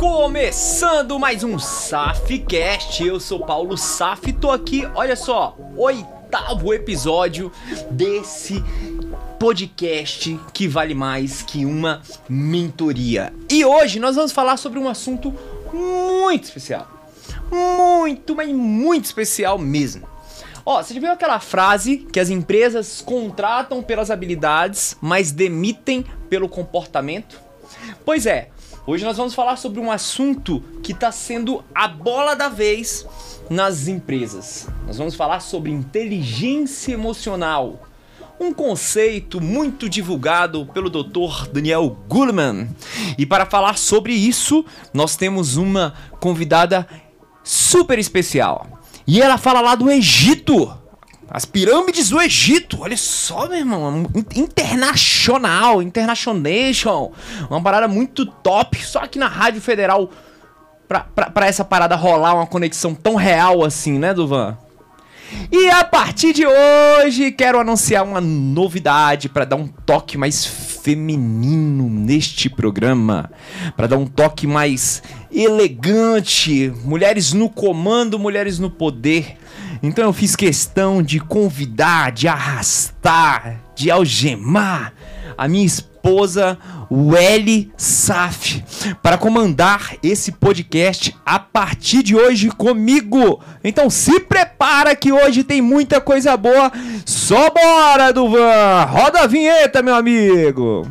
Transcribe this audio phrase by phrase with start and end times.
[0.00, 7.52] Começando mais um SafCast, eu sou Paulo Saf tô aqui, olha só, oitavo episódio
[7.90, 8.64] desse
[9.38, 13.30] podcast que vale mais que uma mentoria.
[13.50, 15.34] E hoje nós vamos falar sobre um assunto
[15.70, 16.88] muito especial.
[17.52, 20.08] Muito, mas muito especial mesmo.
[20.64, 26.48] Ó, você já viu aquela frase que as empresas contratam pelas habilidades, mas demitem pelo
[26.48, 27.38] comportamento?
[28.02, 28.48] Pois é,
[28.86, 33.06] hoje nós vamos falar sobre um assunto que está sendo a bola da vez
[33.48, 34.68] nas empresas.
[34.86, 37.88] Nós vamos falar sobre inteligência emocional.
[38.38, 41.48] Um conceito muito divulgado pelo Dr.
[41.52, 42.68] Daniel Goleman.
[43.18, 46.88] E para falar sobre isso, nós temos uma convidada
[47.44, 48.80] super especial.
[49.06, 50.79] E ela fala lá do Egito.
[51.30, 57.12] As pirâmides do Egito, olha só, meu irmão, internacional, internationation,
[57.48, 60.10] uma parada muito top, só aqui na Rádio Federal,
[60.88, 64.58] pra, pra, pra essa parada rolar uma conexão tão real assim, né, Duvan?
[65.52, 71.88] E a partir de hoje, quero anunciar uma novidade para dar um toque mais feminino
[71.88, 73.30] neste programa,
[73.76, 79.36] para dar um toque mais elegante, mulheres no comando, mulheres no poder.
[79.82, 84.92] Então eu fiz questão de convidar, de arrastar, de algemar
[85.38, 86.58] a minha esposa
[86.90, 88.62] Welly Saf
[89.02, 93.40] para comandar esse podcast a partir de hoje comigo.
[93.64, 96.70] Então se prepara que hoje tem muita coisa boa.
[97.06, 98.84] Só bora, Duvan!
[98.84, 100.86] Roda a vinheta, meu amigo!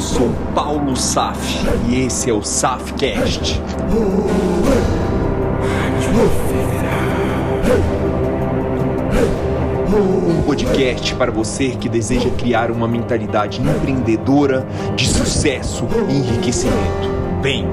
[0.00, 1.38] Eu sou Paulo Saf
[1.86, 3.60] e esse é o Safcast.
[9.92, 14.66] Um podcast para você que deseja criar uma mentalidade empreendedora
[14.96, 17.10] de sucesso e enriquecimento.
[17.42, 17.66] Vem!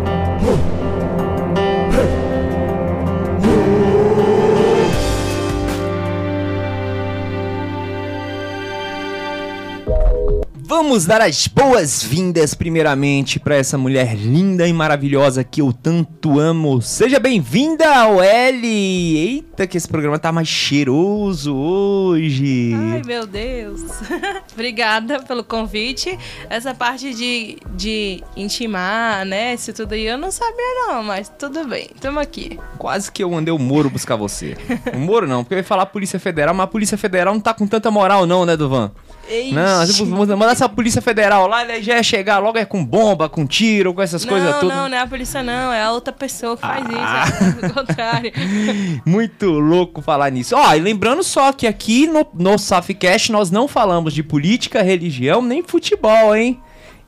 [10.79, 16.79] Vamos dar as boas-vindas primeiramente para essa mulher linda e maravilhosa que eu tanto amo.
[16.83, 17.83] Seja bem-vinda,
[18.23, 19.17] Ellie!
[19.17, 22.75] Eita, que esse programa tá mais cheiroso hoje.
[22.75, 23.81] Ai, meu Deus.
[24.53, 26.15] Obrigada pelo convite.
[26.47, 29.55] Essa parte de, de intimar, né?
[29.55, 31.89] Isso tudo aí eu não sabia não, mas tudo bem.
[31.99, 32.59] Tamo aqui.
[32.77, 34.55] Quase que eu mandei o Moro buscar você.
[34.93, 37.51] O Moro não, porque eu ia falar Polícia Federal, mas a Polícia Federal não tá
[37.51, 38.91] com tanta moral não, né, Duvan?
[39.29, 39.51] Ixi.
[39.53, 43.27] Não, tipo, mandar essa Polícia Federal lá, ele já ia chegar logo é com bomba,
[43.27, 44.75] com tiro, com essas coisas não, todas.
[44.77, 47.25] não, não é a polícia não, é a outra pessoa que faz Ah.
[47.27, 48.31] isso, é o contrário.
[49.05, 50.55] Muito louco falar nisso.
[50.55, 55.41] Ó, e lembrando só que aqui no, no Safcast nós não falamos de política, religião,
[55.41, 56.59] nem futebol, hein?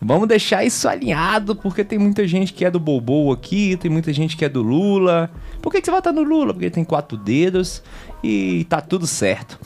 [0.01, 4.13] Vamos deixar isso alinhado, porque tem muita gente que é do Bobo aqui, tem muita
[4.13, 5.29] gente que é do Lula.
[5.61, 6.53] Por que, que você estar no Lula?
[6.53, 7.83] Porque ele tem quatro dedos
[8.23, 9.59] e tá tudo certo.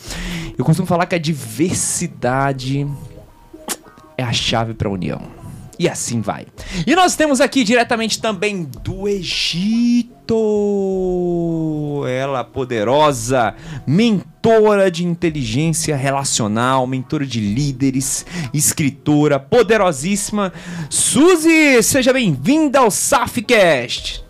[0.58, 2.88] Eu costumo falar que a diversidade
[4.18, 5.22] é a chave para a união.
[5.78, 6.48] E assim vai.
[6.86, 10.13] E nós temos aqui diretamente também do Egito.
[12.08, 20.54] Ela poderosa, mentora de inteligência relacional, mentora de líderes, escritora poderosíssima.
[20.90, 24.24] Suzy, seja bem-vinda ao Safcast.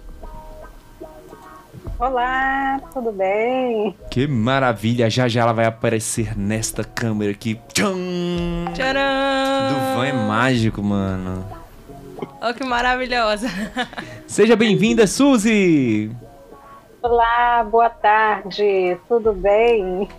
[1.99, 3.95] Olá, tudo bem?
[4.11, 7.57] Que maravilha, já já ela vai aparecer nesta câmera aqui.
[7.73, 7.95] Tcham!
[8.73, 9.69] Tcharam!
[9.69, 11.62] Duvan é mágico, mano.
[12.45, 13.47] Oh, que maravilhosa.
[14.27, 16.11] Seja bem-vinda, Suzy!
[17.01, 20.09] Olá, boa tarde, tudo bem?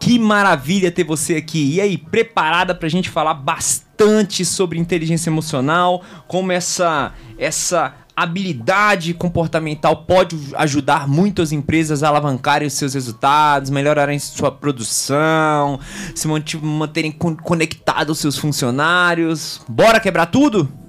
[0.00, 1.74] Que maravilha ter você aqui.
[1.74, 9.98] E aí, preparada pra gente falar bastante sobre inteligência emocional, como essa essa habilidade comportamental
[10.04, 15.78] pode ajudar muito as empresas a alavancarem os seus resultados, melhorarem sua produção,
[16.12, 16.26] se
[16.60, 19.60] manterem con- conectados aos seus funcionários.
[19.68, 20.85] Bora quebrar tudo?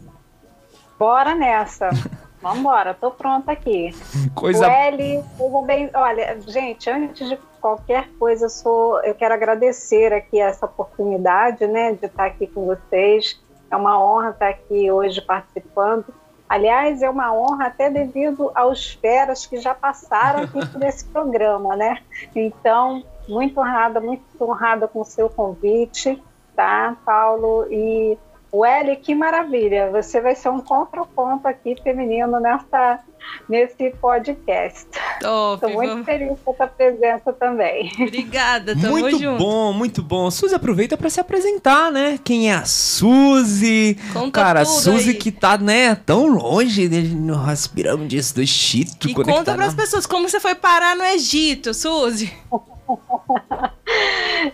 [0.97, 1.89] Bora nessa.
[2.41, 3.89] Vambora, tô pronta aqui.
[4.35, 5.89] Coisa O Eli, tudo bem?
[5.93, 11.93] Olha, gente, antes de qualquer coisa, eu, sou, eu quero agradecer aqui essa oportunidade, né,
[11.93, 13.41] de estar aqui com vocês.
[13.69, 16.05] É uma honra estar aqui hoje participando.
[16.47, 21.75] Aliás, é uma honra até devido aos feras que já passaram aqui por esse programa,
[21.75, 21.97] né?
[22.33, 26.21] Então, muito honrada, muito honrada com o seu convite,
[26.55, 27.67] tá, Paulo?
[27.69, 28.17] E
[28.53, 29.91] Welly, que maravilha!
[29.91, 32.99] Você vai ser um contraponto aqui feminino nessa,
[33.47, 34.87] nesse podcast.
[35.15, 37.91] Estou muito feliz com a sua presença também.
[37.99, 39.37] Obrigada, tamo muito junto.
[39.43, 40.31] bom, muito bom.
[40.31, 42.17] Suzy, aproveita para se apresentar, né?
[42.23, 43.97] Quem é a Suzy?
[44.13, 45.15] Conta Cara, a Suzy aí.
[45.15, 49.09] que tá, né, tão longe de nós pirâmides do Egito.
[49.09, 52.33] E conectada conta pras na- pessoas como você foi parar no Egito, Suzy.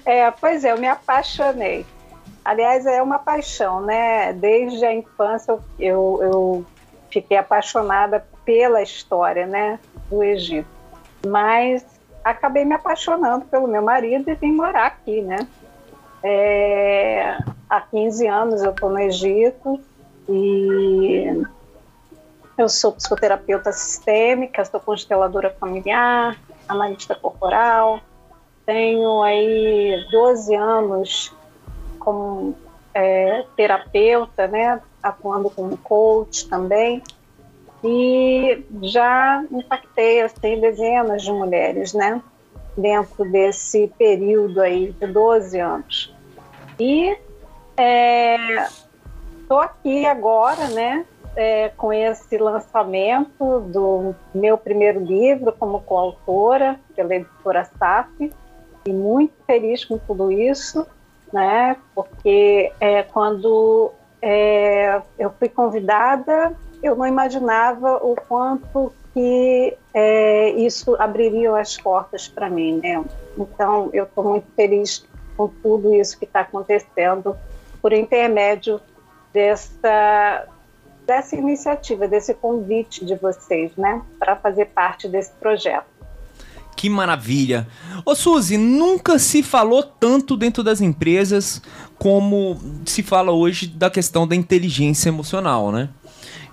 [0.05, 1.85] É, pois é, eu me apaixonei.
[2.43, 4.33] Aliás, é uma paixão, né?
[4.33, 6.65] Desde a infância eu, eu,
[7.09, 9.79] fiquei apaixonada pela história, né,
[10.09, 10.67] do Egito.
[11.25, 11.85] Mas
[12.23, 15.47] acabei me apaixonando pelo meu marido e vim morar aqui, né?
[16.23, 17.37] É,
[17.69, 19.79] há 15 anos eu estou no Egito
[20.27, 21.43] e
[22.57, 26.37] eu sou psicoterapeuta sistêmica, sou consteladora familiar,
[26.67, 27.99] analista corporal,
[28.65, 31.35] tenho aí 12 anos
[32.03, 32.55] como
[32.93, 37.01] é, terapeuta, né, atuando como coach também,
[37.83, 42.21] e já impactei assim dezenas de mulheres, né,
[42.77, 46.15] dentro desse período aí de 12 anos.
[46.79, 47.17] E
[49.41, 57.15] estou aqui agora, né, é, com esse lançamento do meu primeiro livro como coautora pela
[57.15, 58.31] editora SAF
[58.85, 60.85] e muito feliz com tudo isso,
[61.33, 61.75] né?
[61.95, 63.91] Porque é, quando
[64.21, 72.27] é, eu fui convidada, eu não imaginava o quanto que é, isso abriria as portas
[72.27, 73.03] para mim, né?
[73.37, 77.35] Então eu estou muito feliz com tudo isso que está acontecendo
[77.81, 78.79] por intermédio
[79.33, 80.47] dessa
[81.05, 85.85] dessa iniciativa, desse convite de vocês, né, para fazer parte desse projeto.
[86.83, 87.65] Que maravilha.
[88.03, 91.61] Ô Suzy, nunca se falou tanto dentro das empresas
[91.97, 95.87] como se fala hoje da questão da inteligência emocional, né?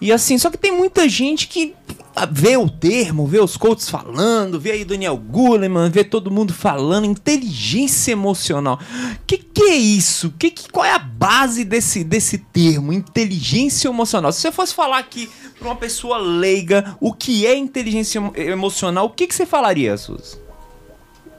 [0.01, 1.75] E assim, só que tem muita gente que
[2.17, 6.55] ah, vê o termo, vê os coaches falando, vê aí Daniel Goleman, vê todo mundo
[6.55, 8.79] falando inteligência emocional.
[9.27, 10.33] Que que é isso?
[10.39, 14.33] Que, que qual é a base desse desse termo, inteligência emocional?
[14.33, 19.07] Se você fosse falar aqui para uma pessoa leiga o que é inteligência emo- emocional,
[19.07, 20.39] o que que você falaria, Suzy?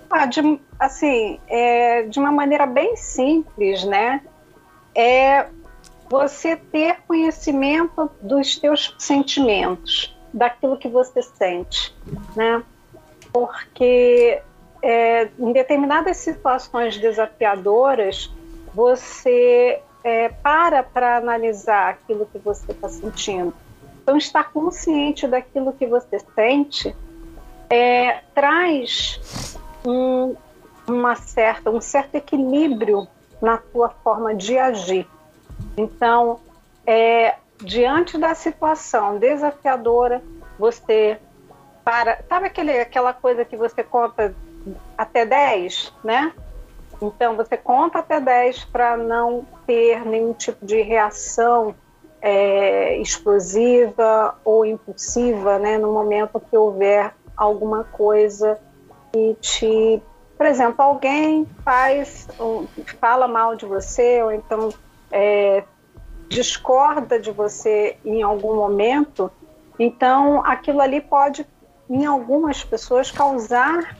[0.10, 4.22] Ah, de, assim, é, de uma maneira bem simples, né?
[4.94, 5.48] É
[6.12, 11.96] você ter conhecimento dos teus sentimentos, daquilo que você sente,
[12.36, 12.62] né?
[13.31, 14.42] Porque
[14.81, 18.30] é, em determinadas situações desafiadoras,
[18.74, 23.54] você é, para para analisar aquilo que você está sentindo.
[24.04, 26.94] Então, estar consciente daquilo que você sente
[27.69, 30.36] é, traz um,
[30.86, 33.07] uma certa, um certo equilíbrio
[33.42, 35.07] na tua forma de agir.
[35.77, 36.39] Então,
[36.85, 40.21] é, diante da situação desafiadora,
[40.57, 41.19] você
[41.83, 42.19] para.
[42.27, 44.33] Sabe aquele, aquela coisa que você conta
[44.97, 46.33] até 10, né?
[47.01, 51.73] Então, você conta até 10 para não ter nenhum tipo de reação
[52.21, 55.77] é, explosiva ou impulsiva, né?
[55.77, 58.59] No momento que houver alguma coisa
[59.11, 60.01] que te.
[60.37, 62.28] Por exemplo, alguém faz,
[62.99, 64.69] fala mal de você, ou então
[65.11, 65.63] é,
[66.30, 69.30] discorda de você em algum momento,
[69.77, 71.45] então aquilo ali pode,
[71.89, 73.97] em algumas pessoas, causar.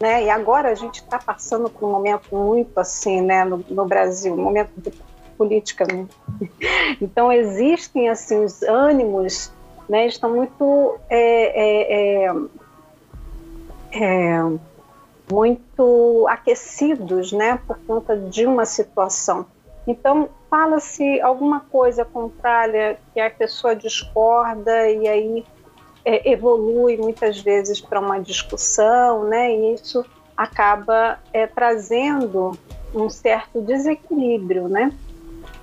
[0.00, 0.24] Né?
[0.24, 4.32] E agora a gente está passando por um momento muito assim, né, no, no Brasil,
[4.32, 4.92] um momento de
[5.36, 5.86] política.
[5.86, 6.06] Né?
[7.00, 9.52] Então existem assim os ânimos,
[9.88, 12.32] né, estão muito é, é, é,
[13.92, 14.58] é,
[15.30, 19.46] muito aquecidos, né, por conta de uma situação.
[19.86, 25.44] Então, fala-se alguma coisa contrária que a pessoa discorda e aí
[26.04, 30.04] é, evolui muitas vezes para uma discussão, né, e isso
[30.36, 32.52] acaba é, trazendo
[32.94, 34.92] um certo desequilíbrio, né,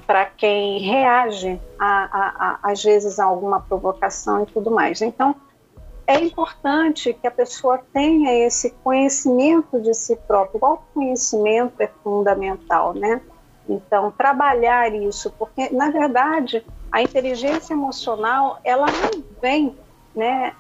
[0.06, 5.02] para quem reage, a, a, a, às vezes, a alguma provocação e tudo mais.
[5.02, 5.36] Então,
[6.06, 10.60] é importante que a pessoa tenha esse conhecimento de si próprio.
[10.62, 13.20] O autoconhecimento é fundamental, né?
[13.68, 19.76] Então, trabalhar isso, porque, na verdade, a inteligência emocional, ela não vem,
[20.16, 20.54] né?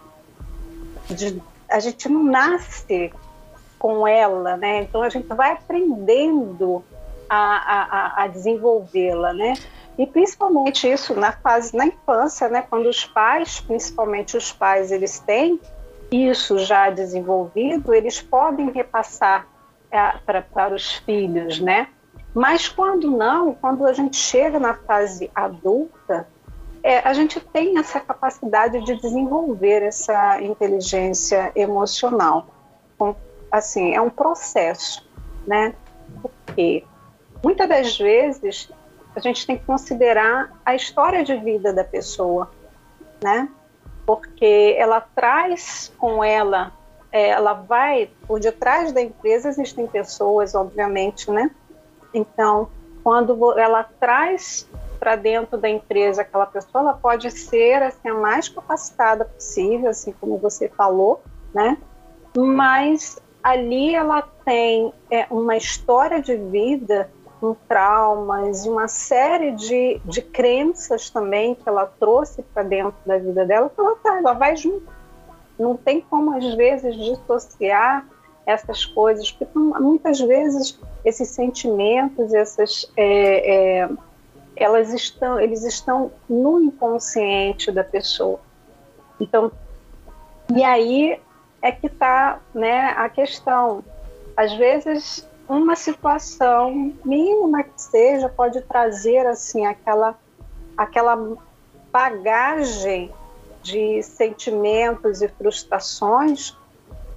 [1.10, 3.14] De, a gente não nasce
[3.78, 4.82] com ela, né?
[4.82, 6.84] Então, a gente vai aprendendo
[7.30, 9.54] a, a, a desenvolvê-la, né?
[9.98, 15.20] E principalmente isso na fase na infância, né, quando os pais, principalmente os pais, eles
[15.20, 15.60] têm
[16.12, 19.48] isso já desenvolvido, eles podem repassar
[19.90, 21.88] é, para os filhos, né?
[22.36, 26.28] Mas quando não, quando a gente chega na fase adulta,
[26.84, 32.48] é, a gente tem essa capacidade de desenvolver essa inteligência emocional.
[33.50, 35.08] Assim, é um processo,
[35.48, 35.74] né?
[36.22, 36.84] Porque
[37.42, 38.70] muitas das vezes
[39.16, 42.52] a gente tem que considerar a história de vida da pessoa,
[43.24, 43.48] né?
[44.06, 46.74] Porque ela traz com ela,
[47.14, 51.50] é, ela vai por detrás da empresa existem pessoas, obviamente, né?
[52.16, 52.70] Então,
[53.04, 54.68] quando ela traz
[55.00, 60.14] para dentro da empresa aquela pessoa, ela pode ser assim, a mais capacitada possível, assim
[60.14, 61.22] como você falou,
[61.54, 61.78] né?
[62.36, 70.02] Mas ali ela tem é, uma história de vida com traumas e uma série de,
[70.06, 74.34] de crenças também que ela trouxe para dentro da vida dela, que ela, tá, ela
[74.34, 74.88] vai junto.
[75.60, 78.06] Não tem como, às vezes, dissociar
[78.46, 83.90] essas coisas, porque muitas vezes esses sentimentos, essas, é, é,
[84.56, 88.40] elas estão, eles estão no inconsciente da pessoa.
[89.20, 89.52] Então,
[90.54, 91.20] e aí
[91.62, 93.84] é que está né, a questão.
[94.38, 100.16] Às vezes, uma situação mínima que seja pode trazer assim aquela,
[100.78, 101.38] aquela
[101.92, 103.12] bagagem
[103.64, 106.56] de sentimentos e frustrações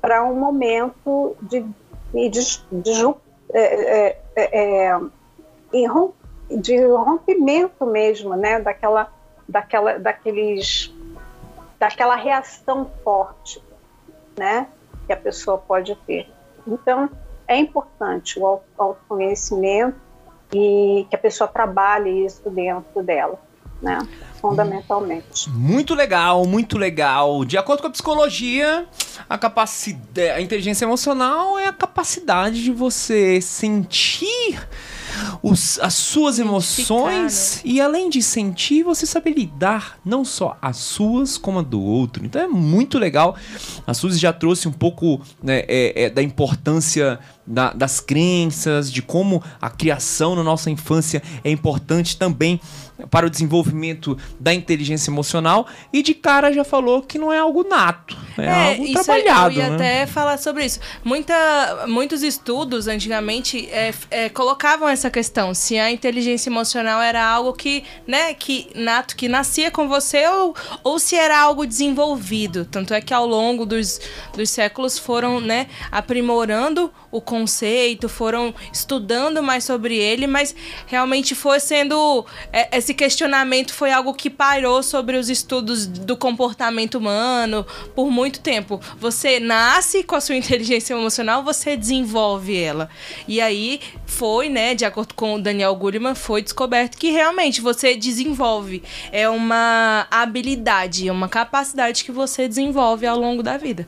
[0.01, 1.65] para um momento de,
[2.13, 3.15] de, de, de,
[3.53, 5.01] é, é, é,
[6.51, 8.61] de rompimento mesmo, né?
[8.61, 9.13] Daquela,
[9.49, 10.93] daquela, daqueles,
[11.79, 13.63] daquela reação forte,
[14.37, 14.69] né?
[15.07, 16.31] Que a pessoa pode ter.
[16.67, 17.11] Então,
[17.47, 19.97] é importante o autoconhecimento
[20.53, 23.39] e que a pessoa trabalhe isso dentro dela,
[23.81, 23.99] né?
[24.41, 25.51] fundamentalmente.
[25.51, 27.45] Muito legal, muito legal.
[27.45, 28.87] De acordo com a psicologia,
[29.29, 34.59] a capacidade, a inteligência emocional é a capacidade de você sentir
[35.43, 37.73] os, as suas emoções né?
[37.73, 42.25] e além de sentir, você saber lidar não só as suas como a do outro.
[42.25, 43.37] Então é muito legal.
[43.87, 49.03] A Suzy já trouxe um pouco né, é, é, da importância da, das crenças, de
[49.03, 52.61] como a criação na nossa infância é importante também
[53.11, 57.63] para o desenvolvimento da inteligência emocional e de cara já falou que não é algo
[57.63, 59.55] nato, é, é algo trabalhado.
[59.55, 59.75] Eu ia né?
[59.75, 60.81] até falar sobre isso.
[61.05, 67.53] Muita, muitos estudos antigamente é, é, colocavam essa questão se a inteligência emocional era algo
[67.53, 72.65] que, né, que nato, que nascia com você ou, ou se era algo desenvolvido.
[72.65, 74.01] Tanto é que ao longo dos,
[74.35, 80.55] dos séculos foram, né, aprimorando o conceito, foram estudando mais sobre ele, mas
[80.87, 82.25] realmente foi sendo.
[82.53, 88.41] É, esse questionamento foi algo que pairou sobre os estudos do comportamento humano por muito
[88.41, 88.81] tempo.
[88.99, 92.89] Você nasce com a sua inteligência emocional, você desenvolve ela.
[93.27, 97.95] E aí foi, né, de acordo com o Daniel Goleman, foi descoberto que realmente você
[97.95, 98.83] desenvolve.
[99.13, 103.87] É uma habilidade, é uma capacidade que você desenvolve ao longo da vida.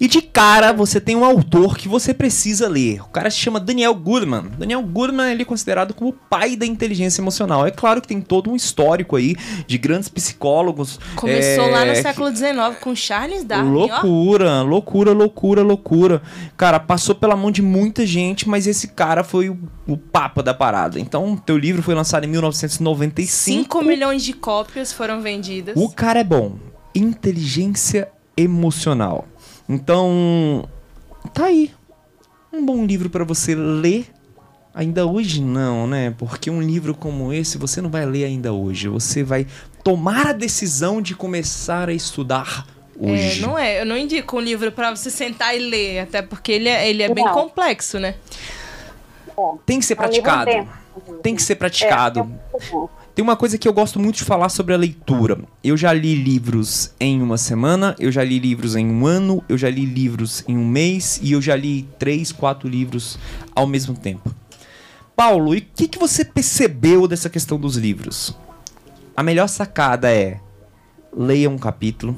[0.00, 3.00] E de cara, você tem um autor que você precisa ler.
[3.02, 4.50] O cara se chama Daniel Goodman.
[4.58, 7.66] Daniel Goodman ele é considerado como o pai da inteligência emocional.
[7.66, 10.98] É claro que tem todo um histórico aí de grandes psicólogos.
[11.16, 13.70] Começou é, lá no século XIX com Charles Darwin.
[13.70, 14.62] Loucura, ó.
[14.62, 16.22] loucura, loucura, loucura.
[16.56, 20.54] Cara, passou pela mão de muita gente, mas esse cara foi o, o papa da
[20.54, 20.98] parada.
[20.98, 23.60] Então, teu livro foi lançado em 1995.
[23.60, 25.74] 5 milhões de cópias foram vendidas.
[25.76, 26.56] O cara é bom.
[26.94, 29.26] Inteligência emocional.
[29.70, 30.68] Então,
[31.32, 31.70] tá aí.
[32.52, 34.06] Um bom livro para você ler.
[34.74, 36.12] Ainda hoje não, né?
[36.18, 38.88] Porque um livro como esse você não vai ler ainda hoje.
[38.88, 39.46] Você vai
[39.84, 42.66] tomar a decisão de começar a estudar
[42.98, 43.38] hoje.
[43.38, 43.80] É, não é.
[43.80, 47.04] Eu não indico um livro para você sentar e ler, até porque ele é, ele
[47.04, 48.16] é bem complexo, né?
[49.64, 50.50] Tem que ser praticado.
[51.22, 52.28] Tem que ser praticado.
[53.14, 55.38] Tem uma coisa que eu gosto muito de falar sobre a leitura.
[55.64, 59.58] Eu já li livros em uma semana, eu já li livros em um ano, eu
[59.58, 63.18] já li livros em um mês e eu já li três, quatro livros
[63.54, 64.32] ao mesmo tempo.
[65.16, 68.34] Paulo, e o que, que você percebeu dessa questão dos livros?
[69.16, 70.40] A melhor sacada é
[71.14, 72.16] leia um capítulo,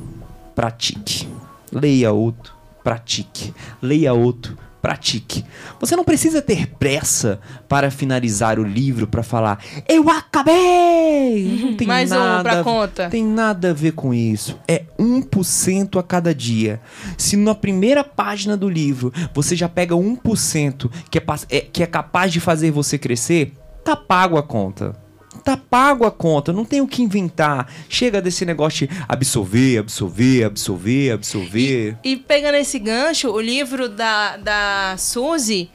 [0.55, 1.27] pratique.
[1.73, 3.53] Leia outro, pratique.
[3.81, 5.45] Leia outro, pratique.
[5.81, 11.61] Você não precisa ter pressa para finalizar o livro para falar eu acabei.
[11.63, 13.09] Não tem Mais nada, um pra conta.
[13.09, 14.59] Tem nada a ver com isso.
[14.67, 16.81] É 1% a cada dia.
[17.17, 21.87] Se na primeira página do livro você já pega 1% que é, é, que é
[21.87, 23.53] capaz de fazer você crescer,
[23.85, 25.02] tá pago a conta
[25.43, 27.73] tá pago a conta, não tem o que inventar.
[27.89, 31.97] Chega desse negócio de absorver, absorver, absorver, absorver.
[32.05, 35.71] E, e pegando esse gancho, o livro da, da Suzy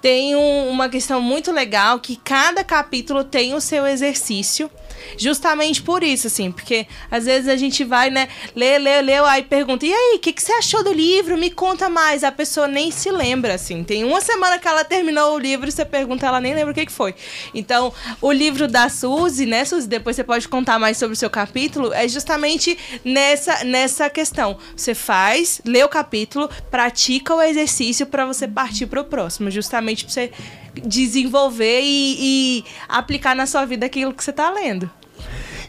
[0.00, 4.70] tem um, uma questão muito legal que cada capítulo tem o seu exercício.
[5.16, 9.42] Justamente por isso, assim, porque às vezes a gente vai, né, lê, lê, lê, aí
[9.42, 11.36] pergunta, e aí, o que, que você achou do livro?
[11.36, 12.24] Me conta mais.
[12.24, 13.84] A pessoa nem se lembra, assim.
[13.84, 16.74] Tem uma semana que ela terminou o livro e você pergunta, ela nem lembra o
[16.74, 17.14] que, que foi.
[17.54, 21.30] Então, o livro da Suzy, né, Suzy, depois você pode contar mais sobre o seu
[21.30, 24.58] capítulo, é justamente nessa, nessa questão.
[24.76, 30.04] Você faz, lê o capítulo, pratica o exercício para você partir para o próximo, justamente
[30.04, 30.32] para você
[30.74, 32.16] desenvolver e,
[32.60, 34.89] e aplicar na sua vida aquilo que você está lendo.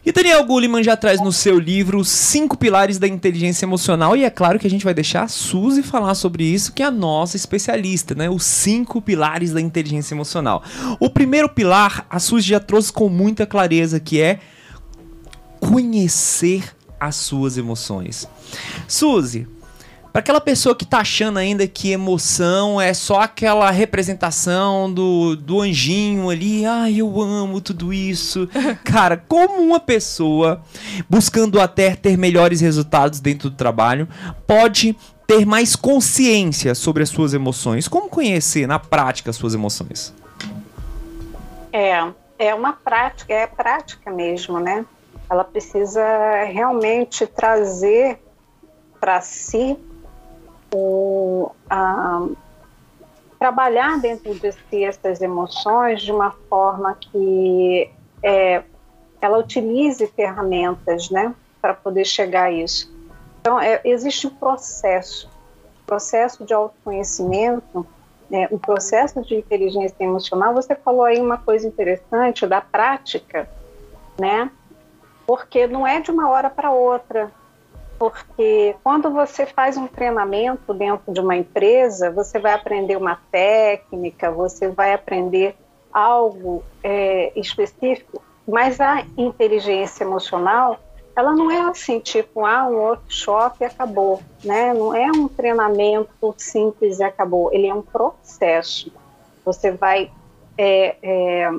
[0.04, 4.18] E Daniel Goleman já traz no seu livro Cinco Pilares da Inteligência Emocional.
[4.18, 6.88] E é claro que a gente vai deixar a Suzy falar sobre isso, que é
[6.88, 8.28] a nossa especialista, né?
[8.28, 10.64] Os cinco pilares da inteligência emocional.
[11.00, 14.40] O primeiro pilar, a Suzy já trouxe com muita clareza, que é
[15.60, 18.28] conhecer as suas emoções.
[18.88, 19.48] Suzy,
[20.12, 25.62] para aquela pessoa que tá achando ainda que emoção é só aquela representação do, do
[25.62, 28.50] anjinho ali, ai, eu amo tudo isso.
[28.84, 30.62] Cara, como uma pessoa
[31.10, 34.08] buscando até ter melhores resultados dentro do trabalho
[34.46, 37.88] pode ter mais consciência sobre as suas emoções?
[37.88, 40.14] Como conhecer na prática as suas emoções?
[41.72, 42.06] É,
[42.38, 44.86] é uma prática, é prática mesmo, né?
[45.30, 46.04] Ela precisa
[46.44, 48.20] realmente trazer
[49.00, 49.78] para si
[50.74, 52.28] o, a,
[53.40, 57.90] trabalhar dentro de si essas emoções de uma forma que
[58.22, 58.64] é,
[59.20, 62.92] ela utilize ferramentas, né, para poder chegar a isso.
[63.40, 65.30] Então, é, existe um processo,
[65.86, 67.86] processo de autoconhecimento,
[68.30, 70.54] né, um processo de inteligência emocional.
[70.54, 73.50] Você falou aí uma coisa interessante da prática,
[74.20, 74.50] né?
[75.26, 77.32] Porque não é de uma hora para outra
[78.02, 84.32] porque quando você faz um treinamento dentro de uma empresa, você vai aprender uma técnica,
[84.32, 85.56] você vai aprender
[85.94, 90.80] algo é, específico, mas a inteligência emocional,
[91.16, 94.74] ela não é assim, tipo, ah, um workshop e acabou, né?
[94.74, 98.92] Não é um treinamento simples e acabou, ele é um processo.
[99.46, 100.10] Você vai
[100.58, 101.52] é, é,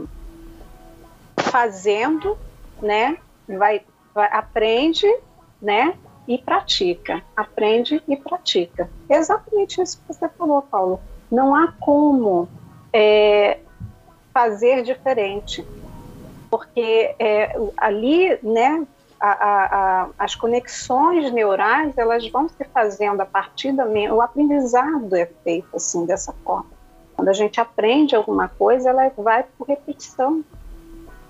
[1.37, 2.37] fazendo,
[2.81, 3.17] né?
[3.47, 5.07] Vai, vai aprende,
[5.61, 5.97] né?
[6.35, 7.23] E pratica.
[7.37, 8.89] Aprende e pratica.
[9.09, 11.01] É exatamente isso que você falou, Paulo.
[11.31, 12.49] Não há como
[12.93, 13.59] é,
[14.33, 15.65] fazer diferente,
[16.51, 18.87] porque é, ali, né,
[19.21, 19.65] a, a,
[20.03, 25.77] a, as conexões neurais elas vão se fazendo a partir da o aprendizado é feito
[25.77, 26.71] assim dessa forma.
[27.15, 30.43] Quando a gente aprende alguma coisa, ela vai por repetição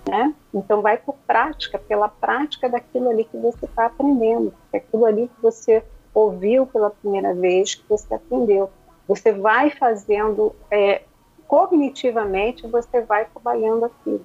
[0.09, 0.35] né?
[0.53, 5.43] Então vai por prática, pela prática daquilo ali que você está aprendendo, aquilo ali que
[5.43, 5.83] você
[6.15, 8.71] ouviu pela primeira vez, que você aprendeu.
[9.09, 11.03] Você vai fazendo é,
[11.47, 14.25] cognitivamente, você vai trabalhando aquilo,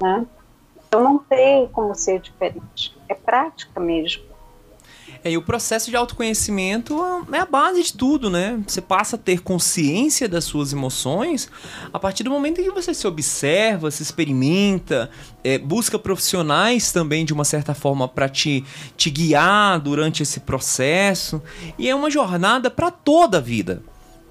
[0.00, 0.26] né?
[0.86, 4.31] Então não tem como ser diferente, é prática mesmo.
[5.24, 6.98] É, e o processo de autoconhecimento
[7.32, 8.60] é a base de tudo, né?
[8.66, 11.48] Você passa a ter consciência das suas emoções
[11.92, 15.10] a partir do momento em que você se observa, se experimenta,
[15.44, 18.64] é, busca profissionais também de uma certa forma para te,
[18.96, 21.40] te guiar durante esse processo.
[21.78, 23.82] E é uma jornada para toda a vida.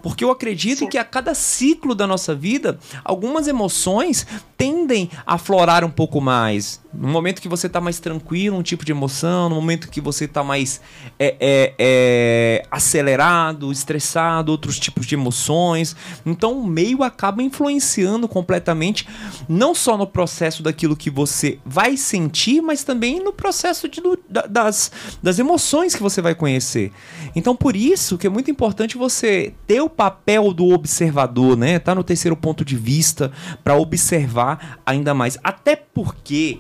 [0.01, 0.89] Porque eu acredito Sim.
[0.89, 4.25] que a cada ciclo da nossa vida, algumas emoções
[4.57, 6.81] tendem a aflorar um pouco mais.
[6.93, 10.25] No momento que você está mais tranquilo, um tipo de emoção, no momento que você
[10.25, 10.81] está mais
[11.17, 15.95] é, é, é, acelerado, estressado, outros tipos de emoções.
[16.25, 19.07] Então o meio acaba influenciando completamente,
[19.47, 24.01] não só no processo daquilo que você vai sentir, mas também no processo de,
[24.49, 24.91] das,
[25.23, 26.91] das emoções que você vai conhecer.
[27.35, 31.79] Então por isso que é muito importante você ter o papel do observador, né?
[31.79, 33.31] Tá no terceiro ponto de vista
[33.63, 35.37] para observar ainda mais.
[35.43, 36.59] Até porque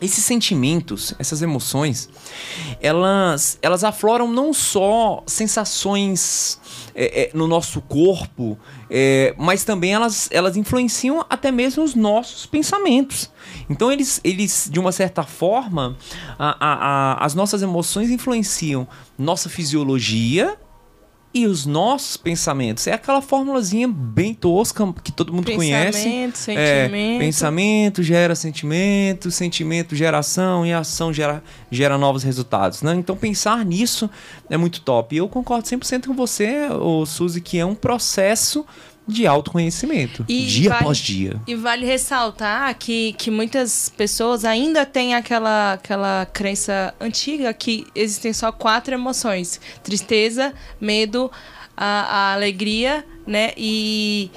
[0.00, 2.08] esses sentimentos, essas emoções,
[2.80, 6.60] elas, elas afloram não só sensações
[6.94, 8.58] é, é, no nosso corpo,
[8.90, 13.30] é, mas também elas, elas influenciam até mesmo os nossos pensamentos.
[13.68, 15.96] Então eles, eles de uma certa forma,
[16.38, 18.86] a, a, a, as nossas emoções influenciam
[19.18, 20.56] nossa fisiologia
[21.32, 22.86] e os nossos pensamentos.
[22.86, 26.34] É aquela formulazinha bem tosca que todo mundo pensamento, conhece.
[26.34, 32.82] Sentimento, é, pensamento gera sentimento, sentimento gera ação e ação gera, gera novos resultados.
[32.82, 32.94] Né?
[32.94, 34.08] Então pensar nisso
[34.48, 35.14] é muito top.
[35.14, 38.64] E eu concordo 100% com você, ô, Suzy, que é um processo
[39.08, 41.40] de autoconhecimento, E dia vale- após dia.
[41.46, 48.34] E vale ressaltar que, que muitas pessoas ainda têm aquela, aquela crença antiga que existem
[48.34, 51.32] só quatro emoções: tristeza, medo,
[51.74, 53.52] a, a alegria, né?
[53.56, 54.30] E,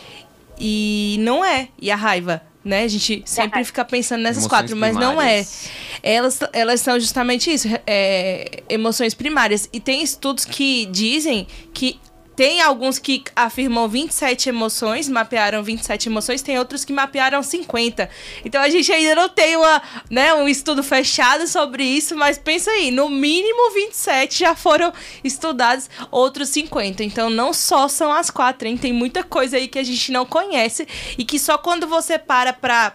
[0.57, 1.67] e não é.
[1.79, 2.41] E a raiva.
[2.63, 2.83] Né?
[2.83, 5.43] A gente sempre fica pensando nessas Emoções quatro, mas não é.
[5.43, 5.69] primárias.
[6.03, 9.67] Elas, elas são justamente isso, é, emoções primárias.
[9.73, 11.99] E tem estudos que dizem que
[12.41, 18.09] tem alguns que afirmam 27 emoções, mapearam 27 emoções, tem outros que mapearam 50.
[18.43, 22.71] Então a gente ainda não tem uma, né, um estudo fechado sobre isso, mas pensa
[22.71, 24.91] aí, no mínimo 27 já foram
[25.23, 27.03] estudados, outros 50.
[27.03, 28.75] Então não só são as quatro, hein?
[28.75, 30.87] tem muita coisa aí que a gente não conhece
[31.19, 32.93] e que só quando você para pra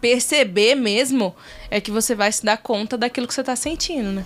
[0.00, 1.34] perceber mesmo
[1.68, 4.24] é que você vai se dar conta daquilo que você tá sentindo, né?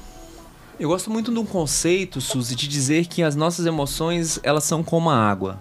[0.79, 4.83] Eu gosto muito de um conceito, Suzy, de dizer que as nossas emoções, elas são
[4.83, 5.59] como a água.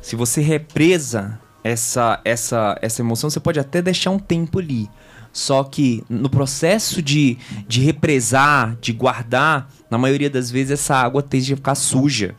[0.00, 4.88] Se você represa essa, essa, essa emoção, você pode até deixar um tempo ali.
[5.34, 7.36] Só que no processo de,
[7.68, 12.34] de represar, de guardar, na maioria das vezes essa água tende a ficar suja.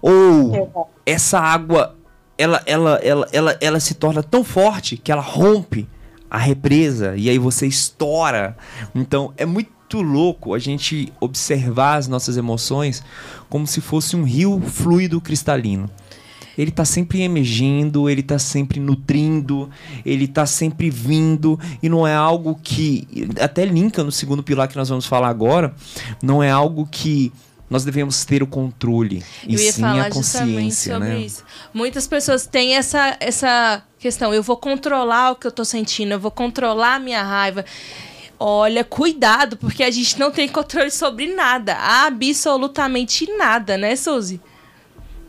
[0.00, 1.94] Ou essa água,
[2.38, 5.86] ela, ela, ela, ela, ela se torna tão forte que ela rompe
[6.30, 8.56] a represa e aí você estoura.
[8.94, 13.02] Então é muito louco a gente observar as nossas emoções
[13.48, 15.90] como se fosse um rio fluido cristalino.
[16.56, 19.70] Ele tá sempre emergindo, ele tá sempre nutrindo,
[20.04, 23.08] ele tá sempre vindo, e não é algo que.
[23.40, 25.74] Até linka no segundo pilar que nós vamos falar agora,
[26.22, 27.32] não é algo que
[27.70, 31.20] nós devemos ter o controle, e sim a consciência, né?
[31.20, 31.42] isso.
[31.72, 34.34] Muitas pessoas têm essa, essa questão.
[34.34, 37.64] Eu vou controlar o que eu tô sentindo, eu vou controlar a minha raiva.
[38.44, 41.76] Olha, cuidado, porque a gente não tem controle sobre nada.
[41.78, 44.40] Absolutamente nada, né, Suzy?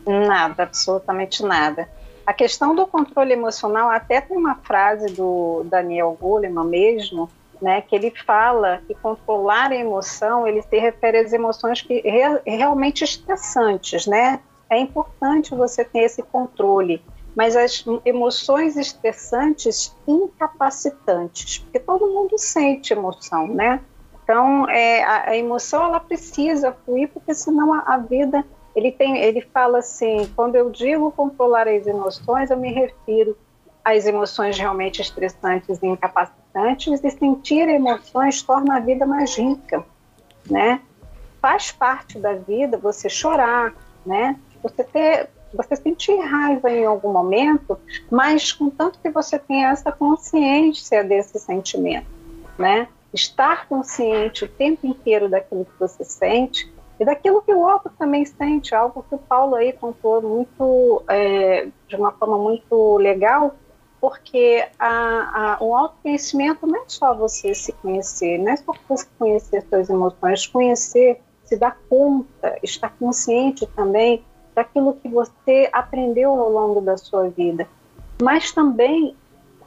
[0.04, 1.88] Nada, absolutamente nada.
[2.26, 7.30] A questão do controle emocional, até tem uma frase do Daniel Goleman mesmo,
[7.62, 12.40] né, que ele fala que controlar a emoção, ele se refere às emoções que re
[12.44, 14.40] realmente estressantes, né?
[14.68, 17.00] É importante você ter esse controle,
[17.34, 23.80] mas as emoções estressantes incapacitantes, porque todo mundo sente emoção, né?
[24.22, 28.44] Então, é, a, a emoção ela precisa fluir, porque senão a, a vida
[28.74, 33.36] ele tem, ele fala assim, quando eu digo controlar as emoções, eu me refiro
[33.84, 39.84] às emoções realmente estressantes e incapacitantes e sentir emoções torna a vida mais rica,
[40.50, 40.80] né?
[41.40, 44.40] Faz parte da vida você chorar, né?
[44.62, 47.78] Você ter, você sentir raiva em algum momento,
[48.10, 52.06] mas contanto que você tenha essa consciência desse sentimento,
[52.58, 52.88] né?
[53.12, 58.24] Estar consciente o tempo inteiro daquilo que você sente e daquilo que o outro também
[58.24, 63.54] sente, algo que o Paulo aí contou muito, é, de uma forma muito legal,
[64.00, 69.06] porque a, a, o autoconhecimento não é só você se conhecer, não é só você
[69.18, 76.50] conhecer suas emoções, conhecer, se dar conta, estar consciente também daquilo que você aprendeu ao
[76.50, 77.68] longo da sua vida,
[78.22, 79.16] mas também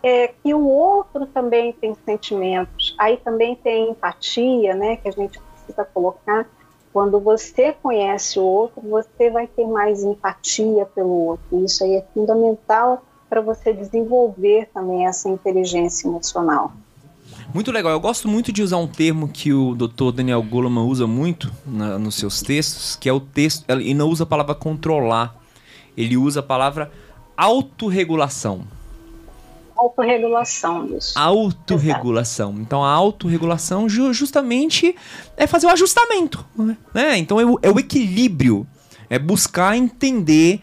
[0.01, 5.39] é, que o outro também tem sentimentos, aí também tem empatia, né, que a gente
[5.39, 6.47] precisa colocar,
[6.93, 11.63] quando você conhece o outro, você vai ter mais empatia pelo outro.
[11.63, 16.71] Isso aí é fundamental para você desenvolver também essa inteligência emocional.
[17.53, 17.91] Muito legal.
[17.91, 20.11] Eu gosto muito de usar um termo que o Dr.
[20.13, 23.65] Daniel Goleman usa muito na, nos seus textos, que é o texto.
[23.67, 25.35] Ele não usa a palavra controlar,
[25.95, 26.91] ele usa a palavra
[27.35, 28.65] autorregulação.
[29.77, 31.13] Autorregulação, isso.
[31.17, 32.55] Autorregulação.
[32.59, 34.95] Então a autorregulação ju justamente
[35.37, 36.43] é fazer o ajustamento.
[36.93, 37.17] Né?
[37.17, 38.67] Então é o, é o equilíbrio.
[39.09, 40.59] É buscar entender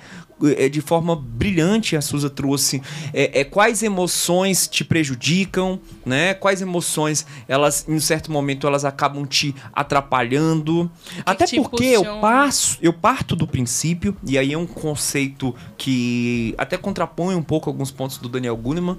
[0.70, 6.35] de forma brilhante a Suza trouxe é, é, quais emoções te prejudicam, né?
[6.35, 10.90] Quais emoções elas em um certo momento elas acabam te atrapalhando.
[11.24, 16.54] Até te porque eu passo, eu parto do princípio e aí é um conceito que
[16.59, 18.96] até contrapõe um pouco alguns pontos do Daniel Goleman,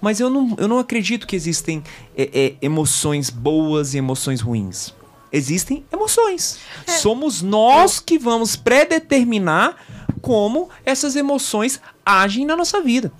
[0.00, 1.82] mas eu não, eu não acredito que existem
[2.16, 4.94] é, é, emoções boas e emoções ruins.
[5.32, 6.58] Existem emoções.
[6.86, 9.76] Somos nós que vamos predeterminar
[10.20, 13.12] como essas emoções agem na nossa vida.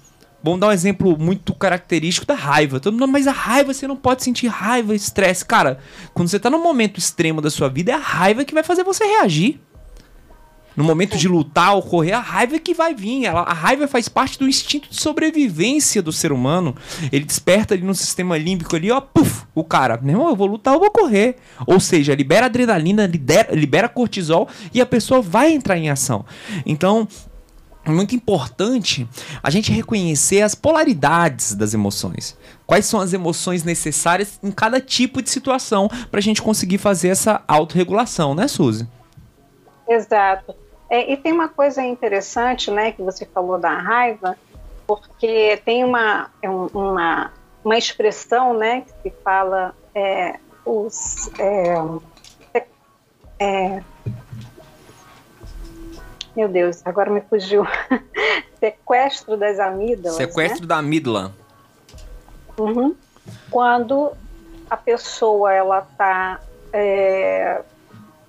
[0.42, 2.78] Vamos dar um exemplo muito característico da raiva.
[2.78, 5.44] Todo mundo, mas a raiva, você não pode sentir raiva, estresse.
[5.44, 5.78] Cara,
[6.14, 8.85] quando você tá num momento extremo da sua vida, é a raiva que vai fazer
[8.85, 9.61] você reagir.
[10.76, 13.24] No momento de lutar ou correr, a raiva é que vai vir.
[13.24, 16.76] Ela, a raiva faz parte do instinto de sobrevivência do ser humano.
[17.10, 20.74] Ele desperta ali no sistema límbico ali, ó, puf, o cara, irmão, eu vou lutar,
[20.74, 21.36] eu vou correr.
[21.66, 26.26] Ou seja, libera adrenalina, libera, libera cortisol e a pessoa vai entrar em ação.
[26.66, 27.08] Então,
[27.86, 29.08] é muito importante
[29.40, 32.36] a gente reconhecer as polaridades das emoções.
[32.66, 37.08] Quais são as emoções necessárias em cada tipo de situação para a gente conseguir fazer
[37.08, 38.88] essa autorregulação, né, Suzy?
[39.88, 40.65] Exato.
[40.88, 44.37] É, e tem uma coisa interessante, né, que você falou da raiva,
[44.87, 47.33] porque tem uma, é uma,
[47.64, 51.75] uma expressão, né, que se fala é, os é,
[53.38, 53.83] é,
[56.37, 57.66] meu Deus, agora me fugiu.
[58.61, 60.16] Sequestro das amígdalas.
[60.16, 60.66] Sequestro né?
[60.66, 61.33] da amígdala.
[62.59, 62.94] Uhum.
[63.51, 64.12] Quando
[64.68, 66.40] a pessoa ela está
[66.72, 67.62] é,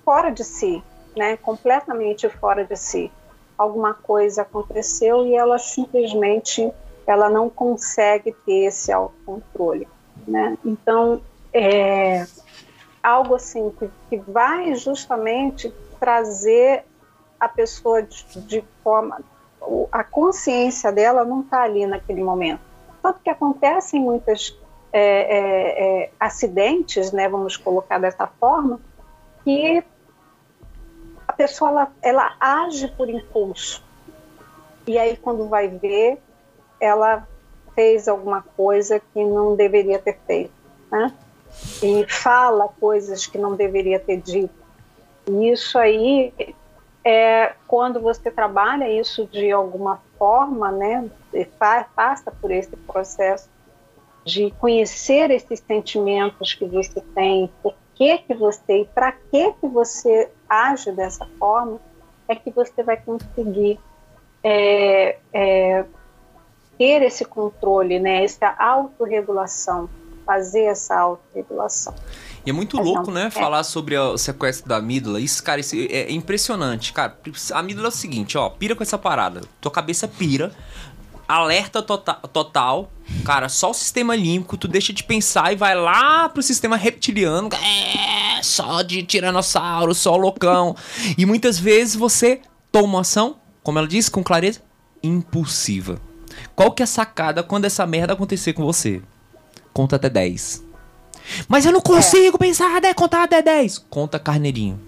[0.04, 0.82] fora de si,
[1.18, 1.36] né?
[1.36, 3.12] Completamente fora de si.
[3.58, 6.72] Alguma coisa aconteceu e ela simplesmente
[7.06, 9.88] ela não consegue ter esse autocontrole,
[10.26, 10.56] né?
[10.64, 11.20] Então
[11.52, 12.24] é
[13.02, 16.84] algo assim que, que vai justamente trazer
[17.40, 19.20] a pessoa de, de forma.
[19.90, 22.60] A consciência dela não está ali naquele momento.
[23.02, 24.58] Tanto que acontecem muitos
[24.92, 28.80] é, é, é, acidentes, né, vamos colocar dessa forma,
[29.44, 29.82] que
[31.38, 33.82] pessoa ela, ela age por impulso.
[34.86, 36.18] E aí, quando vai ver,
[36.80, 37.26] ela
[37.74, 40.52] fez alguma coisa que não deveria ter feito.
[40.90, 41.12] Né?
[41.82, 44.54] E fala coisas que não deveria ter dito.
[45.28, 46.32] E isso aí
[47.04, 51.08] é, quando você trabalha isso de alguma forma, né,
[51.94, 53.48] passa por esse processo
[54.24, 59.66] de conhecer esses sentimentos que você tem, por que que você e para que que
[59.66, 61.80] você age dessa forma,
[62.28, 63.78] é que você vai conseguir
[64.42, 65.84] é, é,
[66.76, 69.88] ter esse controle, né, essa autorregulação,
[70.24, 71.94] fazer essa autorregulação.
[72.46, 73.30] E é muito louco, né, é.
[73.30, 75.20] falar sobre o sequestro da amígdala.
[75.20, 76.92] Isso, cara, isso é impressionante.
[76.92, 77.18] Cara,
[77.52, 79.40] a amígdala é o seguinte, ó, pira com essa parada.
[79.60, 80.52] Tua cabeça pira,
[81.28, 82.90] alerta tota-, total.
[83.24, 87.50] Cara, só o sistema límbico, tu deixa de pensar e vai lá pro sistema reptiliano.
[87.52, 90.74] É, só de tiranossauro, só loucão.
[91.16, 92.40] e muitas vezes você
[92.72, 94.62] toma uma ação, como ela disse com clareza,
[95.02, 96.00] impulsiva.
[96.56, 99.02] Qual que é a sacada quando essa merda acontecer com você?
[99.72, 100.64] Conta até 10.
[101.46, 102.38] Mas eu não consigo é.
[102.38, 103.78] pensar até contar até 10.
[103.90, 104.80] Conta carneirinho.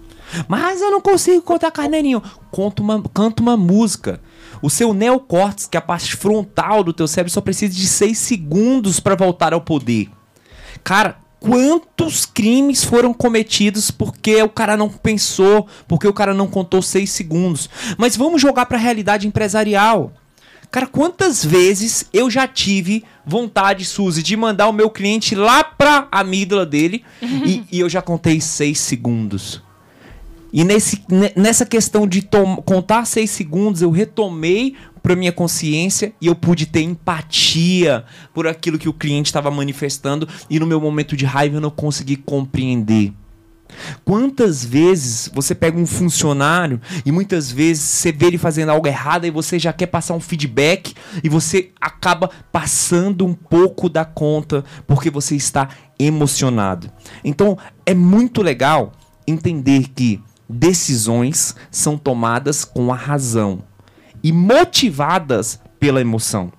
[0.47, 2.21] Mas eu não consigo contar carneirinho.
[2.49, 4.21] Conta uma, canta uma música.
[4.61, 8.17] O seu neocórtex, que é a parte frontal do teu cérebro, só precisa de 6
[8.17, 10.09] segundos para voltar ao poder.
[10.83, 16.81] Cara, quantos crimes foram cometidos porque o cara não pensou, porque o cara não contou
[16.81, 17.69] 6 segundos.
[17.97, 20.13] Mas vamos jogar para a realidade empresarial.
[20.69, 26.07] Cara, quantas vezes eu já tive vontade, Suzy, de mandar o meu cliente lá pra
[26.09, 29.61] amígdala dele e, e, eu já contei seis segundos.
[30.53, 31.03] E nesse,
[31.35, 32.27] nessa questão de
[32.65, 38.77] contar seis segundos, eu retomei para minha consciência e eu pude ter empatia por aquilo
[38.77, 43.13] que o cliente estava manifestando e no meu momento de raiva eu não consegui compreender.
[44.03, 49.25] Quantas vezes você pega um funcionário e muitas vezes você vê ele fazendo algo errado
[49.25, 54.63] e você já quer passar um feedback e você acaba passando um pouco da conta
[54.85, 56.91] porque você está emocionado.
[57.23, 58.91] Então é muito legal
[59.25, 63.63] entender que decisões são tomadas com a razão
[64.23, 66.51] e motivadas pela emoção.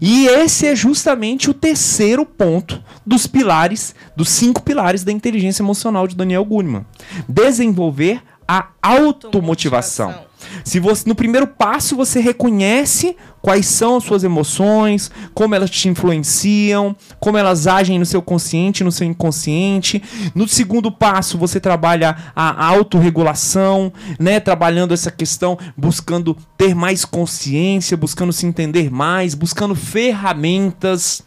[0.00, 6.06] E esse é justamente o terceiro ponto dos pilares, dos cinco pilares da inteligência emocional
[6.06, 6.86] de Daniel Goleman.
[7.28, 10.31] Desenvolver a automotivação.
[10.64, 15.88] Se você no primeiro passo você reconhece quais são as suas emoções, como elas te
[15.88, 20.02] influenciam, como elas agem no seu consciente, no seu inconsciente.
[20.34, 27.96] No segundo passo você trabalha a autorregulação, né, trabalhando essa questão, buscando ter mais consciência,
[27.96, 31.24] buscando se entender mais, buscando ferramentas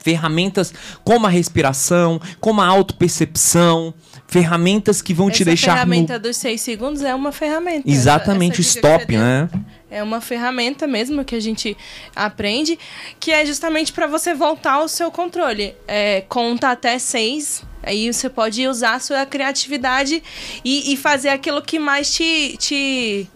[0.00, 3.94] ferramentas como a respiração, como a autopercepção,
[4.26, 5.72] ferramentas que vão Essa te deixar.
[5.72, 6.20] A ferramenta no...
[6.20, 7.88] dos seis segundos é uma ferramenta.
[7.88, 9.48] Exatamente, essa, stop, né?
[9.90, 11.76] É uma ferramenta mesmo que a gente
[12.16, 12.78] aprende,
[13.20, 15.74] que é justamente para você voltar ao seu controle.
[15.86, 20.22] É, conta até seis, aí você pode usar a sua criatividade
[20.64, 23.28] e, e fazer aquilo que mais te, te,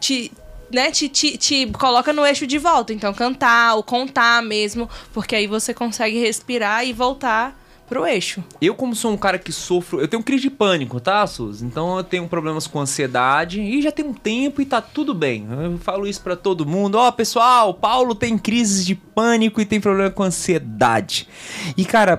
[0.00, 0.32] te
[0.72, 2.92] né, te, te, te, coloca no eixo de volta.
[2.92, 8.42] Então, cantar ou contar mesmo, porque aí você consegue respirar e voltar pro eixo.
[8.60, 10.00] Eu, como sou um cara que sofro.
[10.00, 11.62] Eu tenho crise de pânico, tá, Sus?
[11.62, 15.46] Então eu tenho problemas com ansiedade e já tem um tempo e tá tudo bem.
[15.48, 16.96] Eu falo isso para todo mundo.
[16.96, 21.28] Ó, oh, pessoal, Paulo tem crises de pânico e tem problema com ansiedade.
[21.76, 22.18] E, cara,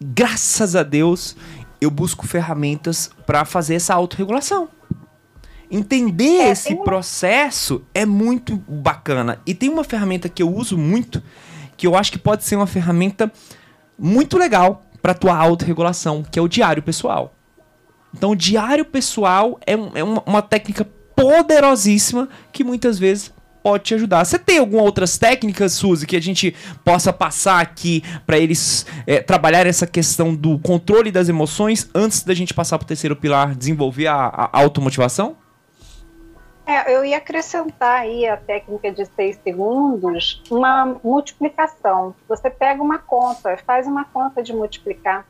[0.00, 1.36] graças a Deus,
[1.80, 4.68] eu busco ferramentas para fazer essa autorregulação.
[5.70, 9.40] Entender É, esse processo é muito bacana.
[9.46, 11.22] E tem uma ferramenta que eu uso muito,
[11.76, 13.30] que eu acho que pode ser uma ferramenta
[13.98, 17.34] muito legal para tua autorregulação, que é o diário pessoal.
[18.14, 23.84] Então, o diário pessoal é, um- é uma, uma técnica poderosíssima que muitas vezes pode
[23.84, 24.24] te ajudar.
[24.24, 26.54] Você tem algumas outras técnicas, Suzy, que a gente
[26.84, 32.34] possa passar aqui para eles é, trabalhar essa questão do controle das emoções antes da
[32.34, 35.36] gente passar para o terceiro pilar, desenvolver a, a automotivação?
[36.70, 42.14] É, eu ia acrescentar aí a técnica de seis segundos, uma multiplicação.
[42.28, 45.26] Você pega uma conta, faz uma conta de multiplicar.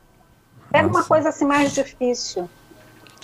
[0.71, 1.07] Pega uma Nossa.
[1.07, 2.47] coisa assim mais difícil,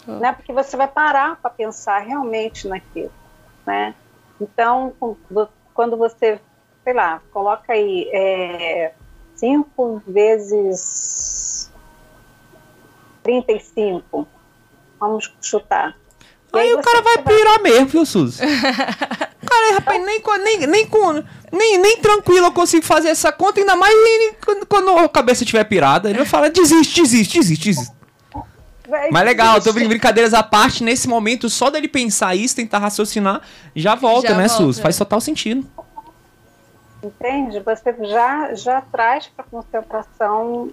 [0.07, 0.33] né?
[0.33, 3.11] Porque você vai parar para pensar realmente naquilo,
[3.63, 3.93] né?
[4.41, 4.95] Então,
[5.75, 6.41] quando você,
[6.83, 8.95] sei lá, coloca aí é,
[9.35, 11.71] 5 vezes
[13.21, 14.27] 35,
[14.99, 15.95] vamos chutar.
[16.57, 18.39] E Aí, o cara vai pirar mesmo, viu, Suzy?
[19.47, 20.87] cara, rapaz, nem, nem, nem,
[21.51, 23.93] nem, nem tranquilo eu consigo fazer essa conta, ainda mais
[24.45, 26.09] quando, quando a cabeça estiver pirada.
[26.09, 27.93] Ele vai falar, desiste, desiste, desiste, desiste.
[28.87, 33.41] vai- Mas legal, tô brincadeiras à parte, nesse momento, só dele pensar isso, tentar raciocinar,
[33.75, 34.63] já volta, Já né, volta.
[34.63, 34.81] Suzy?
[34.81, 35.65] Faz total sentido.
[37.01, 37.59] Entende?
[37.59, 40.71] Você já, já traz para a concentração,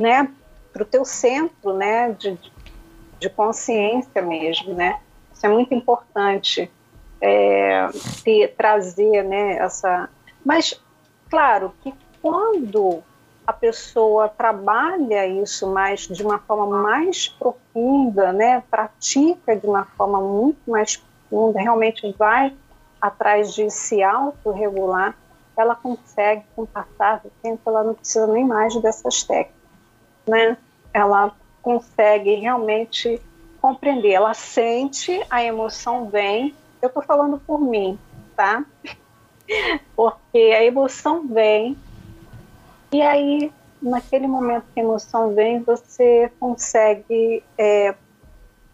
[0.00, 0.28] né,
[0.72, 2.38] para o teu centro, né, de,
[3.20, 4.96] de consciência mesmo, né?
[5.36, 6.70] Isso é muito importante,
[7.20, 7.88] é,
[8.24, 10.08] ter, trazer, né, essa...
[10.42, 10.80] Mas,
[11.28, 13.02] claro, que quando
[13.46, 20.20] a pessoa trabalha isso mais de uma forma mais profunda, né, pratica de uma forma
[20.20, 22.56] muito mais profunda, realmente vai
[23.00, 25.14] atrás de se autorregular,
[25.54, 29.54] ela consegue, com o passar tempo, ela não precisa nem mais dessas técnicas,
[30.26, 30.56] né?
[30.92, 33.20] Ela consegue realmente
[33.66, 37.98] compreender, ela sente, a emoção vem, eu estou falando por mim,
[38.36, 38.64] tá?
[39.96, 41.76] Porque a emoção vem,
[42.92, 43.52] e aí,
[43.82, 47.92] naquele momento que a emoção vem, você consegue é,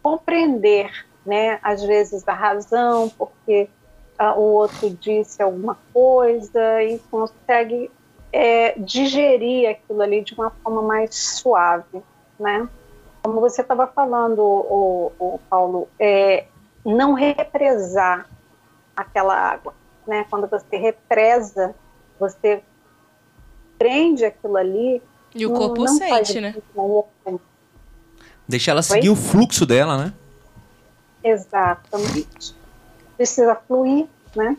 [0.02, 0.90] compreender,
[1.24, 1.58] né?
[1.62, 3.70] Às vezes a razão, porque
[4.18, 7.90] ah, o outro disse alguma coisa e consegue
[8.30, 12.02] é, digerir aquilo ali de uma forma mais suave,
[12.38, 12.68] né?
[13.22, 16.46] Como você estava falando, o, o Paulo, é,
[16.84, 18.28] não represar
[18.96, 19.74] aquela água,
[20.06, 20.26] né?
[20.28, 21.74] Quando você represa,
[22.18, 22.62] você
[23.78, 25.02] prende aquilo ali.
[25.34, 26.48] E o não- corpo não sente, né?
[26.50, 27.40] efeito nenhum.
[28.46, 30.12] Deixa ela seguir o fluxo dela, né?
[31.22, 32.54] Exatamente.
[33.16, 34.56] Precisa fluir, né?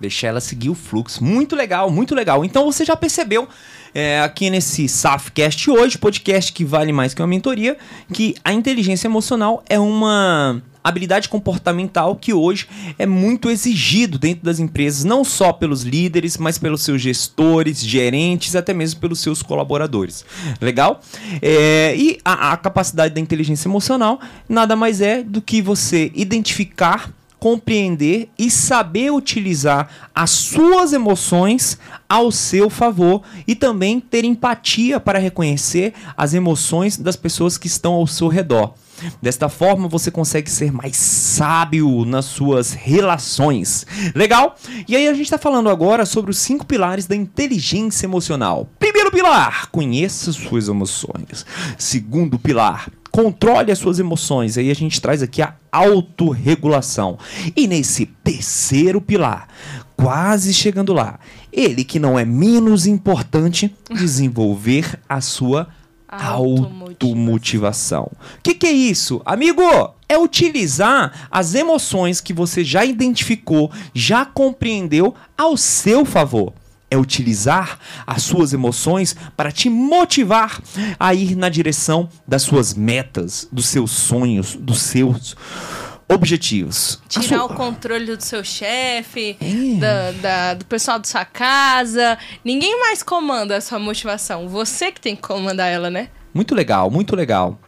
[0.00, 1.24] Deixar ela seguir o fluxo.
[1.24, 2.44] Muito legal, muito legal.
[2.44, 3.48] Então você já percebeu
[3.94, 7.78] é, aqui nesse SAFcast hoje, podcast que vale mais que uma mentoria,
[8.12, 14.60] que a inteligência emocional é uma habilidade comportamental que hoje é muito exigido dentro das
[14.60, 20.24] empresas, não só pelos líderes, mas pelos seus gestores, gerentes, até mesmo pelos seus colaboradores.
[20.60, 21.00] Legal?
[21.42, 27.10] É, e a, a capacidade da inteligência emocional nada mais é do que você identificar
[27.38, 35.18] compreender e saber utilizar as suas emoções ao seu favor e também ter empatia para
[35.18, 38.74] reconhecer as emoções das pessoas que estão ao seu redor.
[39.20, 43.86] Desta forma, você consegue ser mais sábio nas suas relações.
[44.14, 44.56] Legal?
[44.88, 48.68] E aí, a gente está falando agora sobre os cinco pilares da inteligência emocional.
[48.78, 51.44] Primeiro pilar: conheça suas emoções.
[51.76, 54.58] Segundo pilar: controle as suas emoções.
[54.58, 57.18] Aí a gente traz aqui a autorregulação.
[57.56, 59.48] E nesse terceiro pilar,
[59.96, 61.18] quase chegando lá,
[61.50, 65.66] ele que não é menos importante, desenvolver a sua
[66.06, 68.10] automotivação.
[68.12, 69.22] O que, que é isso?
[69.24, 69.62] Amigo,
[70.06, 76.52] é utilizar as emoções que você já identificou, já compreendeu ao seu favor.
[76.90, 80.60] É utilizar as suas emoções para te motivar
[81.00, 85.34] a ir na direção das suas metas, dos seus sonhos, dos seus
[86.08, 87.00] objetivos.
[87.08, 89.80] Tirar sua- o controle do seu chefe, É.
[89.80, 92.16] da, da- do pessoal da sua casa.
[92.44, 94.48] Ninguém mais comanda a sua motivação.
[94.48, 96.08] Você que tem que comandar ela, né?
[96.32, 97.58] Muito legal, muito legal.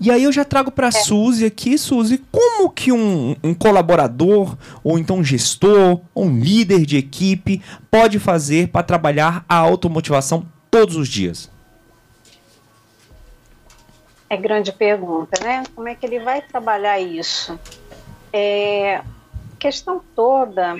[0.00, 4.56] E aí eu já trago para a Suzy aqui, Suzy, como que um, um colaborador,
[4.82, 10.46] ou então um gestor, ou um líder de equipe pode fazer para trabalhar a automotivação
[10.70, 11.50] todos os dias?
[14.28, 15.62] É grande pergunta, né?
[15.74, 17.58] Como é que ele vai trabalhar isso?
[18.32, 19.04] É, a
[19.58, 20.76] questão toda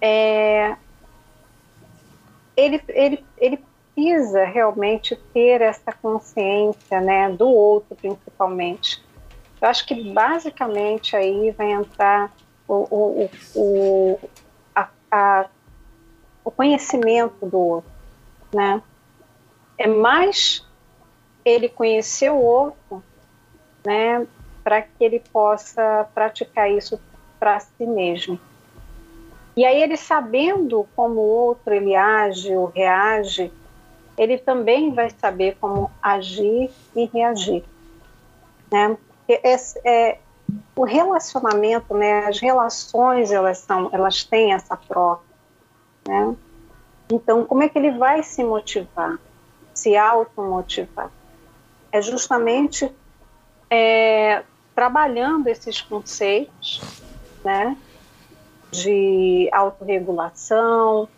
[0.00, 0.76] é
[2.56, 3.58] ele, ele, ele
[3.94, 9.02] precisa realmente ter essa consciência, né, do outro principalmente.
[9.60, 12.32] Eu acho que basicamente aí vai entrar
[12.66, 14.20] o, o, o,
[14.74, 15.46] a, a,
[16.44, 17.90] o conhecimento do outro,
[18.52, 18.82] né?
[19.76, 20.66] É mais
[21.44, 23.02] ele conhecer o outro,
[23.84, 24.26] né,
[24.62, 27.00] para que ele possa praticar isso
[27.38, 28.38] para si mesmo.
[29.56, 33.52] E aí ele sabendo como o outro ele age ou reage,
[34.20, 37.64] ele também vai saber como agir e reagir,
[38.70, 38.98] né?
[39.26, 40.18] É, é,
[40.76, 42.26] o relacionamento, né?
[42.26, 45.24] As relações elas são, elas têm essa troca,
[46.06, 46.36] né?
[47.10, 49.18] Então como é que ele vai se motivar,
[49.72, 51.10] se automotivar?
[51.90, 52.94] É justamente
[53.70, 54.42] é,
[54.74, 56.82] trabalhando esses conceitos,
[57.42, 57.74] né?
[58.70, 61.08] De autorregulação,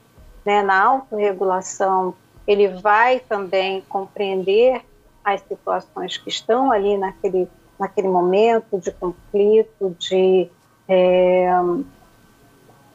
[0.45, 0.63] né?
[0.63, 2.15] Na autorregulação
[2.47, 4.83] ele vai também compreender
[5.25, 10.49] as situações que estão ali naquele, naquele momento de conflito, de,
[10.89, 11.49] é,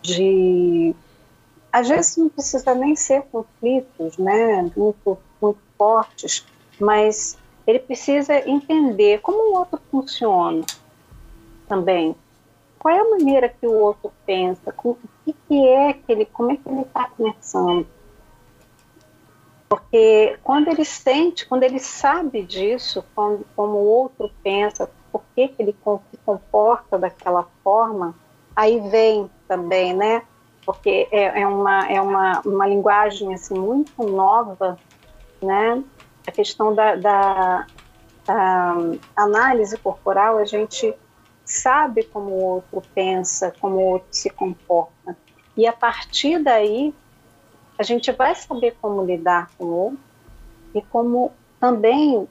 [0.01, 0.95] de.
[1.71, 6.45] Às vezes não precisa nem ser conflitos né, muito, muito fortes,
[6.79, 10.65] mas ele precisa entender como o outro funciona
[11.67, 12.15] também.
[12.79, 14.73] Qual é a maneira que o outro pensa?
[14.83, 17.85] o que, que é que ele, como é que ele está pensando?
[19.69, 25.49] Porque quando ele sente, quando ele sabe disso, quando, como o outro pensa, por que,
[25.49, 25.75] que ele
[26.11, 28.15] se comporta daquela forma,
[28.55, 30.23] aí vem também, né?
[30.65, 34.77] Porque é, é, uma, é uma, uma linguagem assim, muito nova,
[35.41, 35.83] né?
[36.25, 37.67] A questão da, da,
[38.25, 38.75] da
[39.15, 40.93] análise corporal, a gente
[41.43, 45.15] sabe como o outro pensa, como o outro se comporta.
[45.55, 46.93] E a partir daí,
[47.77, 49.99] a gente vai saber como lidar com o outro
[50.73, 52.27] e como também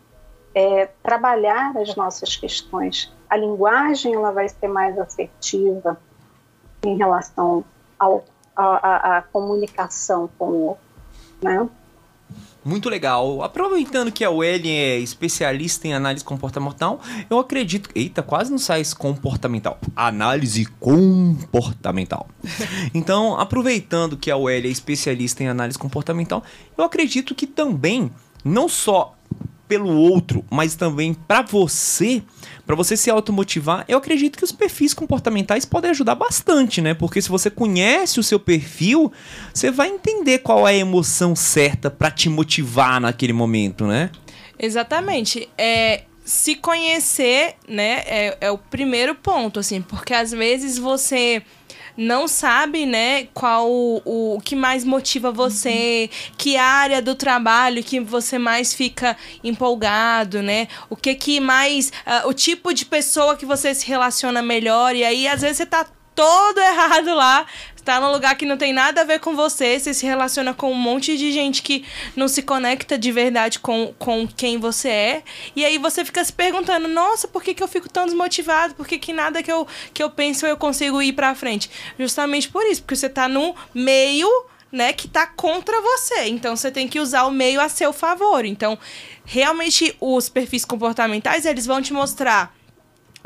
[0.55, 3.13] é, trabalhar as nossas questões.
[3.29, 5.99] A linguagem ela vai ser mais assertiva
[6.85, 7.65] em relação
[8.57, 10.85] à comunicação com o outro,
[11.43, 11.69] né?
[12.67, 13.45] Muito legal.
[13.45, 17.01] Aproveitando que a Welly é especialista em análise comportamental,
[17.31, 17.89] eu acredito.
[17.95, 19.79] Eita, quase não sai comportamental.
[19.95, 22.29] Análise comportamental.
[22.93, 26.43] então, aproveitando que a Welly é especialista em análise comportamental,
[26.77, 28.11] eu acredito que também,
[28.45, 29.15] não só
[29.69, 32.21] pelo outro, mas também para você,
[32.67, 36.95] para você se automotivar, eu acredito que os perfis comportamentais podem ajudar bastante, né?
[36.95, 39.13] Porque se você conhece o seu perfil,
[39.55, 44.11] você vai entender qual é a emoção certa para te motivar naquele momento, né?
[44.59, 45.49] Exatamente.
[45.57, 51.43] É, se conhecer, né, é, é o primeiro ponto, assim, porque às vezes você
[51.97, 58.01] não sabe, né, qual o, o que mais motiva você, que área do trabalho que
[58.01, 60.69] você mais fica empolgado, né?
[60.91, 65.05] O que que mais uh, o tipo de pessoa que você se relaciona melhor e
[65.05, 67.47] aí às vezes você tá todo errado lá,
[67.87, 70.73] tá num lugar que não tem nada a ver com você, você se relaciona com
[70.73, 71.85] um monte de gente que
[72.17, 75.23] não se conecta de verdade com, com quem você é,
[75.55, 78.75] e aí você fica se perguntando, nossa, por que, que eu fico tão desmotivado?
[78.75, 81.71] Por que, que nada que eu, que eu penso eu consigo ir pra frente?
[81.97, 84.29] Justamente por isso, porque você tá no meio
[84.73, 86.25] né, que tá contra você.
[86.25, 88.45] Então você tem que usar o meio a seu favor.
[88.45, 88.77] Então,
[89.25, 92.56] realmente os perfis comportamentais, eles vão te mostrar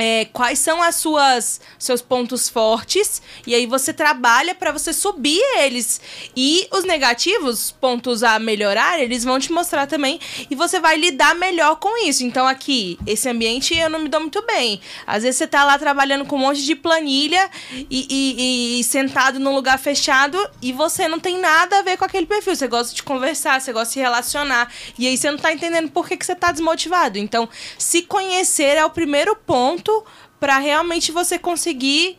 [0.00, 5.38] é, quais são as suas seus pontos fortes e aí você trabalha para você subir
[5.58, 6.00] eles.
[6.34, 10.18] E os negativos pontos a melhorar eles vão te mostrar também
[10.50, 12.24] e você vai lidar melhor com isso.
[12.24, 14.80] Então aqui esse ambiente eu não me dou muito bem.
[15.06, 19.38] Às vezes você tá lá trabalhando com um monte de planilha e, e, e sentado
[19.38, 22.56] num lugar fechado e você não tem nada a ver com aquele perfil.
[22.56, 25.90] Você gosta de conversar você gosta de se relacionar e aí você não tá entendendo
[25.90, 27.18] por que, que você tá desmotivado.
[27.18, 27.46] Então
[27.76, 29.89] se conhecer é o primeiro ponto
[30.38, 32.16] para realmente você conseguir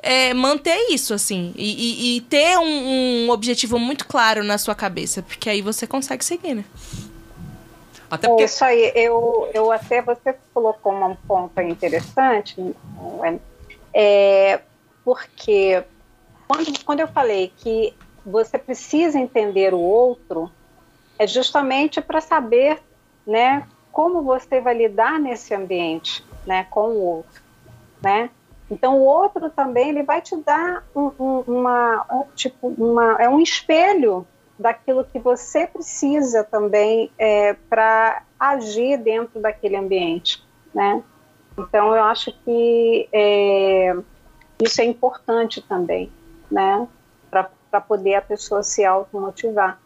[0.00, 4.74] é, manter isso, assim, e, e, e ter um, um, objetivo muito claro na sua
[4.74, 6.64] cabeça, porque aí você consegue seguir, né?
[8.10, 8.44] Até porque...
[8.44, 12.56] Isso aí, eu, eu até você colocou um ponto interessante,
[13.92, 14.60] é,
[15.04, 15.82] porque
[16.46, 17.92] quando, quando eu falei que
[18.24, 20.50] você precisa entender o outro,
[21.18, 22.78] é justamente para saber,
[23.26, 27.42] né, como você vai lidar nesse ambiente né, com o outro,
[28.02, 28.30] né?
[28.70, 33.28] Então o outro também ele vai te dar um, um, uma um, tipo uma é
[33.28, 34.26] um espelho
[34.58, 40.42] daquilo que você precisa também é, para agir dentro daquele ambiente,
[40.74, 41.02] né?
[41.56, 43.94] Então eu acho que é,
[44.62, 46.10] isso é importante também,
[46.50, 46.88] né?
[47.30, 49.78] Para poder a pessoa se automotivar.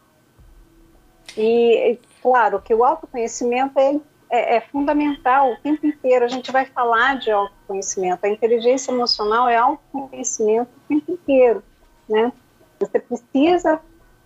[1.37, 3.99] E claro que o autoconhecimento é
[4.33, 6.25] é, é, fundamental o tempo inteiro.
[6.25, 8.25] A gente vai falar de autoconhecimento.
[8.25, 11.63] A inteligência emocional é autoconhecimento o tempo inteiro,
[12.09, 12.33] né?
[12.79, 13.79] Você precisa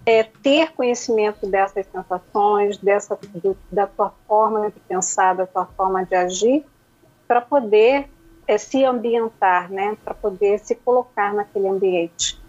[0.05, 6.05] é, ter conhecimento dessas sensações, dessa, do, da tua forma de pensar, da tua forma
[6.05, 6.65] de agir,
[7.27, 8.09] para poder
[8.47, 9.97] é, se ambientar, né?
[10.05, 12.41] Para poder se colocar naquele ambiente.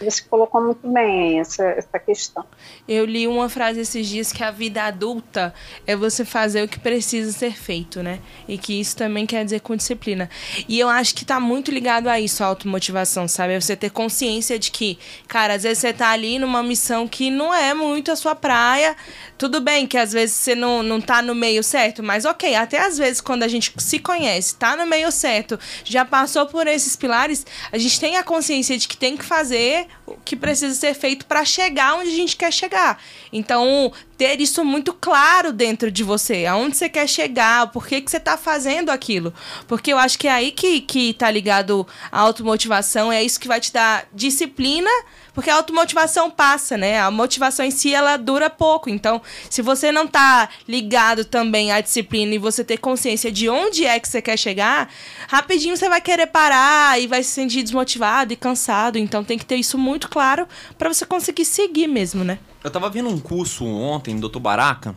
[0.00, 2.44] Você colocou muito bem essa, essa questão.
[2.86, 5.52] Eu li uma frase esses dias que a vida adulta
[5.86, 8.20] é você fazer o que precisa ser feito, né?
[8.46, 10.30] E que isso também quer dizer com disciplina.
[10.68, 13.54] E eu acho que tá muito ligado a isso, a automotivação, sabe?
[13.54, 17.30] É você ter consciência de que, cara, às vezes você tá ali numa missão que
[17.30, 18.96] não é muito a sua praia.
[19.36, 22.78] Tudo bem que às vezes você não, não tá no meio certo, mas ok, até
[22.78, 26.94] às vezes quando a gente se conhece, tá no meio certo, já passou por esses
[26.94, 30.94] pilares, a gente tem a consciência de que tem que fazer o que precisa ser
[30.94, 33.00] feito para chegar onde a gente quer chegar.
[33.32, 38.10] Então, ter isso muito claro dentro de você, aonde você quer chegar, por que, que
[38.10, 39.32] você está fazendo aquilo.
[39.66, 43.48] Porque eu acho que é aí que, que tá ligado a automotivação, é isso que
[43.48, 44.90] vai te dar disciplina
[45.38, 47.00] porque a automotivação passa, né?
[47.00, 48.90] A motivação em si, ela dura pouco.
[48.90, 53.86] Então, se você não tá ligado também à disciplina e você ter consciência de onde
[53.86, 54.90] é que você quer chegar,
[55.28, 58.98] rapidinho você vai querer parar e vai se sentir desmotivado e cansado.
[58.98, 60.44] Então, tem que ter isso muito claro
[60.76, 62.40] para você conseguir seguir mesmo, né?
[62.64, 64.40] Eu tava vendo um curso ontem do Dr.
[64.40, 64.96] Baraka.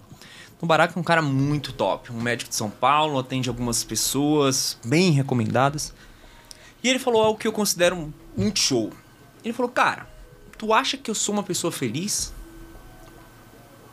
[0.60, 4.76] O Baraka é um cara muito top, um médico de São Paulo, atende algumas pessoas
[4.84, 5.94] bem recomendadas.
[6.84, 8.90] E ele falou algo que eu considero muito show.
[9.44, 10.10] Ele falou, cara,
[10.62, 12.32] Tu acha que eu sou uma pessoa feliz?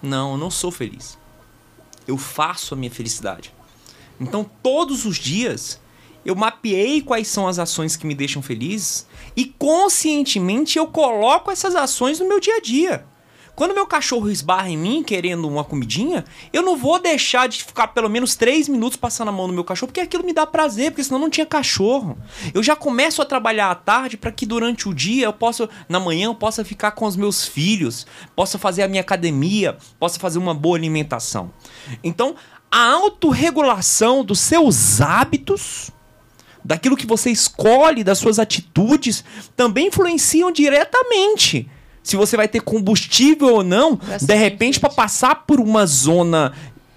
[0.03, 1.17] Não, eu não sou feliz.
[2.07, 3.55] Eu faço a minha felicidade.
[4.21, 5.81] Então, todos os dias,
[6.27, 11.75] eu mapeei quais são as ações que me deixam feliz e conscientemente eu coloco essas
[11.75, 13.07] ações no meu dia a dia.
[13.59, 17.89] Quando meu cachorro esbarra em mim querendo uma comidinha, eu não vou deixar de ficar
[17.89, 20.93] pelo menos três minutos passando a mão no meu cachorro, porque aquilo me dá prazer,
[20.93, 22.17] porque senão não tinha cachorro.
[22.55, 25.99] Eu já começo a trabalhar à tarde para que durante o dia eu possa, na
[25.99, 28.07] manhã, eu possa ficar com os meus filhos,
[28.37, 31.51] possa fazer a minha academia, possa fazer uma boa alimentação.
[32.05, 32.37] Então,
[32.71, 35.91] a autorregulação dos seus hábitos
[36.65, 39.25] daquilo que você escolhe, das suas atitudes,
[39.57, 41.69] também influenciam diretamente
[42.09, 46.55] se você vai ter combustível ou não, de repente, para passar por uma zona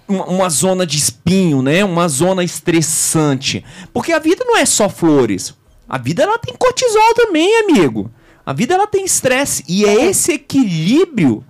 [0.08, 1.84] uma, uma, zona de espinho, né?
[1.84, 3.62] Uma zona estressante.
[3.92, 5.54] Porque a vida não é só flores.
[5.86, 8.10] A vida ela tem cortisol também, amigo.
[8.44, 11.44] A vida ela tem estresse e é esse equilíbrio,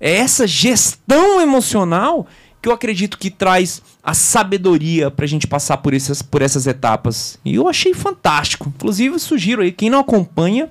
[0.00, 2.26] é essa gestão emocional
[2.62, 7.36] que eu acredito que traz a sabedoria pra gente passar por essas, por essas etapas.
[7.44, 8.72] E eu achei fantástico.
[8.74, 10.68] Inclusive, sugiro aí, quem não acompanha,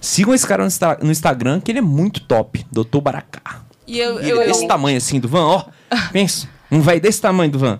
[0.00, 0.66] sigam esse cara
[1.02, 3.62] no, Instagram, que ele é muito top, Doutor Baracá.
[3.86, 5.64] E eu, eu, eu, desse tamanho assim, do Van, ó.
[6.10, 7.78] pensa, um vai desse tamanho do Van.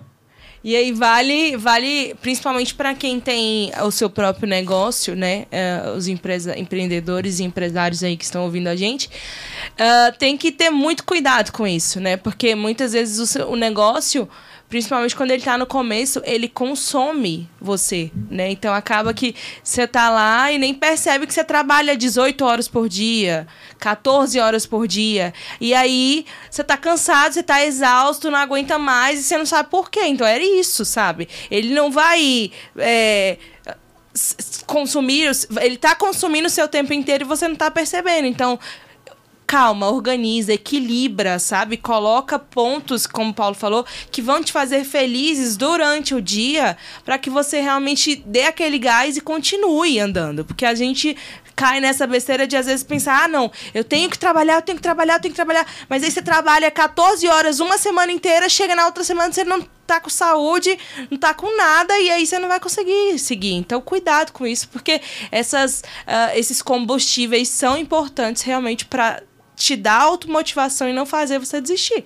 [0.65, 5.45] E aí vale, vale principalmente para quem tem o seu próprio negócio, né?
[5.51, 10.51] Uh, os empresa empreendedores e empresários aí que estão ouvindo a gente, uh, tem que
[10.51, 12.17] ter muito cuidado com isso, né?
[12.17, 14.27] Porque muitas vezes o, seu, o negócio
[14.69, 18.49] principalmente quando ele está no começo, ele consome você, né?
[18.51, 22.89] Então acaba que você tá lá e nem percebe que você trabalha 18 horas por
[22.89, 23.47] dia,
[23.79, 25.33] 14 horas por dia.
[25.61, 29.69] E aí você tá cansado, você tá exausto, não aguenta mais e você não sabe
[29.69, 30.07] por quê.
[30.07, 31.27] Então era isso, sabe?
[31.49, 32.51] Ele não vai.
[32.77, 33.37] É,
[34.65, 35.29] consumir,
[35.61, 38.25] ele tá consumindo o seu tempo inteiro e você não tá percebendo.
[38.25, 38.57] Então,
[39.45, 41.77] calma, organiza, equilibra, sabe?
[41.77, 47.17] Coloca pontos, como o Paulo falou, que vão te fazer felizes durante o dia, para
[47.17, 51.15] que você realmente dê aquele gás e continue andando, porque a gente
[51.55, 54.75] cai nessa besteira de às vezes pensar: "Ah, não, eu tenho que trabalhar, eu tenho
[54.77, 55.65] que trabalhar, eu tenho que trabalhar".
[55.87, 59.61] Mas aí você trabalha 14 horas uma semana inteira, chega na outra semana você não
[59.85, 60.77] tá com saúde,
[61.09, 63.53] não tá com nada e aí você não vai conseguir seguir.
[63.53, 64.99] Então, cuidado com isso, porque
[65.31, 69.21] essas, uh, esses combustíveis são importantes realmente para
[69.55, 72.05] te dar automotivação e não fazer você desistir.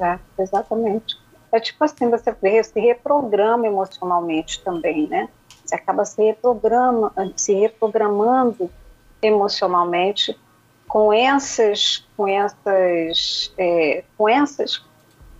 [0.00, 1.16] É, exatamente.
[1.50, 5.28] É tipo assim, você se reprograma emocionalmente também, né?
[5.64, 8.70] Você acaba se, reprograma, se reprogramando
[9.20, 10.38] emocionalmente
[10.86, 14.78] com essas, com essas, é, com essas,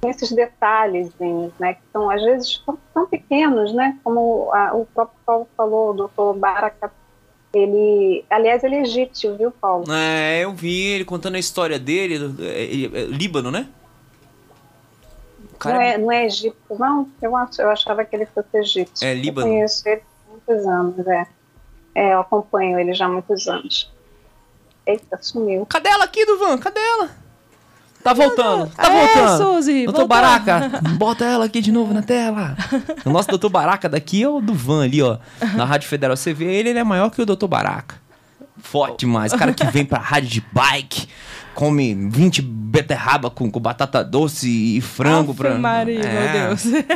[0.01, 1.11] com esses detalhes,
[1.59, 1.74] né?
[1.74, 3.99] Que são às vezes tão, tão pequenos, né?
[4.03, 6.93] Como a, o próprio Paulo falou, o doutor Baraka
[7.53, 9.91] ele, aliás, ele é egípcio, viu, Paulo?
[9.93, 13.69] É, eu vi ele contando a história dele, do, é, é, Líbano, né?
[15.59, 15.77] Cara...
[15.77, 17.09] Não, é, não é egípcio, não?
[17.21, 19.07] Eu, eu achava que ele fosse egípcio.
[19.07, 19.47] É Líbano.
[19.47, 21.27] Eu conheço ele há muitos anos, é.
[21.95, 23.91] É, eu acompanho ele já há muitos anos.
[24.87, 25.67] Eita, sumiu.
[25.67, 26.59] Cadê ela aqui, Duvan?
[26.59, 27.11] Cadê ela?
[28.03, 29.37] Tá voltando, tá É, voltando.
[29.57, 30.09] Suzy, doutor voltou.
[30.09, 32.57] Baraca, bota ela aqui de novo na tela.
[33.05, 35.19] O nosso doutor Baraca daqui é o do Van ali, ó.
[35.55, 36.17] Na Rádio Federal.
[36.17, 37.97] Você vê ele, ele é maior que o doutor Baraca.
[38.61, 39.33] Forte demais.
[39.33, 41.09] O cara que vem pra rádio de bike,
[41.55, 45.31] come 20 beterraba com, com batata doce e frango.
[45.33, 45.55] Ave pra...
[45.59, 46.65] Maria, É, meu Deus.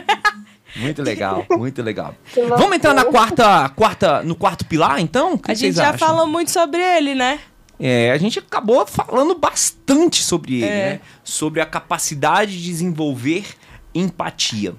[0.74, 2.14] Muito legal, muito legal.
[2.56, 5.34] Vamos entrar na quarta, quarta, no quarto pilar, então?
[5.34, 5.98] O que A gente já acham?
[6.08, 7.40] falou muito sobre ele, né?
[7.84, 10.90] É, a gente acabou falando bastante sobre ele, É.
[10.92, 11.00] né?
[11.24, 13.44] Sobre a capacidade de desenvolver
[13.92, 14.76] empatia.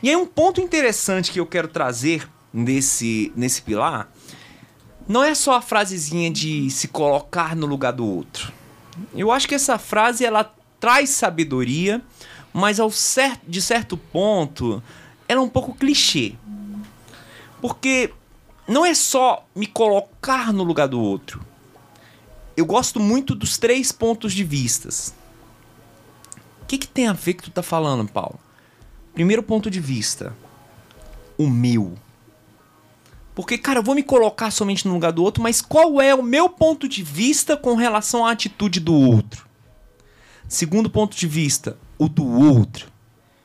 [0.00, 4.08] E aí um ponto interessante que eu quero trazer nesse, nesse pilar
[5.08, 8.52] não é só a frasezinha de se colocar no lugar do outro.
[9.14, 12.00] Eu acho que essa frase ela traz sabedoria,
[12.52, 14.80] mas ao cer de certo ponto
[15.28, 16.34] ela é um pouco clichê.
[17.60, 18.12] Porque
[18.68, 21.40] não é só me colocar no lugar do outro.
[22.56, 25.14] Eu gosto muito dos três pontos de vistas.
[26.62, 28.40] O que, que tem a ver que tu tá falando, Paulo?
[29.12, 30.34] Primeiro ponto de vista.
[31.36, 31.94] O meu.
[33.34, 36.22] Porque, cara, eu vou me colocar somente no lugar do outro, mas qual é o
[36.22, 39.46] meu ponto de vista com relação à atitude do outro?
[40.48, 42.90] Segundo ponto de vista, o do outro.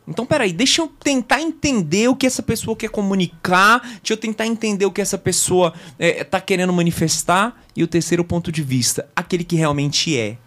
[0.08, 4.48] Então, peraí, deixa eu tentar entender o que essa pessoa quer comunicar, deixa eu tentar
[4.48, 7.62] entender o que essa pessoa é, tá querendo manifestar.
[7.76, 10.38] E o terceiro ponto de vista, aquele que realmente é.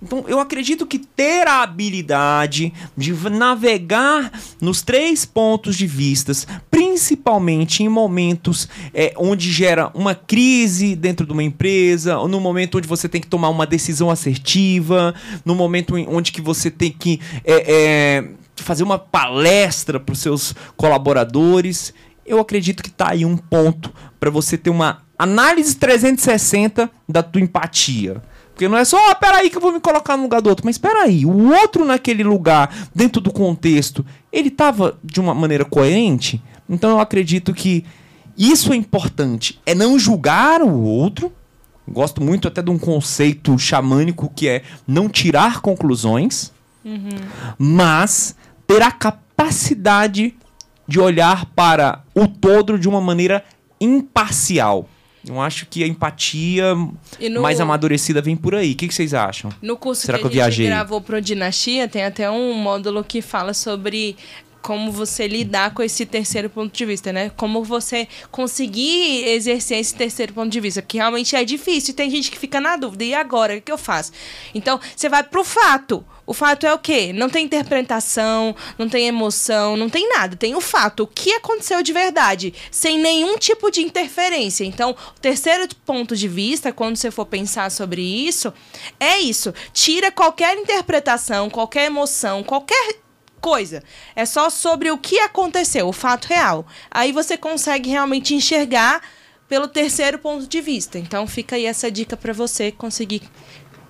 [0.00, 4.30] Então, eu acredito que ter a habilidade de navegar
[4.60, 11.32] nos três pontos de vistas, principalmente em momentos é, onde gera uma crise dentro de
[11.32, 15.12] uma empresa, ou no momento onde você tem que tomar uma decisão assertiva,
[15.44, 20.54] no momento onde que você tem que é, é, fazer uma palestra para os seus
[20.76, 21.92] colaboradores,
[22.24, 27.40] eu acredito que tá aí um ponto para você ter uma análise 360 da tua
[27.40, 28.22] empatia.
[28.58, 30.66] Porque não é só, ah, peraí que eu vou me colocar no lugar do outro.
[30.66, 36.42] Mas peraí, o outro naquele lugar, dentro do contexto, ele tava de uma maneira coerente?
[36.68, 37.84] Então eu acredito que
[38.36, 39.60] isso é importante.
[39.64, 41.32] É não julgar o outro.
[41.86, 46.52] Gosto muito até de um conceito xamânico que é não tirar conclusões,
[47.56, 48.34] mas
[48.66, 50.34] ter a capacidade
[50.84, 53.44] de olhar para o todo de uma maneira
[53.80, 54.88] imparcial.
[55.28, 58.72] Eu acho que a empatia no- mais amadurecida vem por aí.
[58.72, 59.50] O que, que vocês acham?
[59.62, 60.66] No curso Será que, que eu a gente viajei?
[60.66, 64.16] gravou pro Dinastia, tem até um módulo que fala sobre
[64.60, 67.30] como você lidar com esse terceiro ponto de vista, né?
[67.36, 71.94] Como você conseguir exercer esse terceiro ponto de vista, que realmente é difícil.
[71.94, 73.56] Tem gente que fica na dúvida, e agora?
[73.56, 74.10] O que eu faço?
[74.54, 76.04] Então, você vai pro fato.
[76.28, 77.10] O fato é o quê?
[77.10, 80.36] Não tem interpretação, não tem emoção, não tem nada.
[80.36, 84.62] Tem o fato, o que aconteceu de verdade, sem nenhum tipo de interferência.
[84.62, 88.52] Então, o terceiro ponto de vista, quando você for pensar sobre isso,
[89.00, 89.54] é isso.
[89.72, 92.96] Tira qualquer interpretação, qualquer emoção, qualquer
[93.40, 93.82] coisa.
[94.14, 96.66] É só sobre o que aconteceu, o fato real.
[96.90, 99.00] Aí você consegue realmente enxergar
[99.48, 100.98] pelo terceiro ponto de vista.
[100.98, 103.22] Então, fica aí essa dica para você conseguir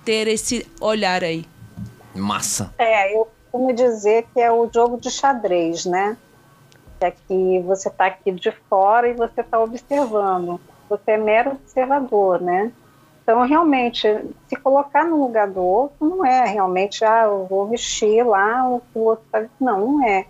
[0.05, 1.43] ter esse olhar aí.
[2.15, 2.73] Massa.
[2.77, 6.17] É, eu costumo dizer que é o jogo de xadrez, né?
[7.01, 10.59] É que você está aqui de fora e você está observando.
[10.89, 12.71] Você é mero observador, né?
[13.23, 14.07] Então, realmente,
[14.47, 18.79] se colocar no lugar do outro não é realmente, ah, eu vou vestir lá o
[18.79, 19.45] que o outro está.
[19.61, 20.25] Não, não é.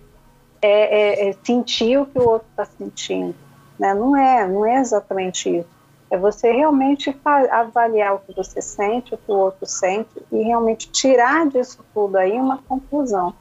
[0.62, 3.34] É, é- é sentir o que o outro está sentindo.
[3.80, 3.94] Né?
[3.94, 5.79] Não é, não é exatamente isso.
[6.12, 7.16] É você realmente
[7.52, 12.16] avaliar o que você sente, o que o outro sente e realmente tirar disso tudo
[12.18, 13.34] aí uma conclusão.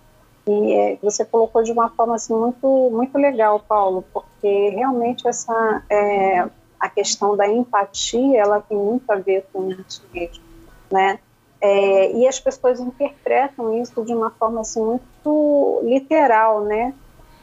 [0.46, 5.82] E é, você colocou de uma forma assim, muito, muito legal, Paulo, porque realmente essa
[5.88, 6.46] é,
[6.78, 10.42] a questão da empatia ela tem muito a ver com isso mesmo,
[10.90, 11.18] né?
[11.60, 16.94] É, e as pessoas interpretam isso de uma forma assim, muito literal, né?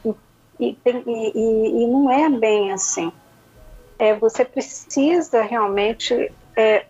[0.05, 0.15] E,
[0.59, 3.11] e- e- e não é bem assim
[3.97, 6.85] é, você precisa realmente é,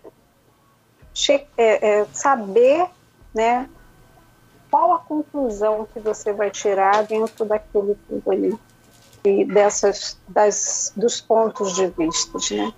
[1.28, 2.86] é, é, saber
[3.34, 3.68] né,
[4.70, 8.58] qual a conclusão que você vai tirar dentro daquele tudo ali
[9.24, 12.72] e dessas das, dos pontos de vista, né?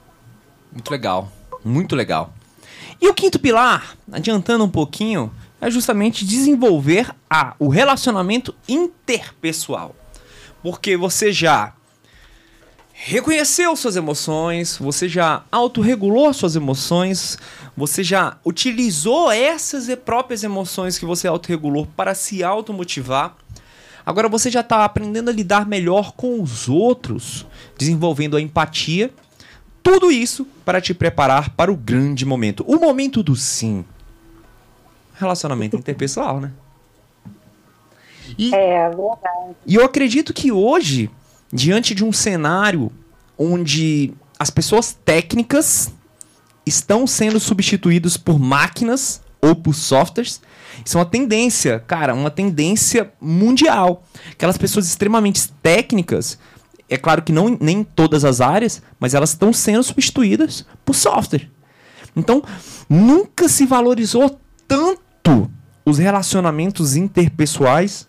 [0.73, 1.29] Muito legal.
[1.65, 2.33] Muito legal.
[3.01, 9.95] E o quinto pilar, adiantando um pouquinho, é justamente desenvolver a, o relacionamento interpessoal.
[10.63, 11.75] Porque você já
[13.01, 17.39] reconheceu suas emoções, você já autorregulou suas emoções,
[17.77, 23.37] você já utilizou essas e- próprias emoções que você autorregulou para se automotivar.
[24.05, 27.47] Agora você já está aprendendo a lidar melhor com os outros,
[27.79, 29.13] desenvolvendo a empatia.
[29.83, 33.85] Tudo isso para te preparar para o grande momento, o momento do sim.
[35.15, 36.51] Relacionamento interpessoal, né?
[38.37, 39.57] E, É verdade.
[39.67, 41.09] e eu acredito que hoje,
[41.53, 42.93] diante de um cenário
[43.37, 45.93] onde as pessoas técnicas
[46.67, 50.41] estão sendo substituídas por máquinas ou por softwares,
[50.85, 54.05] isso é uma tendência, cara, uma tendência mundial.
[54.33, 56.39] Aquelas pessoas extremamente técnicas,
[56.89, 60.95] é claro que não nem em todas as áreas, mas elas estão sendo substituídas por
[60.95, 61.51] software.
[62.17, 62.43] Então,
[62.89, 65.51] nunca se valorizou tanto
[65.85, 68.08] os relacionamentos interpessoais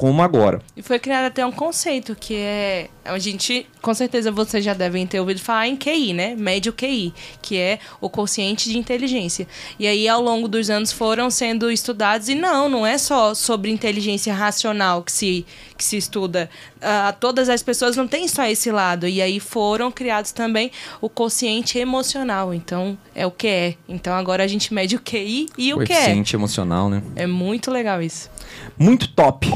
[0.00, 0.62] como agora.
[0.74, 2.88] E foi criado até um conceito que é.
[3.04, 6.34] A gente, com certeza vocês já devem ter ouvido falar em QI, né?
[6.34, 9.46] Médio QI, que é o consciente de inteligência.
[9.78, 13.70] E aí, ao longo dos anos, foram sendo estudados, e não, não é só sobre
[13.70, 15.44] inteligência racional que se,
[15.76, 16.48] que se estuda.
[16.80, 19.06] Ah, todas as pessoas não têm só esse lado.
[19.06, 20.70] E aí foram criados também
[21.02, 22.54] o consciente emocional.
[22.54, 23.74] Então, é o que é.
[23.86, 25.96] Então agora a gente mede o QI e o que é.
[25.96, 27.02] Coeficiente emocional, né?
[27.16, 28.30] É muito legal isso.
[28.78, 29.46] Muito top.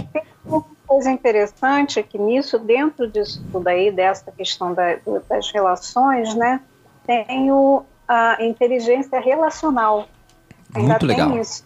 [0.45, 4.97] Uma coisa interessante é que nisso, dentro disso tudo aí, dessa questão da-
[5.29, 6.61] das relações, né,
[7.07, 10.07] tem o, a inteligência relacional.
[10.75, 11.39] Ainda Muito tem legal.
[11.41, 11.65] isso.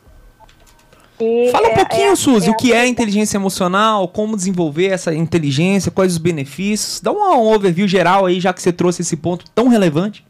[1.21, 4.87] E Fala um é- pouquinho, é- Suzy, é o que é inteligência emocional, como desenvolver
[4.93, 7.01] essa inteligência, quais os benefícios.
[7.01, 10.25] Dá um overview geral aí, já que você trouxe esse ponto tão relevante.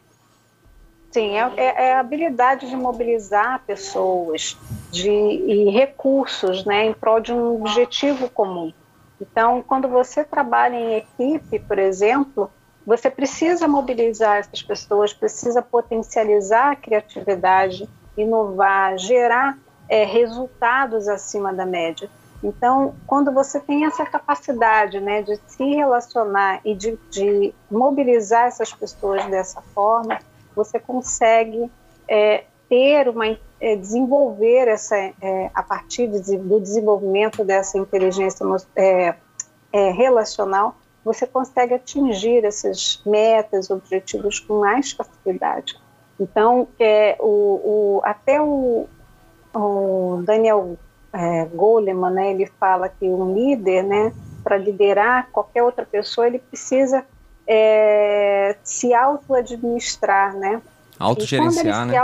[1.19, 4.57] Sim, é, é- é a habilidade de mobilizar pessoas
[4.93, 8.73] de, e recursos né, em prol de um objetivo comum.
[9.21, 12.49] Então, quando você trabalha em equipe, por exemplo,
[12.87, 19.59] você precisa mobilizar essas pessoas, precisa potencializar a criatividade, inovar, gerar
[19.89, 22.09] é, resultados acima da média.
[22.45, 28.73] Então, quando você tem essa capacidade né, de se relacionar e de, de mobilizar essas
[28.73, 30.17] pessoas dessa forma,
[30.59, 31.71] você consegue
[32.09, 33.27] é, ter uma
[33.61, 38.45] é, desenvolver essa é, a partir de- do desenvolvimento dessa inteligência
[38.77, 39.15] é,
[39.73, 45.79] é, relacional você consegue atingir essas metas objetivos com mais facilidade.
[46.21, 47.27] Então é, o,
[47.97, 48.87] o- até o,
[49.55, 50.77] o Daniel
[51.13, 54.13] é, Goleman né ele fala que um líder né
[54.45, 57.05] para liderar qualquer outra pessoa ele precisa
[57.49, 60.61] é, se auto-administrar, né?
[60.99, 61.99] Autogerenciar, né?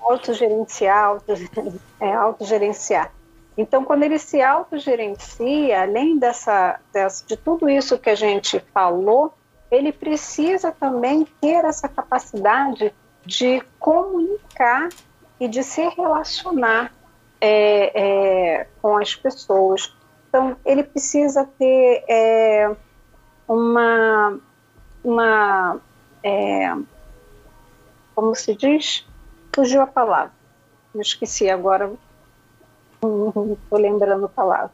[0.00, 1.32] autogerenciar, auto,
[2.00, 3.12] é, autogerenciar.
[3.56, 9.34] Então, quando ele se autogerencia, além dessa, dessa, de tudo isso que a gente falou,
[9.70, 12.92] ele precisa também ter essa capacidade
[13.24, 14.88] de comunicar
[15.38, 16.92] e de se relacionar
[17.40, 17.92] é,
[18.60, 19.94] é, com as pessoas.
[20.28, 22.70] Então, ele precisa ter é,
[23.46, 24.38] uma,
[25.04, 25.80] uma
[26.22, 26.74] é,
[28.14, 29.06] como se diz?
[29.54, 30.32] Fugiu a palavra.
[30.94, 31.92] Eu esqueci agora,
[33.02, 34.70] não estou lembrando a palavra.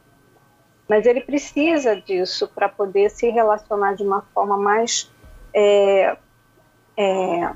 [0.87, 5.09] Mas ele precisa disso para poder se relacionar de uma forma mais.
[5.53, 6.17] É,
[6.97, 7.53] é,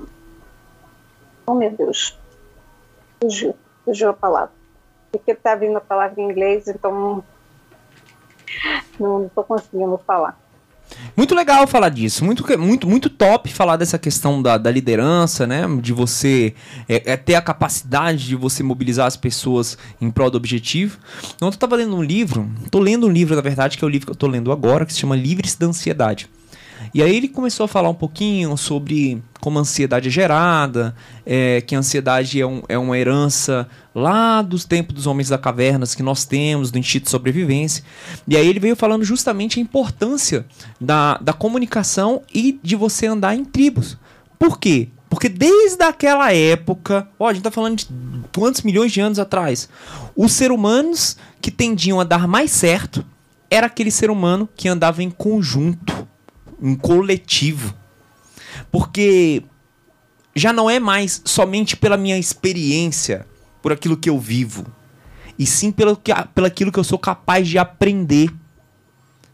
[1.46, 2.18] oh, meu Deus.
[3.20, 3.54] Fugiu,
[3.84, 4.52] fugiu a palavra.
[5.10, 7.24] Porque está vindo a palavra em inglês, então
[8.98, 10.38] não estou conseguindo falar.
[11.16, 15.62] Muito legal falar disso, muito, muito, muito top falar dessa questão da, da liderança, né?
[15.80, 16.54] De você
[16.88, 20.98] é, é ter a capacidade de você mobilizar as pessoas em prol do objetivo.
[21.40, 23.90] Ontem eu tava lendo um livro, tô lendo um livro, na verdade, que é o
[23.90, 26.28] livro que eu tô lendo agora, que se chama Livres da Ansiedade.
[26.92, 30.94] E aí ele começou a falar um pouquinho sobre como a ansiedade é gerada,
[31.26, 35.36] é, que a ansiedade é, um, é uma herança lá dos tempos dos homens da
[35.36, 37.84] cavernas que nós temos, do instinto de sobrevivência.
[38.26, 40.46] E aí ele veio falando justamente a importância
[40.80, 43.98] da, da comunicação e de você andar em tribos.
[44.38, 44.88] Por quê?
[45.08, 47.86] Porque desde aquela época, ó, a gente tá falando de
[48.34, 49.68] quantos milhões de anos atrás,
[50.16, 53.04] os seres humanos que tendiam a dar mais certo
[53.50, 56.08] era aquele ser humano que andava em conjunto,
[56.64, 57.74] em coletivo.
[58.72, 59.42] Porque
[60.34, 63.26] já não é mais somente pela minha experiência,
[63.62, 64.66] por aquilo que eu vivo,
[65.38, 68.30] e sim pelo que, pelo aquilo que eu sou capaz de aprender.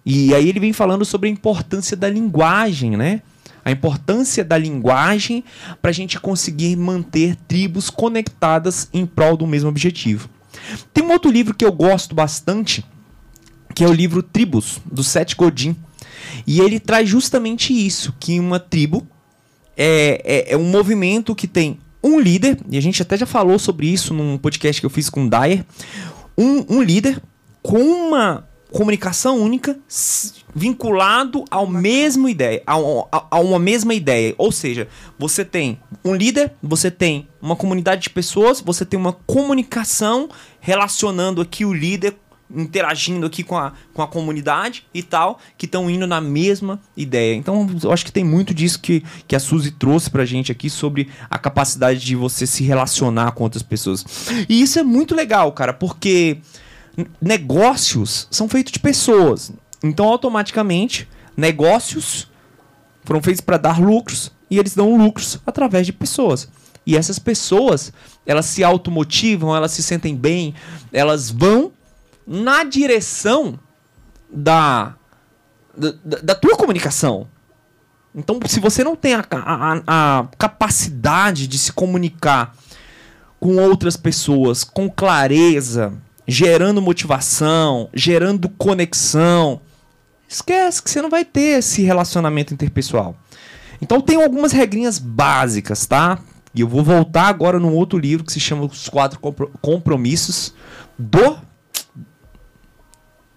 [0.04, 3.22] E aí ele vem falando sobre a importância da linguagem, né?
[3.64, 5.44] A importância da linguagem
[5.80, 10.28] para a gente conseguir manter tribos conectadas em prol do mesmo objetivo.
[10.92, 12.84] Tem um outro livro que eu gosto bastante,
[13.74, 15.76] que é o livro Tribos, do Seth Godin.
[16.46, 19.06] E ele traz justamente isso, que uma tribo
[19.76, 23.58] é, é, é, um movimento que tem um líder, e a gente até já falou
[23.58, 25.64] sobre isso num podcast que eu fiz com o Dyer,
[26.36, 27.20] um, um líder
[27.62, 29.76] com uma, comunicação única
[30.54, 34.34] vinculado ao mesmo ideia, a, a- a uma mesma ideia.
[34.38, 39.12] Ou seja, você tem um líder, você tem uma comunidade de pessoas, você tem uma
[39.12, 40.28] comunicação
[40.60, 42.16] relacionando aqui o líder
[42.54, 47.34] interagindo aqui com a, com a comunidade e tal, que estão indo na mesma ideia.
[47.34, 50.68] Então, eu acho que tem muito disso que, que a Suzy trouxe pra gente aqui
[50.68, 54.04] sobre a capacidade de você se relacionar com outras pessoas.
[54.48, 56.38] E isso é muito legal, cara, porque
[57.20, 59.52] negócios são feitos de pessoas.
[59.82, 62.28] Então, automaticamente, negócios
[63.04, 66.48] foram feitos para dar lucros e eles dão lucros através de pessoas.
[66.86, 67.92] E essas pessoas,
[68.26, 70.54] elas se automotivam, elas se sentem bem,
[70.92, 71.72] elas vão
[72.32, 73.58] na direção
[74.32, 74.94] da,
[75.76, 77.26] da, da tua comunicação.
[78.14, 82.54] Então, se você não tem a, a- a capacidade de se comunicar
[83.40, 85.92] com outras pessoas com clareza,
[86.26, 89.60] gerando motivação, gerando conexão,
[90.28, 93.16] esquece que você não vai ter esse relacionamento interpessoal.
[93.82, 96.18] Então tem algumas regrinhas básicas, tá?
[96.54, 100.54] E eu vou voltar agora num outro livro que se chama Os Quatro Compro- Compromissos
[100.98, 101.38] do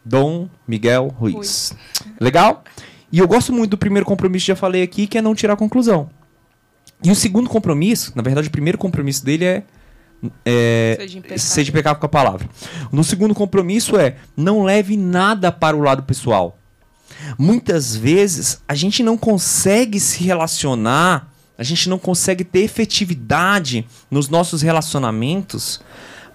[0.06, 1.74] Dom Miguel Ruiz.
[2.20, 2.64] Legal?
[3.12, 5.56] E eu gosto muito do primeiro compromisso que já falei aqui, que é não tirar
[5.56, 6.10] conclusão.
[7.04, 9.64] E o segundo compromisso, na verdade, o primeiro compromisso dele é
[10.46, 11.40] é, Seja impecável.
[11.40, 12.50] seja impecável com a palavra.
[12.92, 16.58] No segundo compromisso é não leve nada para o lado pessoal.
[17.38, 24.30] Muitas vezes a gente não consegue se relacionar, a gente não consegue ter efetividade nos
[24.30, 25.82] nossos relacionamentos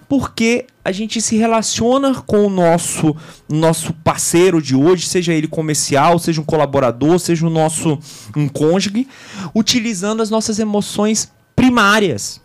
[0.09, 3.15] porque a gente se relaciona com o nosso
[3.47, 7.99] nosso parceiro de hoje, seja ele comercial, seja um colaborador, seja o nosso
[8.35, 9.07] um cônjuge,
[9.53, 12.41] utilizando as nossas emoções primárias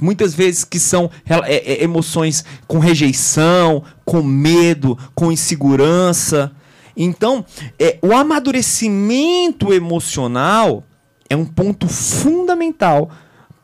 [0.00, 6.50] muitas vezes que são é, é, emoções com rejeição, com medo, com insegurança.
[6.96, 7.44] Então,
[7.78, 10.82] é, o amadurecimento emocional
[11.30, 13.08] é um ponto fundamental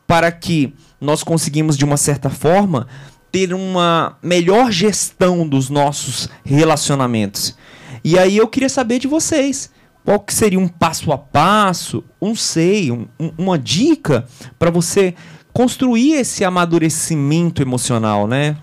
[0.07, 2.87] para que nós conseguimos, de uma certa forma,
[3.31, 7.55] ter uma melhor gestão dos nossos relacionamentos.
[8.03, 9.69] E aí eu queria saber de vocês.
[10.03, 14.25] Qual que seria um passo a passo, um sei, um- um- uma dica
[14.57, 15.13] para você
[15.53, 18.57] construir esse amadurecimento emocional, né?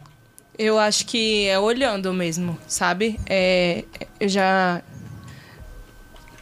[0.59, 3.21] Eu acho que é olhando mesmo, sabe?
[3.27, 3.85] É,
[4.19, 4.83] eu já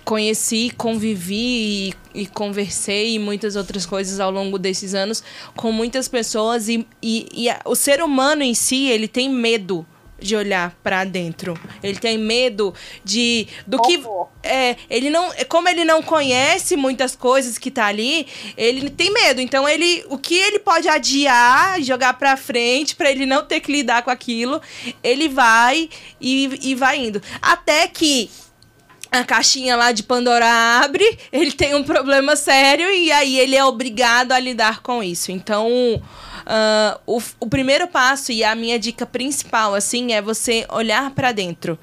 [0.06, 5.20] conheci, convivi e, e conversei e muitas outras coisas ao longo desses anos
[5.56, 9.84] com muitas pessoas e, e, e a- o ser humano em si, ele tem medo
[10.18, 11.58] de olhar pra dentro.
[11.82, 12.72] Ele tem medo
[13.04, 14.00] de do que
[14.42, 18.26] é, ele não, como ele não conhece muitas coisas que tá ali,
[18.56, 19.40] ele tem medo.
[19.42, 23.70] Então ele, o que ele pode adiar, jogar pra frente pra ele não ter que
[23.72, 24.62] lidar com aquilo,
[25.02, 25.90] ele vai
[26.20, 27.20] e, e vai indo.
[27.42, 28.30] Até que
[29.16, 30.46] a caixinha lá de Pandora
[30.82, 35.32] abre, ele tem um problema sério e aí ele é obrigado a lidar com isso.
[35.32, 35.68] Então,
[36.46, 41.32] ah, o, o primeiro passo e a minha dica principal, assim, é você olhar pra
[41.32, 41.76] dentro.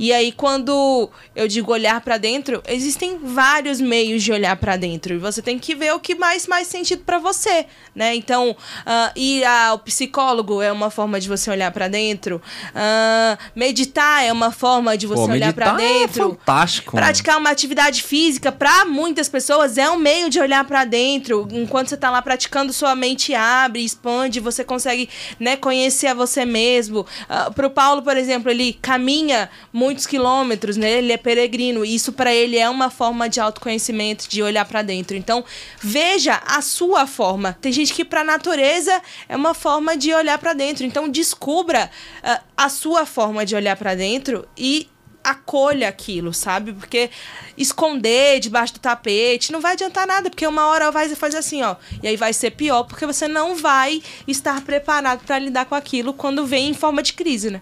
[0.00, 5.12] E aí, quando eu digo olhar pra dentro, existem vários meios de olhar pra dentro.
[5.12, 8.14] E você tem que ver o que mais faz sentido pra você, né?
[8.14, 12.40] Então, ah, ir ao psicólogo é uma forma de você olhar pra dentro.
[12.74, 16.30] Ah, meditar é uma forma de você Pô, olhar pra meditar é dentro.
[16.30, 16.96] fantástico.
[16.96, 17.06] mano.
[17.06, 21.46] Praticar uma atividade física, para muitas pessoas, é um meio de olhar para dentro.
[21.52, 26.46] Enquanto você tá lá praticando, sua mente abre, expande, você consegue né, conhecer a você
[26.46, 27.00] mesmo.
[27.00, 29.50] Uh, pro Paulo, por exemplo, ele caminha
[29.90, 30.98] muitos quilômetros, né?
[30.98, 31.84] Ele é peregrino.
[31.84, 35.16] Isso para ele é uma forma de autoconhecimento, de olhar para dentro.
[35.16, 35.44] Então,
[35.82, 37.58] veja a sua forma.
[37.60, 40.86] Tem gente que para natureza é uma forma de olhar para dentro.
[40.86, 41.90] Então, descubra
[42.22, 44.88] uh, a sua forma de olhar para dentro e
[45.24, 46.72] acolha aquilo, sabe?
[46.72, 47.10] Porque
[47.58, 51.76] esconder debaixo do tapete não vai adiantar nada, porque uma hora vai fazer assim, ó,
[52.02, 56.14] e aí vai ser pior, porque você não vai estar preparado para lidar com aquilo
[56.14, 57.60] quando vem em forma de crise, né?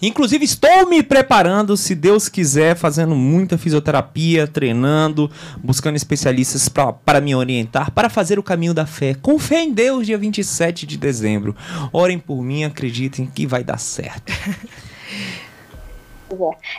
[0.00, 5.30] Inclusive, estou me preparando, se Deus quiser, fazendo muita fisioterapia, treinando,
[5.62, 6.68] buscando especialistas
[7.04, 9.14] para me orientar, para fazer o caminho da fé.
[9.14, 11.54] Com fé em Deus, dia 27 de dezembro.
[11.92, 14.32] Orem por mim, acreditem que vai dar certo.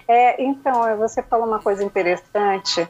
[0.08, 2.88] É, então, você falou uma coisa interessante,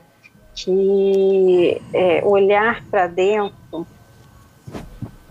[0.54, 3.88] que é, olhar para dentro,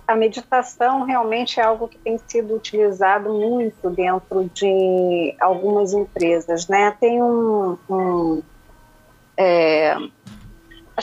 [0.09, 6.97] a meditação realmente é algo que tem sido utilizado muito dentro de algumas empresas, né?
[6.99, 8.43] Tem um, um
[9.37, 9.95] é,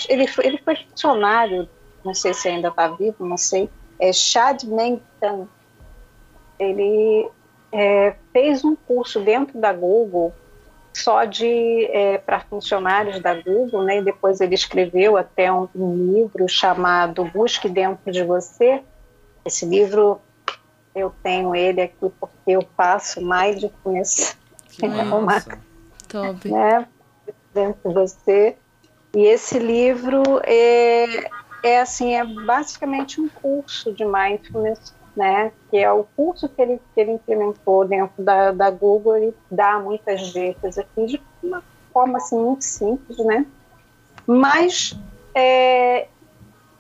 [0.09, 1.69] ele, foi, ele foi funcionário,
[2.03, 5.47] não sei se ainda está vivo, não sei, é Chad Meng Tan.
[6.57, 7.29] Ele
[7.71, 10.33] é, fez um curso dentro da Google
[10.91, 13.99] só de é, para funcionários da Google, né?
[13.99, 18.81] E depois ele escreveu até um, um, livro chamado Busque dentro de você.
[19.45, 20.19] Esse livro
[20.93, 24.35] eu tenho ele aqui porque eu passo mais de conhecer
[24.81, 25.41] uma,
[26.07, 26.49] Top.
[26.49, 26.87] né?
[27.53, 28.57] Dentro de você.
[29.13, 31.29] E esse livro é,
[31.63, 36.79] é assim, é basicamente um curso de mindfulness né, que é o curso que ele,
[36.93, 42.17] que ele implementou dentro da, da Google, ele dá muitas dicas aqui de uma forma
[42.17, 43.45] assim, muito simples, né?
[44.27, 44.97] Mas,
[45.33, 46.07] é,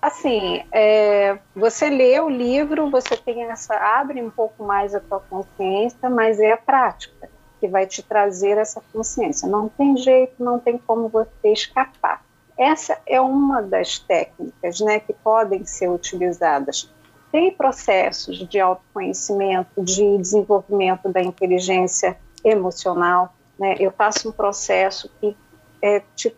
[0.07, 5.19] assim, é, você lê o livro, você tem essa, abre um pouco mais a tua
[5.19, 7.29] consciência, mas é a prática
[7.59, 9.47] que vai te trazer essa consciência.
[9.47, 12.23] Não tem jeito, não tem como você escapar.
[12.57, 16.89] Essa é uma das técnicas, né, que podem ser utilizadas
[17.35, 23.35] tem processos de autoconhecimento, de desenvolvimento da inteligência emocional.
[23.59, 23.75] Né?
[23.77, 25.35] Eu faço um processo que
[25.81, 26.33] é, te,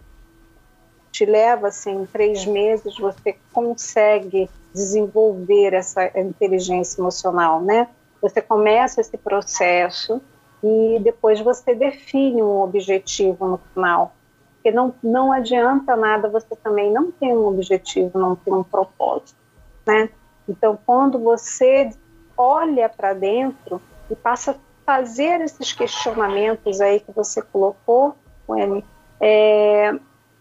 [1.11, 7.87] te leva, assim, três meses, você consegue desenvolver essa inteligência emocional, né?
[8.21, 10.21] Você começa esse processo
[10.63, 14.13] e depois você define um objetivo no final.
[14.55, 19.37] Porque não, não adianta nada você também não ter um objetivo, não ter um propósito,
[19.85, 20.09] né?
[20.47, 21.89] Então, quando você
[22.37, 24.55] olha para dentro e passa a
[24.85, 28.15] fazer esses questionamentos aí que você colocou,
[28.47, 28.83] Wendy,
[29.19, 29.93] é,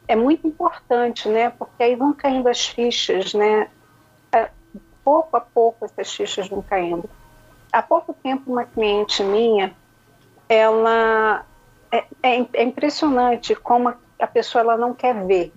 [0.09, 1.51] é muito importante, né?
[1.51, 3.69] Porque aí vão caindo as fichas, né?
[4.33, 4.51] É,
[5.05, 7.09] pouco a pouco essas fichas vão caindo.
[7.73, 9.75] Há pouco tempo, uma cliente minha,
[10.49, 11.45] ela
[11.91, 15.53] é, é, é impressionante como a, pessoa ela não quer ver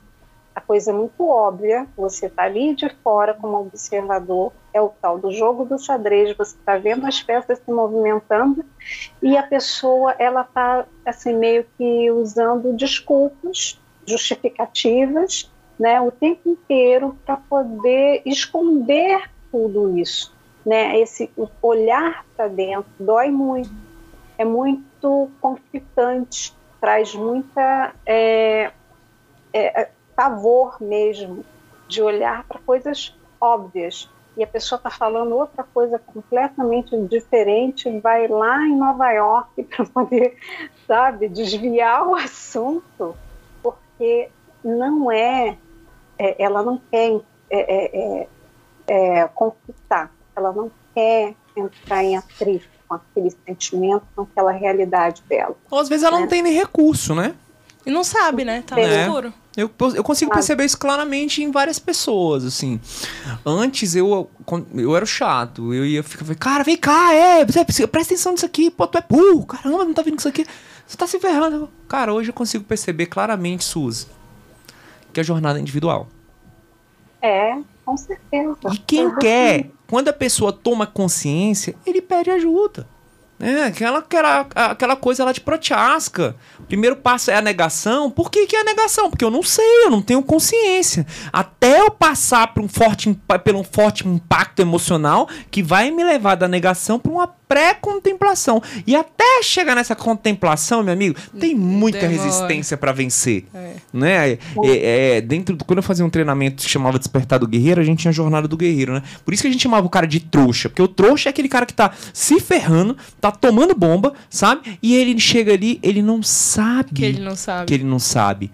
[0.59, 5.17] a coisa é muito óbvia, você está ali de fora como observador, é o tal
[5.17, 8.65] do jogo do xadrez, você está vendo as peças se movimentando
[9.21, 13.79] e a pessoa ela está assim meio que usando desculpas,
[14.09, 20.35] justificativas, né, o tempo inteiro para poder esconder tudo isso,
[20.65, 20.99] né?
[20.99, 21.31] Esse
[21.61, 23.71] olhar para dentro dói muito,
[24.37, 28.71] é muito conflitante, traz muita é,
[29.53, 31.45] é, pavor mesmo
[31.87, 38.27] de olhar para coisas óbvias e a pessoa está falando outra coisa completamente diferente, vai
[38.27, 40.37] lá em Nova York para poder,
[40.87, 43.17] sabe, desviar o assunto,
[43.99, 44.29] porque
[44.63, 45.57] não é,
[46.17, 47.19] é ela não quer
[47.51, 48.27] é, é,
[48.87, 55.21] é, é conflitar, ela não quer entrar em atrito com aquele sentimento, com aquela realidade
[55.27, 55.55] dela.
[55.69, 56.21] Ou às vezes ela né?
[56.21, 57.35] não tem nem recurso, né?
[57.85, 58.63] E não sabe, né?
[58.65, 59.01] Tá no É.
[59.01, 59.33] escuro.
[59.57, 62.79] Eu, eu consigo perceber isso claramente em várias pessoas, assim.
[63.45, 64.29] Antes eu,
[64.73, 68.87] eu era chato, eu ia ficar, cara, vem cá, é, presta atenção nisso aqui, pô,
[68.87, 70.45] tu é burro, caramba, não tá vendo isso aqui,
[70.89, 71.69] você tá se ferrando.
[71.87, 74.07] Cara, hoje eu consigo perceber claramente, Suzy,
[75.13, 76.07] que é jornada individual.
[77.21, 78.57] É, com certeza.
[78.71, 79.15] E quem Uhum.
[79.19, 82.87] quer, quando a pessoa toma consciência, ele pede ajuda.
[83.39, 86.35] É, aquela, aquela, aquela coisa lá de protiasca.
[86.59, 88.11] O primeiro passo é a negação.
[88.11, 89.09] Por que, que é a negação?
[89.09, 91.05] Porque eu não sei, eu não tenho consciência.
[91.31, 96.35] Até eu passar por um forte, pelo um forte impacto emocional que vai me levar
[96.35, 98.61] da negação para uma pré-contemplação.
[98.85, 102.21] E até chegar nessa contemplação, meu amigo, tem muita Demora.
[102.23, 103.73] resistência para vencer É.
[103.91, 104.31] né?
[104.33, 107.83] É, é, dentro do- quando eu fazia um treinamento que chamava Despertar do Guerreiro, a
[107.83, 109.01] gente tinha a jornada do guerreiro, né?
[109.25, 111.49] Por isso que a gente chamava o cara de trouxa, porque o trouxa é aquele
[111.49, 114.77] cara que tá se ferrando, tá tomando bomba, sabe?
[114.81, 117.65] E ele chega ali, ele não sabe Que ele não sabe.
[117.67, 118.51] que ele não sabe.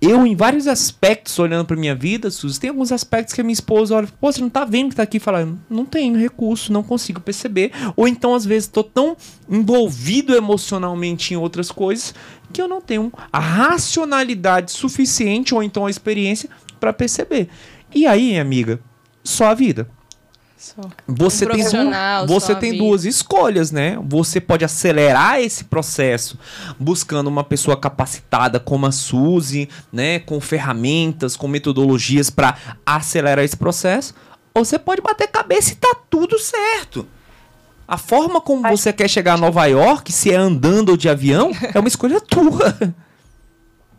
[0.00, 3.54] Eu, em vários aspectos, olhando pra minha vida, Suzy, tem alguns aspectos que a minha
[3.54, 5.18] esposa olha, pô, você não tá vendo que tá aqui?
[5.18, 7.72] Fala, não tenho recurso, não consigo perceber.
[7.96, 9.16] Ou então, às vezes, tô tão
[9.48, 12.14] envolvido emocionalmente em outras coisas
[12.52, 17.48] que eu não tenho a racionalidade suficiente, ou então a experiência, pra perceber.
[17.94, 18.80] E aí, minha amiga,
[19.22, 19.88] só a vida.
[20.64, 20.80] Só.
[21.06, 21.64] Você Um tem,
[22.26, 23.98] você tem duas escolhas, né?
[24.02, 26.38] Você pode acelerar esse processo
[26.78, 30.20] buscando uma pessoa capacitada como a Suzy, né?
[30.20, 32.56] Com ferramentas, com metodologias para
[32.86, 34.14] acelerar esse processo.
[34.54, 37.06] Ou você pode bater cabeça e tá tudo certo.
[37.86, 41.50] A forma como você quer chegar a Nova York, se é andando ou de avião,
[41.74, 42.74] é uma escolha tua.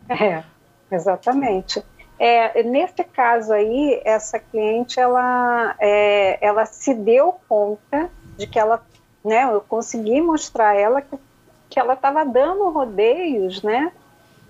[0.08, 0.42] É,
[0.90, 1.80] exatamente.
[2.18, 8.82] É, nesse caso aí, essa cliente, ela, é, ela se deu conta de que ela,
[9.24, 11.18] né, eu consegui mostrar a ela que,
[11.68, 13.92] que ela estava dando rodeios, né,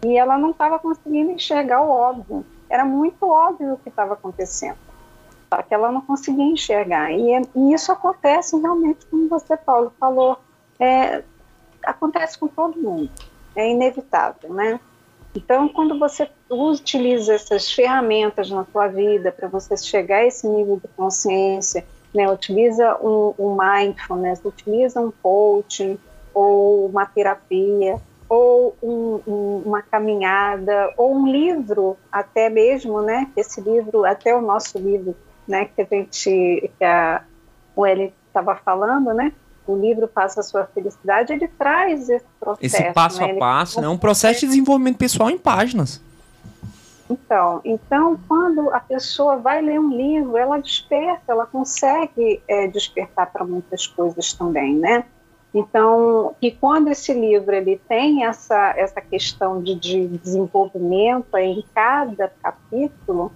[0.04, 2.46] e ela não estava conseguindo enxergar o óbvio.
[2.70, 4.78] Era muito óbvio o que estava acontecendo,
[5.52, 7.10] só que ela não conseguia enxergar.
[7.10, 10.38] E, e isso acontece realmente, como você, Paulo, falou,
[10.78, 11.24] é,
[11.84, 13.10] acontece com todo mundo
[13.56, 14.78] é inevitável, né?
[15.36, 20.80] Então, quando você utiliza essas ferramentas na sua vida para você chegar a esse nível
[20.82, 21.84] de consciência,
[22.14, 25.98] né, utiliza um, um mindfulness, utiliza um coaching
[26.32, 33.30] ou uma terapia, ou um, um, uma caminhada, ou um livro, até mesmo, né?
[33.36, 35.14] Esse livro, até o nosso livro,
[35.46, 35.66] né?
[35.66, 37.22] Que a gente, que a
[37.76, 39.32] o Eli estava falando, né?
[39.66, 42.64] O livro Passa a Sua Felicidade, ele traz esse processo.
[42.64, 43.32] Esse passo né?
[43.32, 43.88] a passo, né?
[43.88, 46.00] Um processo de desenvolvimento pessoal em páginas.
[47.08, 53.30] Então, então, quando a pessoa vai ler um livro, ela desperta, ela consegue é, despertar
[53.32, 55.04] para muitas coisas também, né?
[55.54, 62.30] Então, e quando esse livro ele tem essa, essa questão de, de desenvolvimento em cada
[62.42, 63.32] capítulo,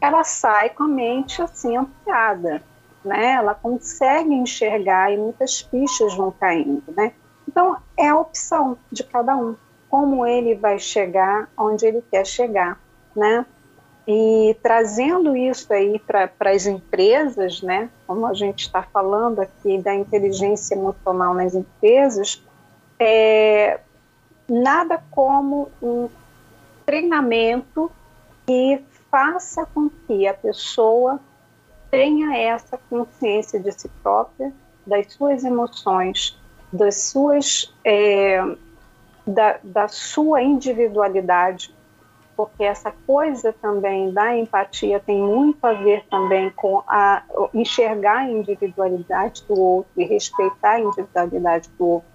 [0.00, 2.62] ela sai com a mente assim ampliada,
[3.04, 3.32] né?
[3.32, 7.12] Ela consegue enxergar e muitas fichas vão caindo, né?
[7.46, 9.56] Então, é a opção de cada um,
[9.90, 12.80] como ele vai chegar onde ele quer chegar,
[13.14, 13.44] né?
[14.06, 19.94] E trazendo isso aí para as empresas, né, como a gente está falando aqui da
[19.94, 22.42] inteligência emocional nas empresas,
[22.98, 23.78] é
[24.48, 26.08] nada como um
[26.84, 27.90] treinamento
[28.44, 31.20] que faça com que a pessoa
[31.92, 34.50] tenha essa consciência de si própria,
[34.86, 36.40] das suas emoções,
[36.72, 38.42] das suas é,
[39.26, 41.72] da, da sua individualidade,
[42.34, 47.22] porque essa coisa também da empatia tem muito a ver também com a
[47.52, 52.08] enxergar a individualidade do outro e respeitar a individualidade do outro,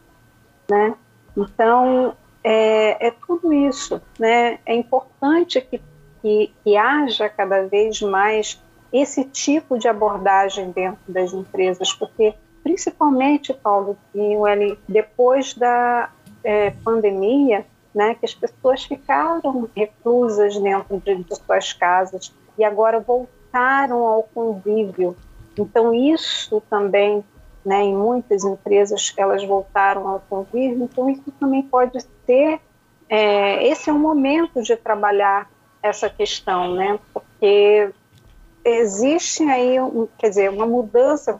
[0.67, 0.95] né?
[1.38, 4.57] Então é, é tudo isso, né?
[4.65, 5.80] É importante que,
[6.19, 8.59] que, que haja cada vez mais
[8.91, 12.33] esse tipo de abordagem dentro das empresas, porque
[12.63, 16.09] principalmente, Paulo, e depois da
[16.43, 22.99] é, pandemia, né, que as pessoas ficaram reclusas dentro de, de suas casas e agora
[22.99, 25.15] voltaram ao convívio.
[25.57, 27.23] Então isso também,
[27.65, 30.83] né, em muitas empresas elas voltaram ao convívio.
[30.83, 32.59] Então isso também pode ser,
[33.09, 35.49] é, esse é o momento de trabalhar
[35.81, 37.91] essa questão, né, porque
[38.70, 41.39] existe aí, um, quer dizer, uma mudança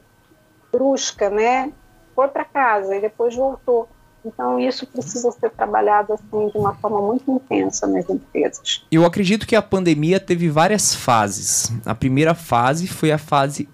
[0.71, 1.71] brusca, né,
[2.15, 3.88] foi para casa e depois voltou.
[4.25, 8.86] Então, isso precisa ser trabalhado assim de uma forma muito intensa nas empresas.
[8.91, 11.71] Eu acredito que a pandemia teve várias fases.
[11.86, 13.69] A primeira fase foi a fase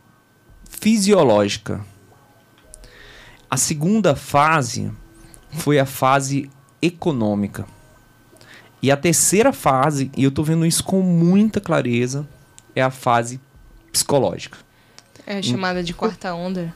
[0.70, 1.84] fisiológica.
[3.50, 4.92] A segunda fase
[5.50, 6.50] foi a fase
[6.82, 7.66] econômica.
[8.82, 12.28] E a terceira fase, e eu estou vendo isso com muita clareza,
[12.76, 13.40] é a fase
[13.92, 14.58] psicológica.
[15.26, 16.74] É chamada de quarta onda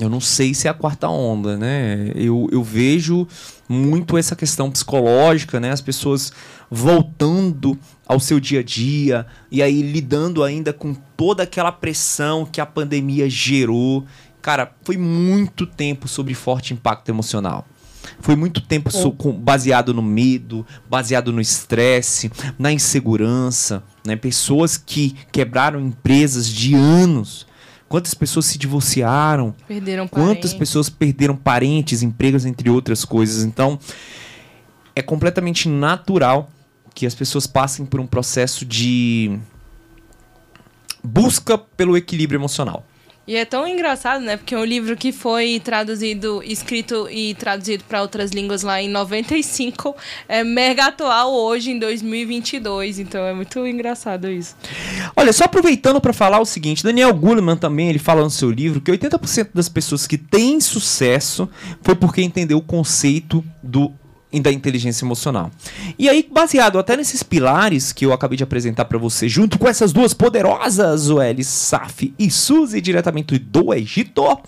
[0.00, 2.10] eu não sei se é a quarta onda, né?
[2.14, 3.26] Eu, eu vejo
[3.68, 5.70] muito essa questão psicológica, né?
[5.70, 6.32] As pessoas
[6.70, 12.60] voltando ao seu dia a dia e aí lidando ainda com toda aquela pressão que
[12.60, 14.04] a pandemia gerou.
[14.42, 17.66] Cara, foi muito tempo sobre forte impacto emocional.
[18.20, 18.90] Foi muito tempo
[19.34, 24.16] baseado no medo, baseado no estresse, na insegurança, né?
[24.16, 27.46] Pessoas que quebraram empresas de anos
[27.88, 29.54] Quantas pessoas se divorciaram?
[29.66, 30.34] Perderam parentes.
[30.34, 33.44] Quantas pessoas perderam parentes, empregos, entre outras coisas.
[33.44, 33.78] Então,
[34.94, 36.50] é completamente natural
[36.94, 39.38] que as pessoas passem por um processo de
[41.02, 42.84] busca pelo equilíbrio emocional.
[43.26, 44.36] E é tão engraçado, né?
[44.36, 48.88] Porque é um livro que foi traduzido, escrito e traduzido para outras línguas lá em
[48.88, 49.96] 95
[50.28, 53.00] é mega atual hoje em 2022.
[53.00, 54.54] Então é muito engraçado isso.
[55.16, 58.80] Olha, só aproveitando para falar o seguinte, Daniel Goleman também, ele fala no seu livro
[58.80, 61.48] que 80% das pessoas que têm sucesso
[61.82, 63.92] foi porque entendeu o conceito do
[64.36, 65.50] e da inteligência emocional.
[65.98, 69.66] E aí, baseado até nesses pilares que eu acabei de apresentar para você, junto com
[69.66, 74.38] essas duas poderosas, Oeli Saf e Suzy, diretamente do Egito,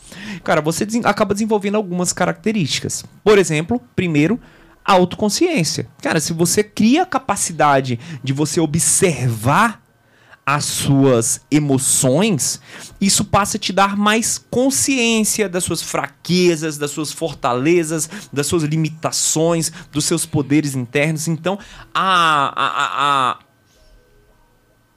[0.44, 3.02] cara, você acaba desenvolvendo algumas características.
[3.24, 4.38] Por exemplo, primeiro,
[4.84, 5.86] autoconsciência.
[6.02, 9.82] Cara, se você cria a capacidade de você observar
[10.50, 12.58] as suas emoções,
[12.98, 18.62] isso passa a te dar mais consciência das suas fraquezas, das suas fortalezas, das suas
[18.62, 21.28] limitações, dos seus poderes internos.
[21.28, 21.58] Então,
[21.94, 23.38] a, a, a,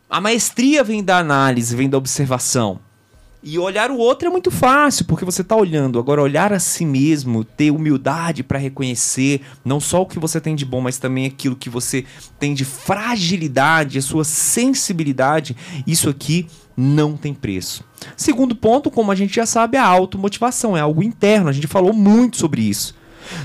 [0.10, 2.80] a maestria vem da análise, vem da observação.
[3.44, 5.98] E olhar o outro é muito fácil, porque você está olhando.
[5.98, 10.56] Agora, olhar a si mesmo, ter humildade para reconhecer não só o que você tem
[10.56, 12.06] de bom, mas também aquilo que você
[12.40, 15.58] tem de fragilidade, a sua sensibilidade,
[15.88, 16.46] isso aqui
[16.78, 17.84] não tem preço.
[18.16, 21.50] Segundo ponto, como a gente já sabe, a automotivação é algo interno.
[21.50, 22.96] A gente falou muito sobre isso.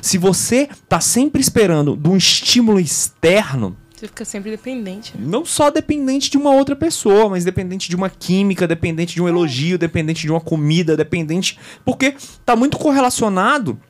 [0.03, 5.15] Se você tá sempre esperando de um estímulo externo, Você fica sempre dependente.
[5.19, 9.29] não só dependente de uma outra pessoa, mas dependente de uma química, dependente de um
[9.29, 11.59] elogio, dependente de uma comida, dependente.
[11.85, 12.15] Porque
[12.45, 13.81] tá muito correlacionado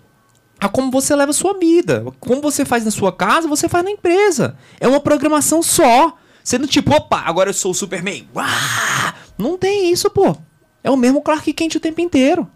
[0.58, 2.04] a como você leva a sua vida.
[2.18, 4.56] Como você faz na sua casa, você faz na empresa.
[4.80, 6.16] É uma programação só.
[6.42, 8.26] Sendo tipo, opa, agora eu sou o Superman.
[8.34, 9.14] Uá!
[9.36, 10.34] Não tem isso, pô.
[10.82, 12.48] É o mesmo Clark Kent o tempo inteiro.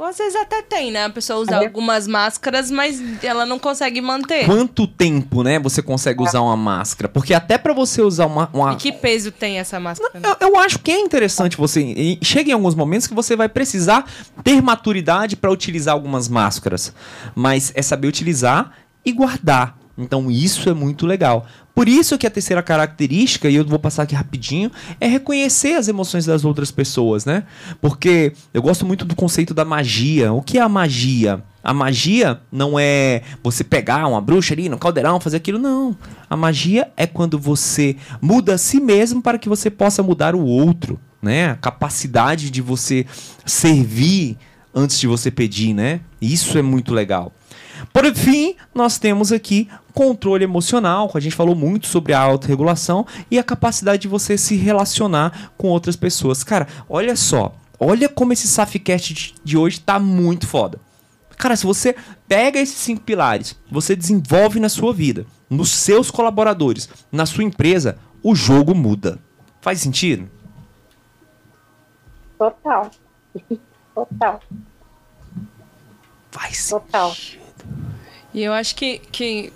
[0.00, 1.04] Ou às vezes até tem, né?
[1.04, 4.46] A pessoa usa algumas máscaras, mas ela não consegue manter.
[4.46, 7.06] Quanto tempo, né, você consegue usar uma máscara?
[7.06, 10.18] Porque até pra você usar uma, uma, E que peso tem essa máscara?
[10.18, 10.34] né?
[10.40, 12.18] Eu, eu acho que é interessante você.
[12.22, 14.06] Chega em alguns momentos que você vai precisar
[14.42, 16.94] ter maturidade para utilizar algumas máscaras.
[17.34, 18.72] Mas é saber utilizar
[19.04, 19.79] e guardar.
[20.00, 21.46] Então isso é muito legal.
[21.74, 24.70] Por isso que a terceira característica, e eu vou passar aqui rapidinho,
[25.00, 27.44] é reconhecer as emoções das outras pessoas, né?
[27.80, 30.32] Porque eu gosto muito do conceito da magia.
[30.32, 31.42] O que é a magia?
[31.62, 35.96] A magia não é você pegar uma bruxa ali no caldeirão, fazer aquilo, não.
[36.28, 40.42] A magia é quando você muda a si mesmo para que você possa mudar o
[40.42, 41.50] outro, né?
[41.50, 43.06] A capacidade de você
[43.44, 44.38] servir
[44.74, 46.00] antes de você pedir, né?
[46.20, 47.32] Isso é muito legal.
[47.92, 53.06] Por fim, nós temos aqui controle emocional, que a gente falou muito sobre a autorregulação
[53.30, 56.44] e a capacidade de você se relacionar com outras pessoas.
[56.44, 60.78] Cara, olha só, olha como esse Safcast de- hoje tá muito foda.
[61.36, 61.96] Cara, se você
[62.28, 67.98] pega esses cinco pilares, você desenvolve na sua vida, nos seus colaboradores, na sua empresa,
[68.22, 69.18] o jogo muda.
[69.62, 70.28] Faz sentido?
[72.38, 72.90] Total.
[73.94, 74.40] Total,
[76.30, 77.14] Faz total.
[78.32, 79.52] E eu acho que, que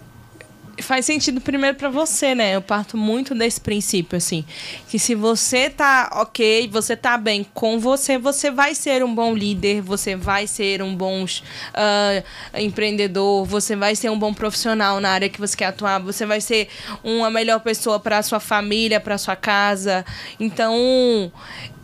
[0.82, 2.54] faz sentido primeiro pra você, né?
[2.56, 4.44] Eu parto muito desse princípio, assim.
[4.88, 9.34] Que se você tá ok, você tá bem com você, você vai ser um bom
[9.34, 11.24] líder, você vai ser um bom
[11.72, 12.22] ah,
[12.60, 16.40] empreendedor, você vai ser um bom profissional na área que você quer atuar, você vai
[16.40, 16.68] ser
[17.02, 20.04] uma melhor pessoa pra sua família, pra sua casa.
[20.40, 21.32] Então,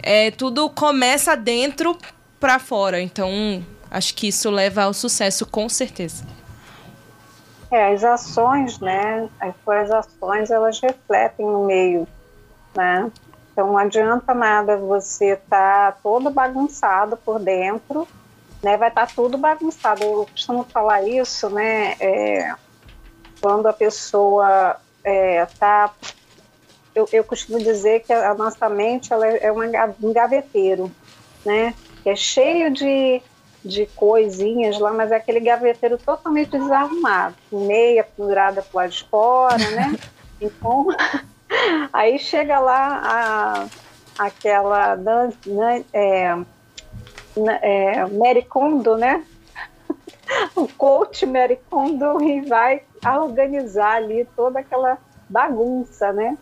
[0.03, 1.97] é, tudo começa dentro
[2.39, 3.01] pra fora.
[3.01, 6.25] Então, acho que isso leva ao sucesso, com certeza.
[7.71, 9.29] É, as ações, né?
[9.39, 12.07] As suas ações, elas refletem no meio,
[12.75, 13.11] né?
[13.53, 18.09] Então não adianta nada você estar todo bagunçado por dentro,
[18.63, 18.77] né?
[18.77, 20.03] Vai estar tudo bagunçado.
[20.03, 21.93] Eu costumo falar isso, né?
[22.01, 22.55] É,
[23.41, 25.95] quando a pessoa está
[26.95, 30.91] eu, eu costumo dizer que a nossa mente ela é ga- um gaveteiro,
[31.45, 31.75] né?
[32.05, 33.23] É cheio de,
[33.65, 39.71] de coisinhas lá, mas é aquele gaveteiro totalmente desarrumado, meia pendurada pro lado de fora,
[39.71, 39.95] né?
[40.43, 40.87] Então,
[41.93, 43.69] aí chega lá
[44.19, 46.35] a, aquela Dan, né, é,
[47.37, 49.23] na- é, Mary Kondo, né?
[50.57, 54.97] o coach Mary Kondo e vai organizar ali toda aquela
[55.29, 56.39] bagunça, né?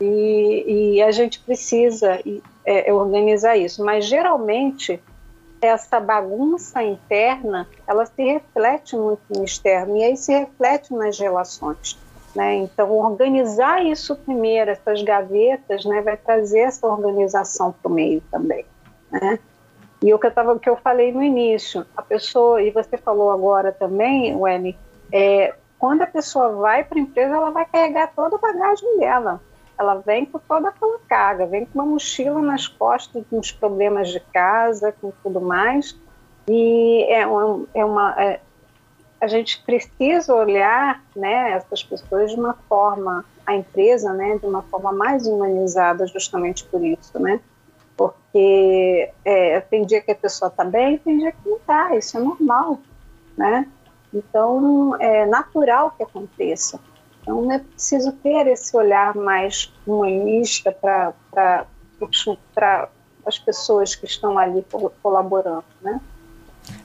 [0.00, 2.20] E, e a gente precisa
[2.64, 5.02] é, organizar isso, mas geralmente
[5.60, 11.98] essa bagunça interna ela se reflete muito no externo e aí se reflete nas relações.
[12.34, 12.56] Né?
[12.56, 18.64] Então, organizar isso primeiro, essas gavetas, né, vai trazer essa organização para o meio também.
[19.10, 19.38] Né?
[20.02, 23.30] E o que eu, tava, que eu falei no início, a pessoa, e você falou
[23.30, 24.78] agora também, Wendy,
[25.12, 29.40] é, quando a pessoa vai para a empresa, ela vai carregar toda a bagagem dela.
[29.80, 34.10] Ela vem com toda aquela carga, vem com uma mochila nas costas, com os problemas
[34.10, 35.98] de casa, com tudo mais.
[36.46, 38.40] E é uma, é uma é,
[39.18, 44.62] a gente precisa olhar, né, essas pessoas de uma forma, a empresa, né, de uma
[44.62, 47.40] forma mais humanizada, justamente por isso, né?
[47.96, 52.18] Porque é, tem dia que a pessoa está bem, tem dia que não está, isso
[52.18, 52.80] é normal,
[53.34, 53.66] né?
[54.12, 56.80] Então, é natural que aconteça.
[57.22, 61.14] Então, é preciso ter esse olhar mais humanista para
[63.26, 64.64] as pessoas que estão ali
[65.02, 66.00] colaborando, né?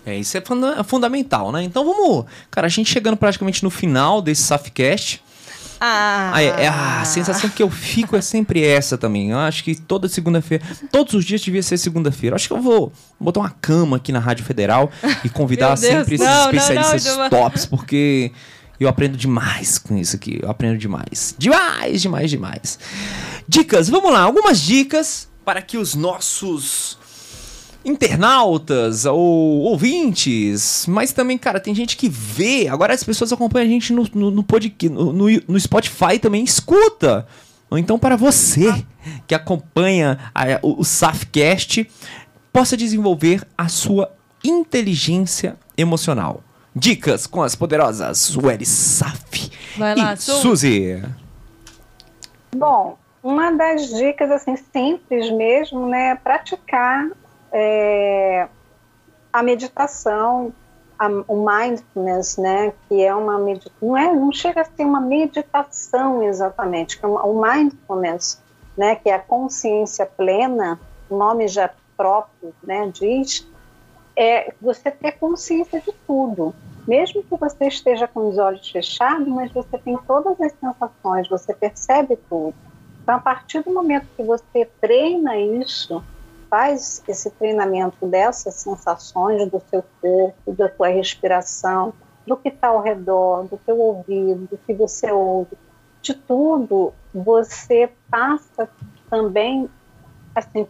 [0.06, 1.64] É, isso é funda fundamental, né?
[1.64, 2.26] Então vamos.
[2.50, 5.24] Cara, a gente chegando praticamente no final desse Safcast.
[5.80, 9.32] Ah, Ah, é, é, a sensação que eu fico é sempre essa também.
[9.32, 12.36] Eu acho que toda segunda-feira, todos os dias devia ser segunda-feira.
[12.36, 14.90] Acho que eu vou botar uma cama aqui na Rádio Federal
[15.24, 18.32] e convidar Deus, sempre esses não, não, especialistas não, tops, porque
[18.80, 20.40] eu aprendo demais com isso aqui.
[20.42, 21.36] Eu aprendo demais.
[21.38, 22.80] Demais, demais, demais.
[23.48, 24.22] Dicas, vamos lá.
[24.22, 26.98] Algumas dicas para que os nossos
[27.86, 32.68] internautas ou ouvintes, mas também, cara, tem gente que vê.
[32.68, 37.28] Agora as pessoas acompanham a gente no, no, no, podcast, no, no, Spotify também, escuta.
[37.70, 38.84] Ou então para você
[39.28, 41.88] que acompanha a, o, o Safcast,
[42.52, 44.12] possa desenvolver a sua
[44.44, 46.44] inteligência emocional.
[46.76, 50.32] Dicas com as poderosas Sueli Saf Vai lá, e Su.
[50.42, 51.02] Suzy.
[52.56, 57.10] Bom, uma das dicas assim simples mesmo, né, é praticar
[57.58, 58.48] é,
[59.32, 60.52] a meditação,
[61.00, 65.00] a- o mindfulness, né, que é uma meditação, não é, não chega a ser uma
[65.00, 68.42] meditação exatamente, que é uma- o mindfulness,
[68.78, 70.78] né, que é a consciência plena,
[71.10, 73.48] o nome já próprio, né, diz,
[74.16, 76.54] é você ter consciência de tudo.
[76.88, 81.54] Mesmo que você esteja com os olhos fechados, mas você tem todas as sensações, você
[81.54, 82.54] percebe tudo.
[83.02, 86.04] Então, a partir do momento que você treina isso,
[86.50, 91.94] faz esse treinamento dessas sensações do seu corpo, da tua respiração,
[92.26, 95.58] do que está ao redor, do teu ouvido, do que você ouve,
[96.02, 98.70] de tudo, você passa
[99.10, 99.70] também
[100.36, 100.68] assim,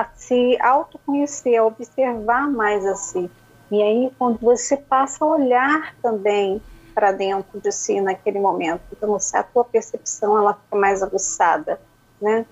[0.00, 3.30] a se autoconhecer, a observar mais a si.
[3.70, 6.62] E aí, quando você passa a olhar também
[6.94, 11.80] para dentro de si naquele momento, então a tua percepção ela fica mais aguçada,
[12.20, 12.46] né?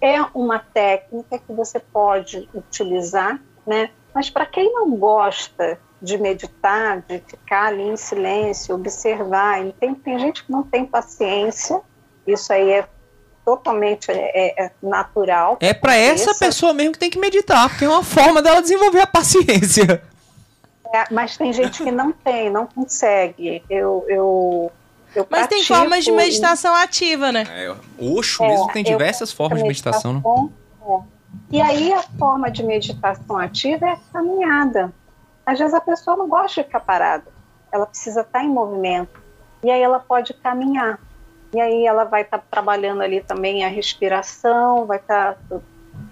[0.00, 3.90] É uma técnica que você pode utilizar, né?
[4.14, 10.18] Mas para quem não gosta de meditar, de ficar ali em silêncio, observar, tem, tem
[10.18, 11.80] gente que não tem paciência,
[12.26, 12.88] isso aí é
[13.44, 15.56] totalmente é, é natural.
[15.60, 19.00] É pra essa pessoa mesmo que tem que meditar, porque é uma forma dela desenvolver
[19.00, 20.02] a paciência.
[20.92, 23.62] É, mas tem gente que não tem, não consegue.
[23.70, 24.72] Eu, eu,
[25.14, 27.46] eu Mas tem formas de e- meditação ativa, né?
[27.48, 30.22] É, Oxo É, mesmo tem eu diversas formas de meditação, né?
[30.24, 31.00] é.
[31.52, 34.92] E aí a forma de meditação ativa é a caminhada.
[35.46, 37.24] Às vezes a pessoa não gosta de ficar parada,
[37.72, 39.20] ela precisa estar em movimento.
[39.62, 40.98] E aí ela pode caminhar.
[41.52, 45.36] E aí ela vai estar trabalhando ali também a respiração, vai estar.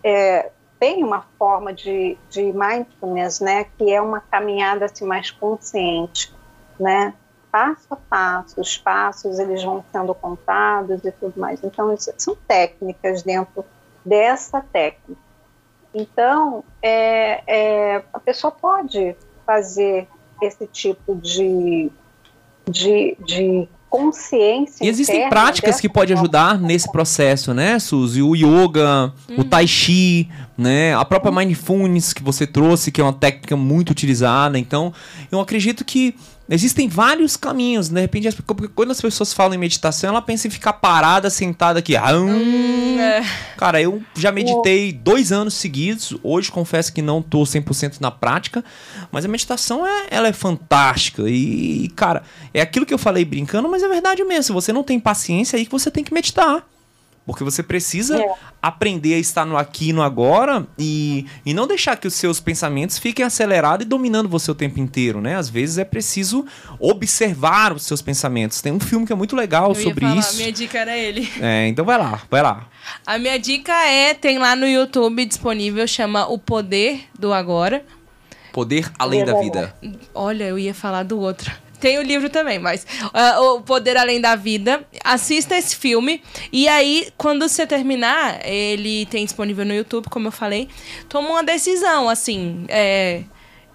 [0.02, 6.32] é, tem uma forma de, de mindfulness, né, que é uma caminhada assim, mais consciente,
[6.78, 7.14] né?
[7.50, 11.62] passo a passo, os passos eles vão sendo contados e tudo mais.
[11.62, 13.64] Então, isso são técnicas dentro
[14.04, 15.20] dessa técnica.
[15.94, 19.16] Então, é, é, a pessoa pode
[19.46, 20.06] fazer
[20.42, 21.90] esse tipo de,
[22.68, 24.84] de, de consciência.
[24.84, 28.22] E existem interna práticas dessa que podem ajudar nesse processo, né, Suzy?
[28.22, 30.94] O yoga, o tai chi, né?
[30.94, 34.58] A própria mindfulness que você trouxe, que é uma técnica muito utilizada.
[34.58, 34.92] Então,
[35.30, 36.14] eu acredito que
[36.48, 37.88] existem vários caminhos.
[37.88, 38.28] De repente,
[38.74, 41.96] quando as pessoas falam em meditação, ela pensa em ficar parada, sentada aqui.
[41.96, 42.98] Ah, hum.
[42.98, 43.22] É.
[43.56, 46.14] Cara, eu já meditei dois anos seguidos.
[46.22, 48.64] Hoje confesso que não tô 100% na prática,
[49.12, 51.22] mas a meditação é, ela é fantástica.
[51.28, 52.22] E, cara,
[52.52, 54.44] é aquilo que eu falei brincando, mas é verdade mesmo.
[54.44, 56.64] Se você não tem paciência, é aí que você tem que meditar.
[57.28, 58.34] Porque você precisa É.
[58.62, 62.40] aprender a estar no aqui e no agora e, e não deixar que os seus
[62.40, 65.36] pensamentos fiquem acelerados e dominando você o tempo inteiro, né?
[65.36, 66.46] Às vezes é preciso
[66.80, 68.62] observar os seus pensamentos.
[68.62, 70.36] Tem um filme que é muito legal Eu ia sobre falar, isso.
[70.38, 71.28] minha dica era ele.
[71.38, 72.66] É, então vai lá, vai lá.
[73.06, 77.84] A minha dica é, tem lá no YouTube disponível, chama O Poder do Agora.
[78.54, 79.76] Poder além da vida.
[80.14, 81.52] Olha, eu ia falar do outro.
[81.80, 84.86] Tem o livro também, mas ah, O Poder Além da Vida.
[85.04, 86.22] Assista esse filme.
[86.52, 90.68] E aí, quando você terminar, ele tem disponível no YouTube, como eu falei.
[91.08, 92.64] Toma uma decisão, assim.
[92.68, 93.22] É,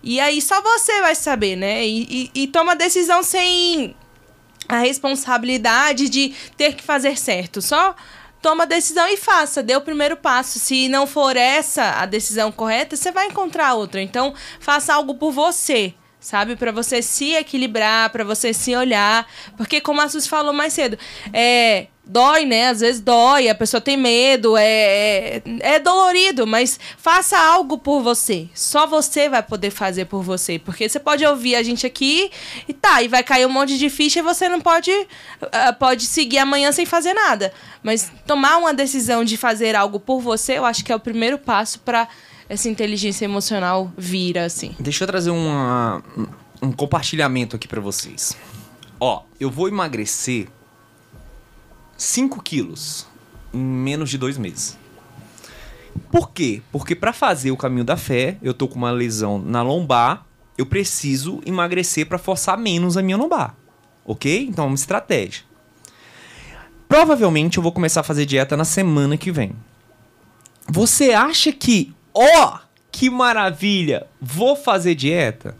[0.04, 1.86] e aí só você vai saber, né?
[1.86, 3.96] E, e, e toma decisão sem
[4.68, 7.62] a responsabilidade de ter que fazer certo.
[7.62, 7.96] Só
[8.42, 10.60] toma a decisão e faça, dê o primeiro passo.
[10.60, 14.02] Se não for essa a decisão correta, você vai encontrar outra.
[14.02, 15.94] Então, faça algo por você.
[16.24, 19.28] Sabe, Pra você se equilibrar, pra você se olhar,
[19.58, 20.98] porque como a Suzy falou mais cedo,
[21.34, 22.70] é dói, né?
[22.70, 28.02] Às vezes dói, a pessoa tem medo, é, é, é dolorido, mas faça algo por
[28.02, 28.48] você.
[28.54, 30.58] Só você vai poder fazer por você.
[30.58, 32.32] Porque você pode ouvir a gente aqui
[32.70, 34.91] e tá, e vai cair um monte de ficha e você não pode,
[35.52, 37.54] ah, pode seguir amanhã sem fazer nada.
[37.84, 41.38] Mas tomar uma decisão de fazer algo por você, eu acho que é o primeiro
[41.38, 42.08] passo pra
[42.54, 44.76] essa inteligência emocional vir, assim.
[44.80, 46.04] Deixa eu trazer uma-
[46.62, 48.36] um compartilhamento aqui pra vocês.
[49.00, 50.48] Ó, eu vou emagrecer
[51.98, 53.08] 5 quilos
[53.54, 54.78] em menos de dois meses.
[56.12, 56.62] Por quê?
[56.72, 60.26] Porque pra fazer o caminho da fé, eu tô com uma lesão na lombar,
[60.58, 63.56] eu preciso emagrecer pra forçar menos a minha lombar.
[64.06, 64.48] Ok?
[64.50, 65.44] Então é uma estratégia.
[66.88, 69.56] Provavelmente eu vou começar a fazer dieta na semana que vem.
[70.68, 72.60] Você acha que, ó,
[72.91, 75.56] que maravilha, vou fazer dieta?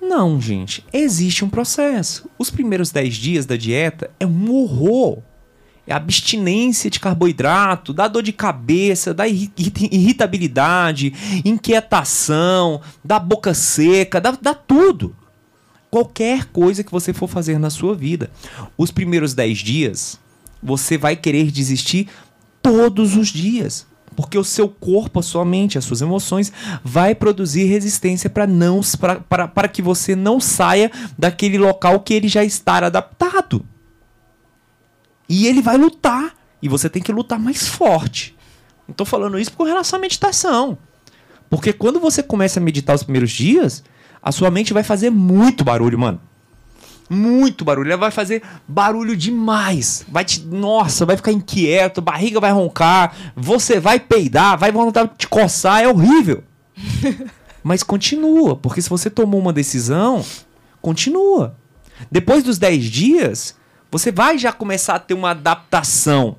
[0.00, 2.28] Não, gente, existe um processo.
[2.38, 5.18] Os primeiros 10 dias da dieta é um horror.
[5.86, 11.12] É abstinência de carboidrato, dá dor de cabeça, dá irri- irri- irritabilidade,
[11.44, 15.14] inquietação, dá boca seca, dá, dá tudo.
[15.90, 18.30] qualquer coisa que você for fazer na sua vida.
[18.76, 20.18] Os primeiros 10 dias,
[20.62, 22.08] você vai querer desistir
[22.60, 23.86] todos os dias.
[24.16, 26.52] Porque o seu corpo, a sua mente, as suas emoções
[26.82, 28.80] vai produzir resistência para não
[29.28, 33.64] para que você não saia daquele local que ele já está adaptado.
[35.28, 36.34] E ele vai lutar.
[36.62, 38.34] E você tem que lutar mais forte.
[38.96, 40.78] Tô falando isso com relação à meditação.
[41.50, 43.84] Porque quando você começa a meditar os primeiros dias,
[44.22, 46.20] a sua mente vai fazer muito barulho, mano.
[47.08, 47.90] Muito barulho.
[47.90, 50.04] Ela vai fazer barulho demais.
[50.08, 50.40] Vai te.
[50.44, 55.82] Nossa, vai ficar inquieto, barriga vai roncar, você vai peidar, vai vontade de te coçar,
[55.82, 56.42] é horrível.
[57.62, 60.24] Mas continua, porque se você tomou uma decisão,
[60.80, 61.56] continua.
[62.10, 63.56] Depois dos 10 dias,
[63.90, 66.36] você vai já começar a ter uma adaptação.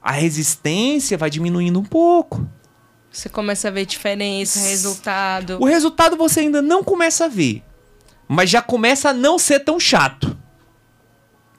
[0.00, 2.48] A resistência vai diminuindo um pouco.
[3.10, 5.58] Você começa a ver diferença, resultado.
[5.60, 7.62] O resultado você ainda não começa a ver
[8.32, 10.38] mas já começa a não ser tão chato.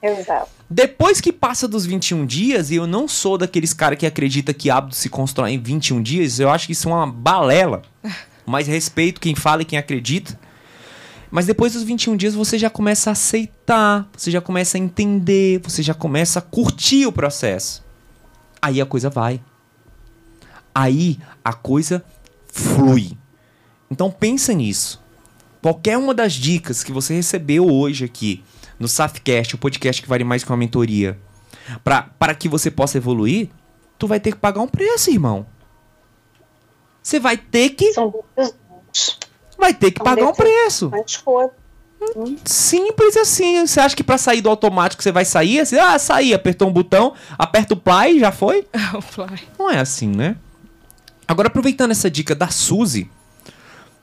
[0.02, 0.48] Exato.
[0.70, 4.70] Depois que passa dos 21 dias, e eu não sou daqueles caras que acredita que
[4.70, 7.82] hábito se constrói em 21 dias, eu acho que isso é uma balela.
[8.46, 10.40] Mas respeito quem fala e quem acredita.
[11.30, 15.60] Mas depois dos 21 dias você já começa a aceitar, você já começa a entender,
[15.62, 17.84] você já começa a curtir o processo.
[18.62, 19.42] Aí a coisa vai.
[20.74, 22.02] Aí a coisa
[22.48, 23.18] flui.
[23.90, 25.01] Então pensa nisso
[25.62, 28.42] qualquer uma das dicas que você recebeu hoje aqui
[28.78, 31.16] no Safcast, o podcast que vale mais que uma mentoria,
[31.84, 33.48] para que você possa evoluir,
[33.96, 35.46] tu vai ter que pagar um preço, irmão.
[37.00, 37.92] Você vai ter que.
[37.92, 38.12] São
[39.56, 40.90] vai ter que São pagar um preço.
[42.16, 42.36] Hum.
[42.44, 43.64] Simples assim.
[43.64, 45.60] Você acha que para sair do automático você vai sair?
[45.60, 48.66] Assim, ah, sair, apertou um botão, aperta o play já foi?
[48.94, 49.40] o play.
[49.56, 50.36] Não é assim, né?
[51.26, 53.08] Agora, aproveitando essa dica da Suzy,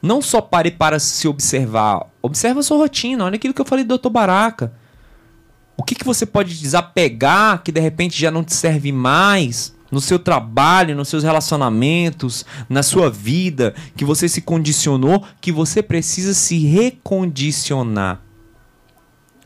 [0.01, 3.83] não só pare para se observar, observa a sua rotina, olha aquilo que eu falei
[3.83, 4.09] do Dr.
[4.09, 4.73] Baraka.
[5.75, 9.99] O que, que você pode desapegar que de repente já não te serve mais no
[9.99, 16.33] seu trabalho, nos seus relacionamentos, na sua vida, que você se condicionou, que você precisa
[16.33, 18.21] se recondicionar.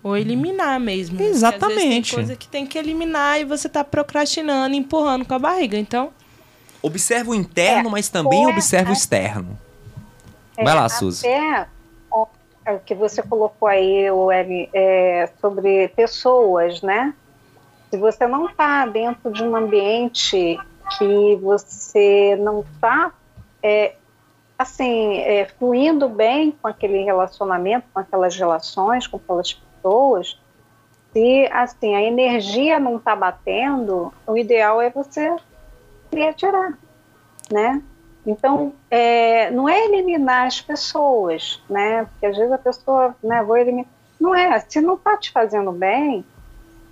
[0.02, 1.22] Ou eliminar mesmo.
[1.22, 2.12] Exatamente.
[2.12, 5.78] tem coisa que tem que eliminar e você está procrastinando, empurrando com a barriga.
[5.78, 6.12] Então.
[6.82, 9.58] Observa o interno, é, mas também observa o externo.
[10.58, 11.28] É, Vai lá, Suzy.
[11.28, 11.68] Até
[12.72, 17.14] o que você colocou aí, Eli, é, sobre pessoas, né?
[17.90, 20.58] Se você não está dentro de um ambiente
[20.98, 23.12] que você não está,
[23.62, 23.96] é,
[24.58, 30.40] assim, é, fluindo bem com aquele relacionamento, com aquelas relações, com aquelas pessoas,
[31.12, 35.36] se, assim, a energia não está batendo, o ideal é você
[36.10, 36.78] se retirar,
[37.52, 37.82] né?
[38.26, 42.06] Então, é, não é eliminar as pessoas, né?
[42.06, 43.88] Porque às vezes a pessoa, né, vou eliminar.
[44.20, 46.24] Não é, se não está te fazendo bem,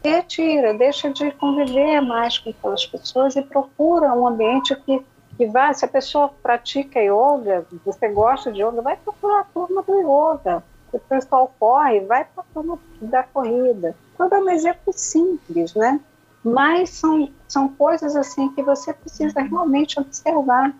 [0.04, 5.02] retira, deixa de conviver mais com aquelas pessoas e procura um ambiente que,
[5.38, 5.74] que vá.
[5.74, 10.64] Se a pessoa pratica yoga, você gosta de yoga, vai procurar a turma do yoga.
[10.90, 13.96] Se o pessoal corre, vai para a turma da corrida.
[14.18, 16.02] Tudo é um exemplo simples, né?
[16.44, 20.74] Mas são, são coisas assim que você precisa realmente observar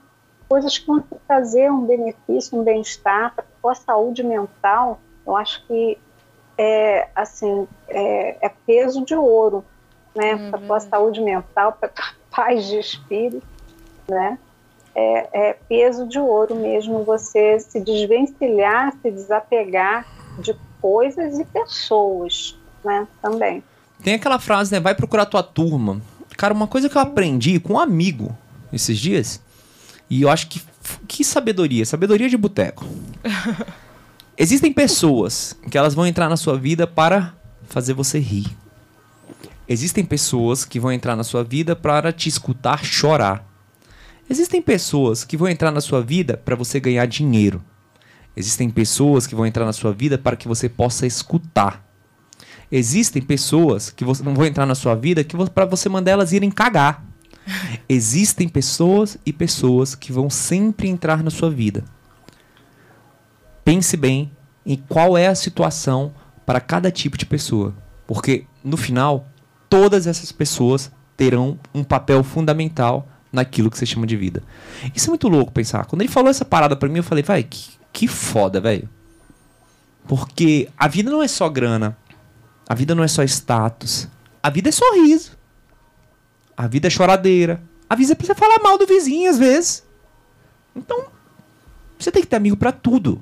[0.52, 5.66] coisas que vão trazer um benefício, um bem-estar para a tua saúde mental, eu acho
[5.66, 5.98] que
[6.58, 9.64] é assim é, é peso de ouro,
[10.14, 10.52] né, uhum.
[10.52, 12.04] para tua saúde mental, para tua
[12.36, 13.48] paz de espírito,
[14.10, 14.38] né?
[14.94, 20.06] É, é peso de ouro mesmo você se desvencilhar, se desapegar
[20.40, 23.08] de coisas e pessoas, né?
[23.22, 23.64] Também.
[24.04, 24.82] Tem aquela frase, né?
[24.82, 26.02] Vai procurar tua turma.
[26.38, 28.38] Cara, uma coisa que eu aprendi com um amigo
[28.74, 29.40] esses dias
[30.12, 30.62] e eu acho que.
[31.08, 31.86] Que sabedoria?
[31.86, 32.86] Sabedoria de boteco.
[34.38, 37.34] Existem pessoas que elas vão entrar na sua vida para
[37.68, 38.48] fazer você rir.
[39.70, 43.48] Existem pessoas que vão entrar na sua vida para te escutar chorar.
[44.30, 47.64] Existem pessoas que vão entrar na sua vida para você ganhar dinheiro.
[48.36, 51.86] Existem pessoas que vão entrar na sua vida para que você possa escutar.
[52.70, 56.52] Existem pessoas que não vão entrar na sua vida que para você mandar elas irem
[56.52, 57.11] cagar.
[57.88, 61.84] Existem pessoas e pessoas que vão sempre entrar na sua vida.
[63.64, 64.32] Pense bem
[64.66, 66.14] em qual é a situação
[66.46, 67.74] para cada tipo de pessoa,
[68.08, 69.28] porque no final
[69.70, 74.44] todas essas pessoas terão um papel fundamental naquilo que você chama de vida.
[74.94, 75.86] Isso é muito louco pensar.
[75.86, 78.90] Quando ele falou essa parada para mim, eu falei, vai, que, que foda, velho.
[80.08, 81.96] Porque a vida não é só grana,
[82.68, 84.08] a vida não é só status,
[84.42, 85.38] a vida é sorriso.
[86.56, 87.62] A vida é choradeira.
[87.90, 89.84] A vida você falar mal do vizinho às vezes.
[90.76, 91.06] Então,
[92.00, 93.22] você tem que ter amigo para tudo.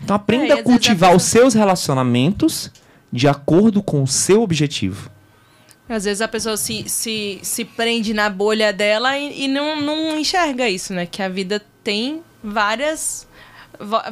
[0.00, 2.70] Então aprenda É, a cultivar os seus relacionamentos
[3.12, 5.10] de acordo com o seu objetivo.
[5.88, 10.18] Às vezes a pessoa se, se, se prende na bolha dela e, e não, não
[10.18, 11.06] enxerga isso, né?
[11.06, 13.26] Que a vida tem várias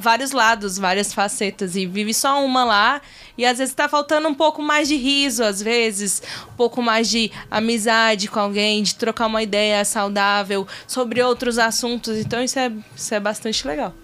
[0.01, 3.01] vários lados, várias facetas e vive só uma lá
[3.41, 6.23] e às vezes tá faltando um pouco mais de riso, às vezes,
[6.53, 12.19] um pouco mais de amizade com alguém, de trocar uma ideia saudável sobre outros assuntos.
[12.19, 13.95] Então isso é, isso é bastante legal.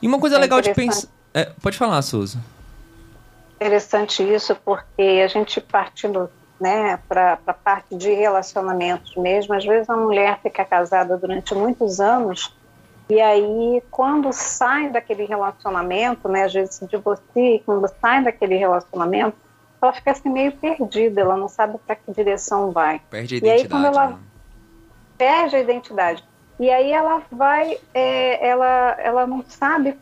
[0.00, 1.08] E uma coisa É legal de pensar.
[1.34, 2.38] É, pode falar, Souza.
[3.56, 6.30] Interessante isso, porque a gente partindo
[6.60, 11.98] né, para a parte de relacionamentos mesmo, às vezes a mulher fica casada durante muitos
[11.98, 12.54] anos
[13.08, 19.36] e aí quando sai daquele relacionamento, né, às vezes se divorcia, quando sai daquele relacionamento,
[19.82, 23.00] ela fica assim meio perdida, ela não sabe para que direção vai.
[23.10, 23.68] Perde a E aí, identidade.
[23.68, 24.18] quando ela- né?
[25.18, 26.24] perde a identidade.
[26.58, 29.98] E aí ela vai, é, ela, ela não sabe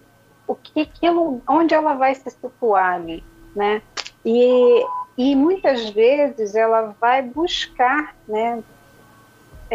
[0.46, 3.24] o que aquilo, onde ela vai se situar ali,
[3.56, 3.82] né?
[4.24, 4.84] E,
[5.16, 8.62] e muitas vezes ela vai buscar, né?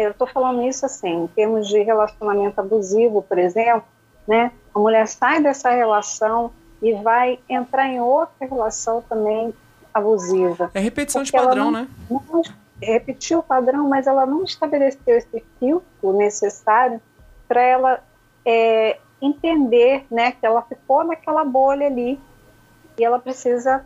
[0.02, 3.84] Eu estou falando isso assim, em termos de relacionamento abusivo, por exemplo,
[4.26, 4.52] né?
[4.74, 9.52] A mulher sai dessa relação e vai entrar em outra relação também
[9.92, 11.88] abusiva É repetição de padrão, não- né?
[12.08, 12.42] não
[12.80, 17.00] repetiu o padrão, mas ela não estabeleceu esse filtro necessário
[17.48, 18.00] para ela
[18.46, 22.20] é, entender, né, que ela ficou naquela bolha ali
[22.96, 23.84] e ela precisa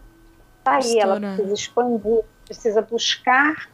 [0.63, 3.69] sair, ela precisa expandir, precisa buscar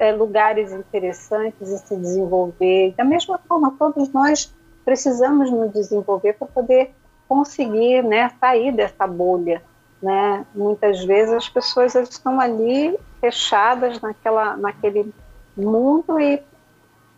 [0.00, 2.92] é, lugares interessantes e se desenvolver.
[2.96, 4.52] Da mesma forma, todos nós
[4.84, 6.92] precisamos nos desenvolver para poder
[7.28, 9.62] conseguir, né, sair dessa bolha
[10.02, 10.46] né?
[10.54, 15.12] Muitas vezes as pessoas estão ali fechadas naquela, naquele
[15.56, 16.42] mundo e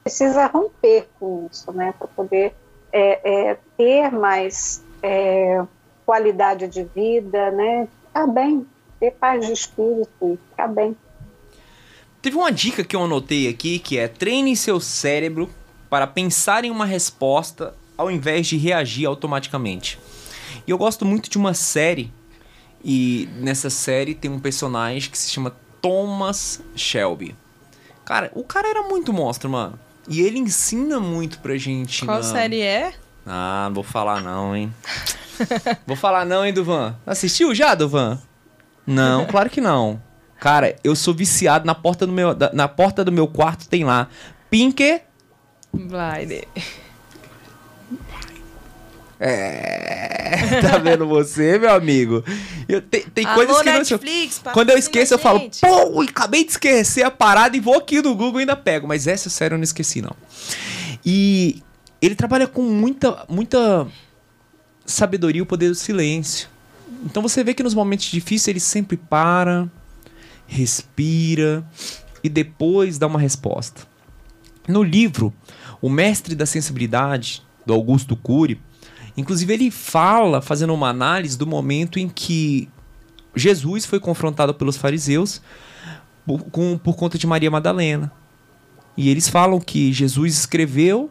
[0.03, 1.95] precisa romper com isso, né?
[1.97, 2.55] Para poder
[2.93, 5.65] é, é, ter mais é,
[6.05, 7.89] qualidade de vida, né?
[8.07, 8.67] Ficar bem,
[8.99, 10.97] ter paz de espírito e ficar bem.
[12.23, 15.51] Teve uma dica que eu anotei aqui que é treine seu cérebro
[15.91, 19.99] para pensar em uma resposta ao invés de reagir automaticamente.
[20.67, 22.13] E eu gosto muito de uma série
[22.85, 27.35] e nessa série tem um personagem que se chama Thomas Shelby.
[28.05, 29.79] Cara, o cara era muito monstro, mano.
[30.09, 32.05] E ele ensina muito pra gente.
[32.05, 32.93] Qual na- série é?
[33.27, 34.73] Ah, não vou falar não, hein.
[35.87, 36.97] vou falar não, hein, Duvan.
[37.07, 38.21] Assistiu já, Duvan?
[38.87, 40.03] Não, claro que não.
[40.43, 44.09] Cara, eu sou viciado na porta do meu, na porta do meu quarto tem lá
[44.51, 45.03] Pinker.
[45.73, 46.43] Blind.
[49.21, 52.25] É, tá vendo você, meu amigo?
[52.69, 56.43] Eu, tem tem Alô, coisas que não Netflix, Quando eu esqueço, eu falo, pô, acabei
[56.43, 58.89] de esquecer a parada e vou aqui no Google e ainda pego.
[58.89, 60.17] Mas essa série eu não esqueci, não.
[61.07, 61.63] E
[62.01, 63.87] ele trabalha com muita, muita
[64.85, 66.49] sabedoria e o poder do silêncio.
[67.05, 69.71] Então você vê que nos momentos difíceis ele sempre para,
[70.47, 71.65] respira
[72.23, 73.83] e depois dá uma resposta.
[74.69, 75.33] No livro
[75.81, 78.61] O Mestre da Sensibilidade, do Augusto Cury,
[79.17, 82.69] inclusive ele fala, fazendo uma análise do momento em que
[83.35, 85.41] Jesus foi confrontado pelos fariseus
[86.27, 88.13] por, com- por conta de Maria Madalena.
[88.97, 91.11] E eles falam que Jesus escreveu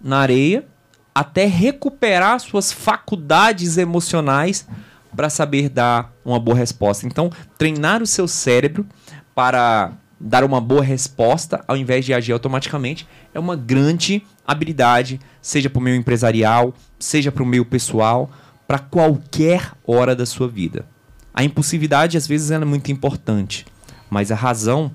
[0.00, 0.66] na areia
[1.14, 4.66] até recuperar suas faculdades emocionais
[5.14, 7.06] para saber dar uma boa resposta.
[7.06, 8.86] Então, treinar o seu cérebro
[9.34, 15.70] para dar uma boa resposta ao invés de agir automaticamente é uma grande habilidade, seja
[15.70, 18.30] para o meio empresarial, seja para o meio pessoal,
[18.66, 20.84] para qualquer hora da sua vida.
[21.32, 23.64] A impulsividade às vezes é muito importante,
[24.10, 24.92] mas a razão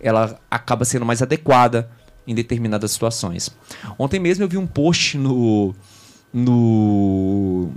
[0.00, 1.90] ela acaba sendo mais adequada
[2.26, 3.50] em determinadas situações.
[3.98, 5.74] Ontem mesmo eu vi um post no
[6.32, 7.70] no,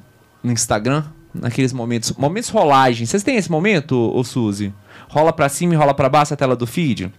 [0.43, 3.05] no Instagram, naqueles momentos, momentos rolagem.
[3.05, 4.73] Vocês têm esse momento, ô Suzy?
[5.09, 7.11] Rola pra cima e rola pra baixo a tela do feed?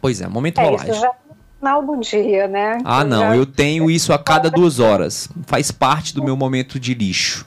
[0.00, 0.90] Pois é, momento É, rolagem.
[0.90, 1.10] isso já é
[1.58, 2.78] final do dia, né?
[2.84, 5.28] Ah, não, já- eu tenho isso a cada duas horas.
[5.46, 7.46] Faz parte do meu momento de lixo.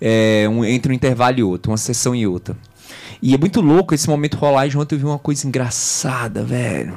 [0.00, 2.56] É, um- entre um intervalo e outro, uma sessão e outra.
[3.22, 4.78] E é muito louco esse momento rolagem.
[4.80, 6.96] Ontem eu vi uma coisa engraçada, velho.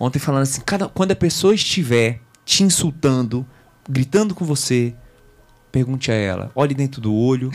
[0.00, 3.44] Ontem falando assim, cada, quando a pessoa estiver te insultando,
[3.88, 4.94] gritando com você,
[5.70, 7.50] pergunte a ela, olhe dentro do olho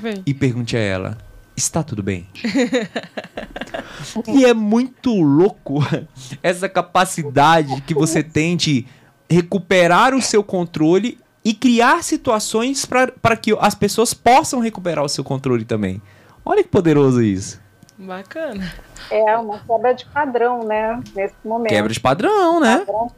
[0.00, 0.22] vem.
[0.26, 1.18] e pergunte a ela:
[1.56, 2.26] está tudo bem?
[4.28, 5.78] e é muito louco
[6.42, 8.86] essa capacidade que você tem de
[9.28, 15.22] recuperar o seu controle e criar situações para que as pessoas possam recuperar o seu
[15.22, 16.00] controle também.
[16.44, 17.60] Olha que poderoso isso.
[17.98, 18.72] Bacana.
[19.10, 21.00] É uma quebra de padrão, né?
[21.14, 21.68] Nesse momento.
[21.68, 22.78] Quebra de padrão, né?
[22.78, 23.08] Padrão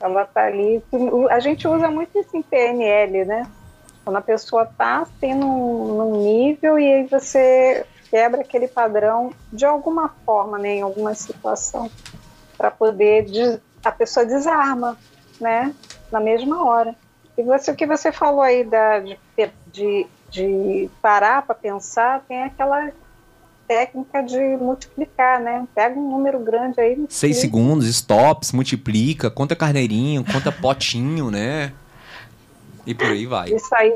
[0.00, 0.82] Ela está ali.
[1.30, 3.50] A gente usa muito isso em PNL, né?
[4.04, 9.66] Quando a pessoa está assim num, num nível e aí você quebra aquele padrão de
[9.66, 11.90] alguma forma, né, em alguma situação,
[12.56, 13.26] para poder
[13.84, 14.96] a pessoa desarma,
[15.40, 15.74] né,
[16.10, 16.94] na mesma hora.
[17.36, 19.18] E você, o que você falou aí da, de,
[19.66, 22.90] de, de parar para pensar, tem aquela
[23.68, 25.68] técnica de multiplicar, né?
[25.74, 27.04] Pega um número grande aí.
[27.10, 31.74] Seis segundos, stops, multiplica, conta carneirinho, conta potinho, né?
[32.86, 33.50] E por aí vai.
[33.50, 33.94] Isso aí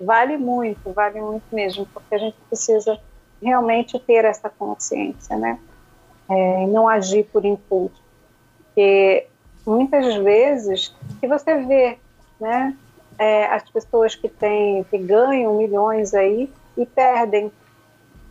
[0.00, 2.98] vale muito, vale muito mesmo, porque a gente precisa
[3.42, 5.58] realmente ter essa consciência, né?
[6.28, 8.02] É, não agir por impulso.
[8.58, 9.26] Porque
[9.66, 11.98] muitas vezes, se você vê,
[12.40, 12.74] né,
[13.18, 17.52] é, as pessoas que têm, que ganham milhões aí e perdem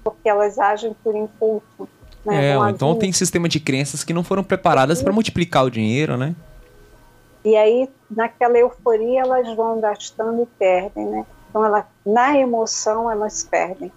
[0.06, 1.90] porque elas agem por impulso.
[2.23, 2.52] Né?
[2.52, 6.36] É, então tem sistema de crenças que não foram preparadas para multiplicar o dinheiro, né?
[7.44, 11.26] E aí, naquela euforia, elas vão gastando e perdem, né?
[11.49, 13.91] Então, ela, na emoção, elas perdem.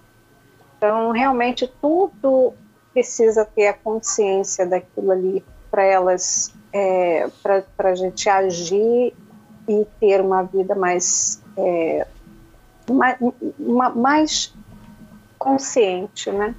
[0.77, 2.53] Então, realmente, tudo
[2.93, 9.13] precisa ter a consciência daquilo ali para elas, é, para a gente agir
[9.67, 12.07] e ter uma vida mais, é,
[12.89, 13.17] mais,
[13.59, 14.53] uma, mais
[15.39, 16.53] consciente, né?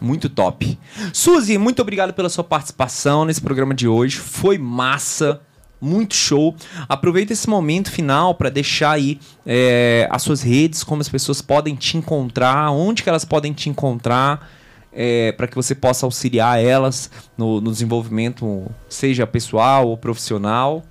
[0.00, 0.78] Muito top.
[1.12, 4.16] Suzy, muito obrigado pela sua participação nesse programa de hoje.
[4.16, 5.40] Foi massa
[5.80, 6.54] muito show.
[6.88, 11.74] Aproveita esse momento final para deixar aí é, as suas redes, como as pessoas podem
[11.74, 14.48] te encontrar, onde que elas podem te encontrar,
[14.92, 20.82] é, para que você possa auxiliar elas no, no, desenvolvimento, seja pessoal ou profissional.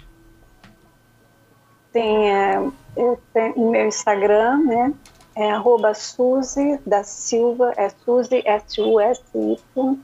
[1.91, 2.61] Tem, é,
[2.95, 4.93] eu tenho meu Instagram, né?
[5.39, 9.97] É arroba Suzy da Silva, é Suzy S-U-S-Y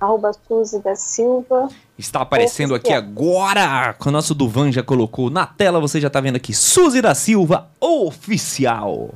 [0.00, 1.68] arroba Suzy da Silva.
[1.98, 6.22] Está aparecendo aqui agora, com o nosso Duvan já colocou na tela, você já está
[6.22, 9.10] vendo aqui, Suzy da Silva, oficial,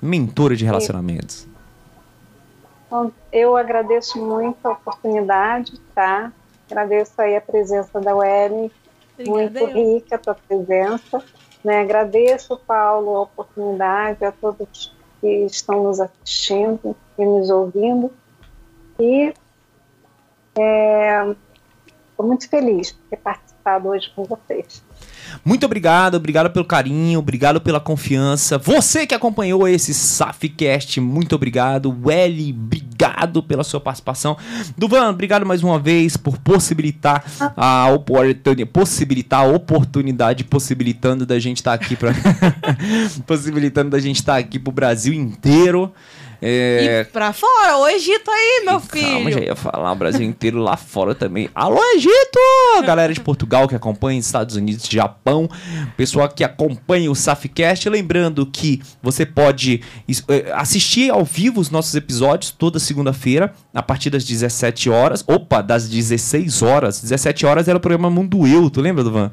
[0.00, 1.46] mentora de relacionamentos.
[2.86, 6.32] Então, eu agradeço muito a oportunidade, tá?
[6.70, 8.70] Agradeço aí a presença da Welly,
[9.26, 11.20] muito rica a tua presença.
[11.64, 11.80] Né?
[11.80, 18.12] Agradeço, Paulo, a oportunidade, a todos que estão nos assistindo e nos ouvindo.
[18.98, 19.32] E
[20.58, 24.82] Estou é, muito feliz por ter participado hoje com vocês.
[25.44, 28.58] Muito obrigado, obrigado pelo carinho, obrigado pela confiança.
[28.58, 31.96] Você que acompanhou esse Safcast, muito obrigado.
[32.04, 34.36] Welly, obrigado pela sua participação.
[34.76, 37.24] Duvan, obrigado mais uma vez por possibilitar
[37.56, 42.12] a oportunidade, possibilitar a oportunidade, possibilitando da gente estar tá aqui para
[43.26, 45.92] possibilitando da gente estar tá aqui pro Brasil inteiro.
[46.40, 47.00] É...
[47.00, 49.12] E pra fora, o Egito aí, meu filho.
[49.12, 51.50] Calma, já ia falar o Brasil inteiro lá fora também.
[51.54, 52.38] Alô, Egito!
[52.84, 55.48] Galera de Portugal que acompanha, Estados Unidos, Japão,
[55.96, 57.88] pessoal que acompanha o Safcast.
[57.88, 59.82] Lembrando que você pode
[60.28, 65.24] é, assistir ao vivo os nossos episódios toda segunda-feira, a partir das 17 horas.
[65.26, 67.00] Opa, das 16 horas.
[67.00, 69.32] 17 horas era o programa Mundo Eu, tu lembra, Duvan?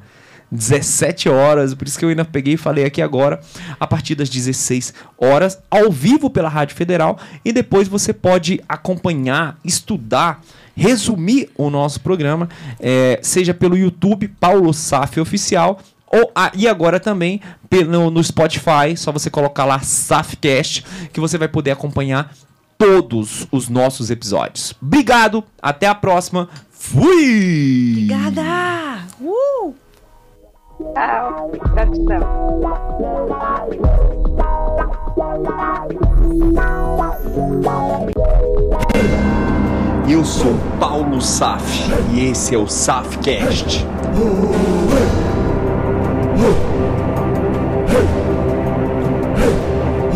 [0.51, 3.39] 17 horas, por isso que eu ainda peguei e falei aqui agora,
[3.80, 9.57] a partir das 16 horas, ao vivo pela Rádio Federal, e depois você pode acompanhar,
[9.63, 10.41] estudar,
[10.76, 12.49] resumir o nosso programa,
[12.80, 18.95] é, seja pelo YouTube, Paulo Saf Oficial, ou, ah, e agora também pelo, no Spotify,
[18.95, 22.34] só você colocar lá Safcast, que você vai poder acompanhar
[22.77, 24.73] todos os nossos episódios.
[24.81, 26.47] Obrigado, até a próxima.
[26.72, 27.91] Fui!
[27.91, 29.05] Obrigada!
[29.19, 29.84] Uh!
[30.93, 31.51] Tchau.
[40.07, 41.63] Eu sou Paulo Saf
[42.13, 43.85] e esse é o Safcast.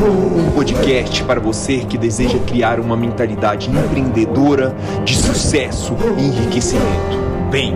[0.01, 7.17] Um podcast para você que deseja criar uma mentalidade empreendedora de sucesso e enriquecimento.
[7.49, 7.75] Vem!